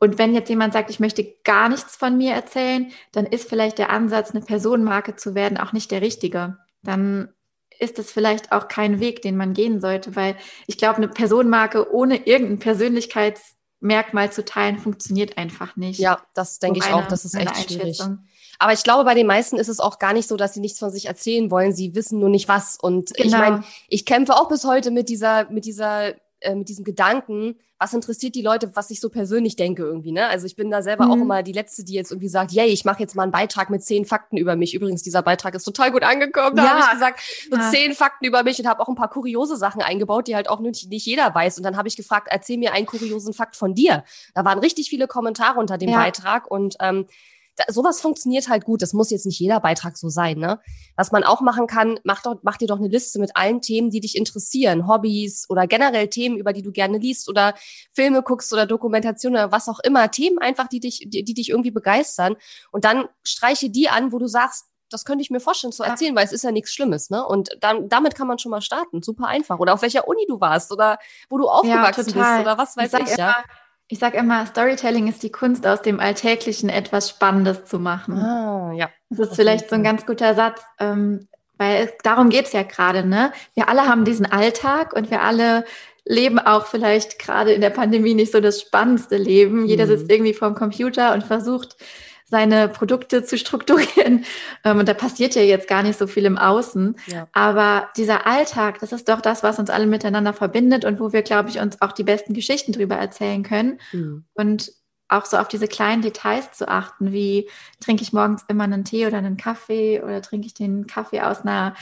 und 0.00 0.18
wenn 0.18 0.34
jetzt 0.34 0.48
jemand 0.48 0.72
sagt, 0.72 0.90
ich 0.90 0.98
möchte 0.98 1.34
gar 1.44 1.68
nichts 1.68 1.94
von 1.94 2.16
mir 2.16 2.32
erzählen, 2.32 2.90
dann 3.12 3.26
ist 3.26 3.48
vielleicht 3.48 3.78
der 3.78 3.90
Ansatz, 3.90 4.30
eine 4.30 4.40
Personenmarke 4.40 5.14
zu 5.14 5.34
werden, 5.34 5.58
auch 5.58 5.74
nicht 5.74 5.90
der 5.90 6.00
richtige. 6.00 6.56
Dann 6.82 7.28
ist 7.78 7.98
es 7.98 8.10
vielleicht 8.10 8.50
auch 8.50 8.68
kein 8.68 8.98
Weg, 8.98 9.20
den 9.20 9.36
man 9.36 9.52
gehen 9.52 9.80
sollte, 9.80 10.16
weil 10.16 10.36
ich 10.66 10.78
glaube, 10.78 10.96
eine 10.96 11.08
Personenmarke 11.08 11.92
ohne 11.92 12.26
irgendein 12.26 12.58
Persönlichkeitsmerkmal 12.58 14.32
zu 14.32 14.42
teilen, 14.42 14.78
funktioniert 14.78 15.36
einfach 15.36 15.76
nicht. 15.76 16.00
Ja, 16.00 16.22
das 16.32 16.58
denke 16.58 16.78
ich 16.78 16.92
auch, 16.92 17.06
das 17.06 17.26
ist 17.26 17.34
echt 17.34 17.70
schwierig. 17.70 18.00
Aber 18.58 18.72
ich 18.72 18.82
glaube, 18.82 19.04
bei 19.04 19.14
den 19.14 19.26
meisten 19.26 19.56
ist 19.56 19.68
es 19.68 19.80
auch 19.80 19.98
gar 19.98 20.14
nicht 20.14 20.28
so, 20.28 20.36
dass 20.36 20.54
sie 20.54 20.60
nichts 20.60 20.78
von 20.78 20.90
sich 20.90 21.06
erzählen 21.06 21.50
wollen. 21.50 21.72
Sie 21.72 21.94
wissen 21.94 22.18
nur 22.18 22.28
nicht 22.28 22.48
was. 22.48 22.78
Und 22.80 23.14
genau. 23.14 23.26
ich 23.26 23.32
meine, 23.32 23.64
ich 23.88 24.04
kämpfe 24.04 24.34
auch 24.34 24.48
bis 24.48 24.64
heute 24.64 24.90
mit 24.90 25.08
dieser, 25.08 25.50
mit 25.50 25.64
dieser 25.64 26.14
äh, 26.40 26.54
mit 26.54 26.68
diesem 26.68 26.84
Gedanken, 26.84 27.56
was 27.78 27.94
interessiert 27.94 28.34
die 28.34 28.42
Leute, 28.42 28.76
was 28.76 28.90
ich 28.90 29.00
so 29.00 29.08
persönlich 29.08 29.56
denke 29.56 29.82
irgendwie, 29.82 30.12
ne? 30.12 30.26
Also 30.28 30.44
ich 30.44 30.54
bin 30.54 30.70
da 30.70 30.82
selber 30.82 31.06
mhm. 31.06 31.10
auch 31.10 31.16
immer 31.16 31.42
die 31.42 31.52
Letzte, 31.52 31.82
die 31.82 31.94
jetzt 31.94 32.10
irgendwie 32.10 32.28
sagt, 32.28 32.52
yay, 32.52 32.68
ich 32.68 32.84
mache 32.84 33.00
jetzt 33.00 33.16
mal 33.16 33.22
einen 33.22 33.32
Beitrag 33.32 33.70
mit 33.70 33.82
zehn 33.82 34.04
Fakten 34.04 34.36
über 34.36 34.54
mich. 34.54 34.74
Übrigens, 34.74 35.02
dieser 35.02 35.22
Beitrag 35.22 35.54
ist 35.54 35.64
total 35.64 35.90
gut 35.90 36.02
angekommen. 36.02 36.56
Da 36.56 36.64
ja. 36.64 36.70
habe 36.70 36.80
ich 36.80 36.90
gesagt, 36.90 37.20
so 37.50 37.56
ja. 37.56 37.70
zehn 37.70 37.94
Fakten 37.94 38.26
über 38.26 38.42
mich 38.42 38.58
und 38.58 38.66
habe 38.66 38.82
auch 38.82 38.88
ein 38.88 38.96
paar 38.96 39.08
kuriose 39.08 39.56
Sachen 39.56 39.80
eingebaut, 39.80 40.28
die 40.28 40.36
halt 40.36 40.50
auch 40.50 40.60
nicht, 40.60 40.90
nicht 40.90 41.06
jeder 41.06 41.34
weiß. 41.34 41.56
Und 41.56 41.64
dann 41.64 41.78
habe 41.78 41.88
ich 41.88 41.96
gefragt, 41.96 42.28
erzähl 42.30 42.58
mir 42.58 42.74
einen 42.74 42.86
kuriosen 42.86 43.32
Fakt 43.32 43.56
von 43.56 43.74
dir. 43.74 44.04
Da 44.34 44.44
waren 44.44 44.58
richtig 44.58 44.90
viele 44.90 45.08
Kommentare 45.08 45.58
unter 45.58 45.78
dem 45.78 45.88
ja. 45.88 45.96
Beitrag 45.96 46.50
und 46.50 46.76
ähm, 46.80 47.06
da, 47.60 47.72
sowas 47.72 48.00
funktioniert 48.00 48.48
halt 48.48 48.64
gut. 48.64 48.82
Das 48.82 48.92
muss 48.92 49.10
jetzt 49.10 49.26
nicht 49.26 49.38
jeder 49.38 49.60
Beitrag 49.60 49.96
so 49.96 50.08
sein. 50.08 50.38
Ne? 50.38 50.60
Was 50.96 51.12
man 51.12 51.24
auch 51.24 51.40
machen 51.40 51.66
kann, 51.66 51.98
mach, 52.04 52.22
doch, 52.22 52.36
mach 52.42 52.56
dir 52.56 52.66
doch 52.66 52.78
eine 52.78 52.88
Liste 52.88 53.18
mit 53.18 53.36
allen 53.36 53.60
Themen, 53.60 53.90
die 53.90 54.00
dich 54.00 54.16
interessieren. 54.16 54.88
Hobbys 54.88 55.46
oder 55.48 55.66
generell 55.66 56.08
Themen, 56.08 56.36
über 56.36 56.52
die 56.52 56.62
du 56.62 56.72
gerne 56.72 56.98
liest 56.98 57.28
oder 57.28 57.54
Filme 57.92 58.22
guckst 58.22 58.52
oder 58.52 58.66
Dokumentation 58.66 59.32
oder 59.32 59.52
was 59.52 59.68
auch 59.68 59.80
immer. 59.80 60.10
Themen 60.10 60.38
einfach, 60.38 60.68
die 60.68 60.80
dich, 60.80 61.06
die, 61.06 61.24
die 61.24 61.34
dich 61.34 61.50
irgendwie 61.50 61.70
begeistern. 61.70 62.36
Und 62.70 62.84
dann 62.84 63.06
streiche 63.24 63.70
die 63.70 63.88
an, 63.88 64.12
wo 64.12 64.18
du 64.18 64.26
sagst, 64.26 64.66
das 64.90 65.04
könnte 65.04 65.22
ich 65.22 65.30
mir 65.30 65.40
vorstellen 65.40 65.72
zu 65.72 65.84
erzählen, 65.84 66.16
weil 66.16 66.24
es 66.24 66.32
ist 66.32 66.42
ja 66.42 66.50
nichts 66.50 66.72
Schlimmes, 66.72 67.10
ne? 67.10 67.24
Und 67.24 67.50
dann, 67.60 67.88
damit 67.88 68.16
kann 68.16 68.26
man 68.26 68.38
schon 68.38 68.50
mal 68.50 68.60
starten, 68.60 69.02
super 69.02 69.26
einfach. 69.26 69.60
Oder 69.60 69.72
auf 69.72 69.82
welcher 69.82 70.08
Uni 70.08 70.26
du 70.26 70.40
warst 70.40 70.72
oder 70.72 70.98
wo 71.28 71.38
du 71.38 71.48
aufgewachsen 71.48 72.10
ja, 72.16 72.34
bist 72.34 72.40
oder 72.40 72.58
was 72.58 72.76
weiß 72.76 72.92
ich, 72.94 73.12
ich 73.12 73.16
ja. 73.16 73.36
Ich 73.92 73.98
sage 73.98 74.18
immer, 74.18 74.46
Storytelling 74.46 75.08
ist 75.08 75.24
die 75.24 75.32
Kunst, 75.32 75.66
aus 75.66 75.82
dem 75.82 75.98
Alltäglichen 75.98 76.68
etwas 76.68 77.10
Spannendes 77.10 77.64
zu 77.64 77.80
machen. 77.80 78.16
Ah, 78.18 78.72
ja. 78.72 78.88
Das 79.08 79.30
ist 79.30 79.34
vielleicht 79.34 79.68
so 79.68 79.74
ein 79.74 79.82
ganz 79.82 80.06
guter 80.06 80.36
Satz, 80.36 80.62
ähm, 80.78 81.26
weil 81.58 81.84
es, 81.84 81.90
darum 82.04 82.30
geht's 82.30 82.52
ja 82.52 82.62
gerade. 82.62 83.04
Ne? 83.04 83.32
Wir 83.54 83.68
alle 83.68 83.88
haben 83.88 84.04
diesen 84.04 84.26
Alltag 84.26 84.92
und 84.92 85.10
wir 85.10 85.22
alle 85.22 85.64
leben 86.04 86.38
auch 86.38 86.66
vielleicht 86.66 87.18
gerade 87.18 87.52
in 87.52 87.60
der 87.60 87.70
Pandemie 87.70 88.14
nicht 88.14 88.30
so 88.30 88.40
das 88.40 88.60
spannendste 88.60 89.16
Leben. 89.16 89.66
Jeder 89.66 89.86
mhm. 89.86 89.88
sitzt 89.88 90.10
irgendwie 90.10 90.34
vorm 90.34 90.54
Computer 90.54 91.12
und 91.12 91.24
versucht, 91.24 91.76
seine 92.30 92.68
Produkte 92.68 93.24
zu 93.24 93.36
strukturieren. 93.36 94.24
Ähm, 94.62 94.78
und 94.78 94.88
da 94.88 94.94
passiert 94.94 95.34
ja 95.34 95.42
jetzt 95.42 95.68
gar 95.68 95.82
nicht 95.82 95.98
so 95.98 96.06
viel 96.06 96.26
im 96.26 96.36
Außen. 96.36 96.94
Ja. 97.06 97.28
Aber 97.32 97.88
dieser 97.96 98.26
Alltag, 98.26 98.78
das 98.80 98.92
ist 98.92 99.08
doch 99.08 99.22
das, 99.22 99.42
was 99.42 99.58
uns 99.58 99.70
alle 99.70 99.86
miteinander 99.86 100.34
verbindet 100.34 100.84
und 100.84 101.00
wo 101.00 101.14
wir, 101.14 101.22
glaube 101.22 101.48
ich, 101.48 101.60
uns 101.60 101.80
auch 101.80 101.92
die 101.92 102.04
besten 102.04 102.34
Geschichten 102.34 102.72
drüber 102.72 102.96
erzählen 102.96 103.42
können. 103.42 103.80
Mhm. 103.92 104.24
Und 104.34 104.72
auch 105.08 105.24
so 105.24 105.38
auf 105.38 105.48
diese 105.48 105.66
kleinen 105.66 106.02
Details 106.02 106.52
zu 106.52 106.68
achten, 106.68 107.12
wie 107.12 107.48
trinke 107.80 108.02
ich 108.02 108.12
morgens 108.12 108.44
immer 108.48 108.64
einen 108.64 108.84
Tee 108.84 109.06
oder 109.06 109.18
einen 109.18 109.38
Kaffee 109.38 110.02
oder 110.02 110.20
trinke 110.20 110.46
ich 110.46 110.54
den 110.54 110.86
Kaffee 110.86 111.22
aus 111.22 111.40
einer 111.42 111.74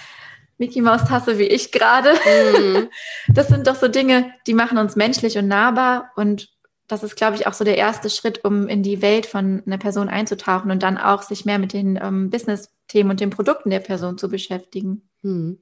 Mickey 0.59 0.81
Maus 0.81 1.05
Tasse 1.05 1.39
wie 1.39 1.45
ich 1.45 1.73
gerade. 1.73 2.13
Mhm. 2.13 2.89
Das 3.29 3.49
sind 3.49 3.67
doch 3.67 3.77
so 3.77 3.89
Dinge, 3.89 4.33
die 4.47 4.55
machen 4.55 4.79
uns 4.79 4.95
menschlich 4.95 5.37
und 5.37 5.49
nahbar 5.49 6.13
und 6.17 6.49
das 6.89 7.03
ist, 7.03 7.17
glaube 7.17 7.37
ich, 7.37 7.47
auch 7.47 7.53
so 7.53 7.65
der 7.65 7.77
erste 7.77 8.09
Schritt, 8.09 8.45
um 8.45 8.67
in 8.67 8.83
die 8.83 9.03
Welt 9.03 9.27
von 9.27 9.63
einer 9.67 9.79
Person 9.79 10.09
einzutauchen 10.09 10.71
und 10.71 10.83
dann 10.83 10.97
auch 10.97 11.23
sich 11.23 11.45
mehr 11.45 11.59
mit 11.59 11.75
den 11.75 11.99
ähm, 12.03 12.31
Business-Themen 12.31 13.11
und 13.11 13.21
den 13.21 13.31
Produkten 13.31 13.71
der 13.71 13.81
Person 13.81 14.17
zu 14.17 14.29
beschäftigen. 14.29 15.09
Hm. 15.21 15.61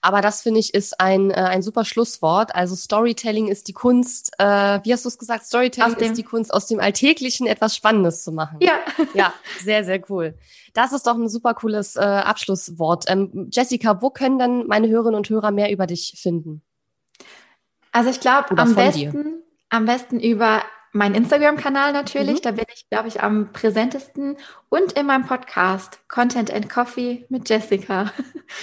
Aber 0.00 0.20
das 0.20 0.42
finde 0.42 0.60
ich 0.60 0.74
ist 0.74 1.00
ein, 1.00 1.30
äh, 1.30 1.34
ein 1.34 1.62
super 1.62 1.84
Schlusswort. 1.84 2.54
Also 2.54 2.74
Storytelling 2.74 3.48
ist 3.48 3.68
die 3.68 3.72
Kunst, 3.72 4.32
äh, 4.38 4.80
wie 4.82 4.92
hast 4.92 5.04
du 5.04 5.08
es 5.08 5.18
gesagt? 5.18 5.46
Storytelling 5.46 5.96
ist 5.98 6.18
die 6.18 6.22
Kunst, 6.22 6.52
aus 6.52 6.66
dem 6.66 6.80
Alltäglichen 6.80 7.46
etwas 7.46 7.76
Spannendes 7.76 8.22
zu 8.22 8.32
machen. 8.32 8.58
Ja. 8.60 8.74
Ja, 9.14 9.32
sehr, 9.62 9.84
sehr 9.84 10.02
cool. 10.10 10.34
Das 10.74 10.92
ist 10.92 11.06
doch 11.06 11.16
ein 11.16 11.28
super 11.28 11.54
cooles 11.54 11.96
äh, 11.96 12.00
Abschlusswort. 12.00 13.04
Ähm, 13.08 13.48
Jessica, 13.52 14.02
wo 14.02 14.10
können 14.10 14.38
denn 14.38 14.66
meine 14.66 14.88
Hörerinnen 14.88 15.16
und 15.16 15.30
Hörer 15.30 15.50
mehr 15.50 15.70
über 15.70 15.86
dich 15.86 16.18
finden? 16.20 16.62
Also 17.92 18.10
ich 18.10 18.20
glaube, 18.20 18.56
am 18.58 18.74
besten. 18.74 19.12
Dir 19.12 19.45
am 19.70 19.86
besten 19.86 20.20
über 20.20 20.62
meinen 20.92 21.14
Instagram-Kanal 21.14 21.92
natürlich. 21.92 22.38
Mhm. 22.38 22.42
Da 22.42 22.50
bin 22.52 22.64
ich, 22.74 22.88
glaube 22.88 23.08
ich, 23.08 23.22
am 23.22 23.52
präsentesten. 23.52 24.36
Und 24.68 24.92
in 24.92 25.06
meinem 25.06 25.26
Podcast 25.26 26.00
Content 26.08 26.52
and 26.52 26.68
Coffee 26.68 27.26
mit 27.28 27.48
Jessica. 27.48 28.12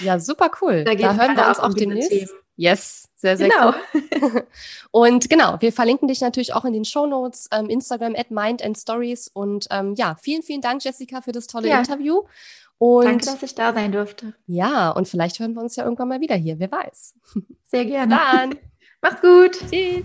Ja, 0.00 0.18
super 0.18 0.50
cool. 0.60 0.84
Da, 0.84 0.94
da 0.94 1.14
hören 1.14 1.36
wir 1.36 1.48
uns 1.48 1.58
auch 1.58 1.68
um 1.68 1.74
demnächst. 1.74 2.34
Yes, 2.56 3.08
sehr, 3.16 3.36
sehr 3.36 3.48
genau. 3.48 3.74
cool. 3.92 4.46
und 4.92 5.28
genau, 5.28 5.56
wir 5.60 5.72
verlinken 5.72 6.06
dich 6.06 6.20
natürlich 6.20 6.54
auch 6.54 6.64
in 6.64 6.72
den 6.72 6.84
Show 6.84 7.06
Notes, 7.06 7.48
ähm, 7.52 7.68
Instagram 7.68 8.14
at 8.16 8.30
Mind 8.30 8.62
and 8.62 8.78
Stories. 8.78 9.28
Und 9.28 9.66
ähm, 9.70 9.94
ja, 9.96 10.16
vielen, 10.20 10.42
vielen 10.42 10.60
Dank, 10.60 10.84
Jessica, 10.84 11.20
für 11.20 11.32
das 11.32 11.46
tolle 11.48 11.68
ja. 11.68 11.78
Interview. 11.78 12.22
Und 12.78 13.06
Danke, 13.06 13.26
dass 13.26 13.42
ich 13.42 13.54
da 13.54 13.72
sein 13.72 13.92
durfte. 13.92 14.34
Ja, 14.46 14.90
und 14.90 15.08
vielleicht 15.08 15.38
hören 15.38 15.54
wir 15.54 15.62
uns 15.62 15.76
ja 15.76 15.84
irgendwann 15.84 16.08
mal 16.08 16.20
wieder 16.20 16.36
hier, 16.36 16.58
wer 16.58 16.70
weiß. 16.70 17.14
Sehr 17.64 17.84
gerne. 17.84 18.16
Dann. 18.16 18.54
Mach's 19.02 19.20
gut. 19.20 19.58
Tschüss. 19.70 20.04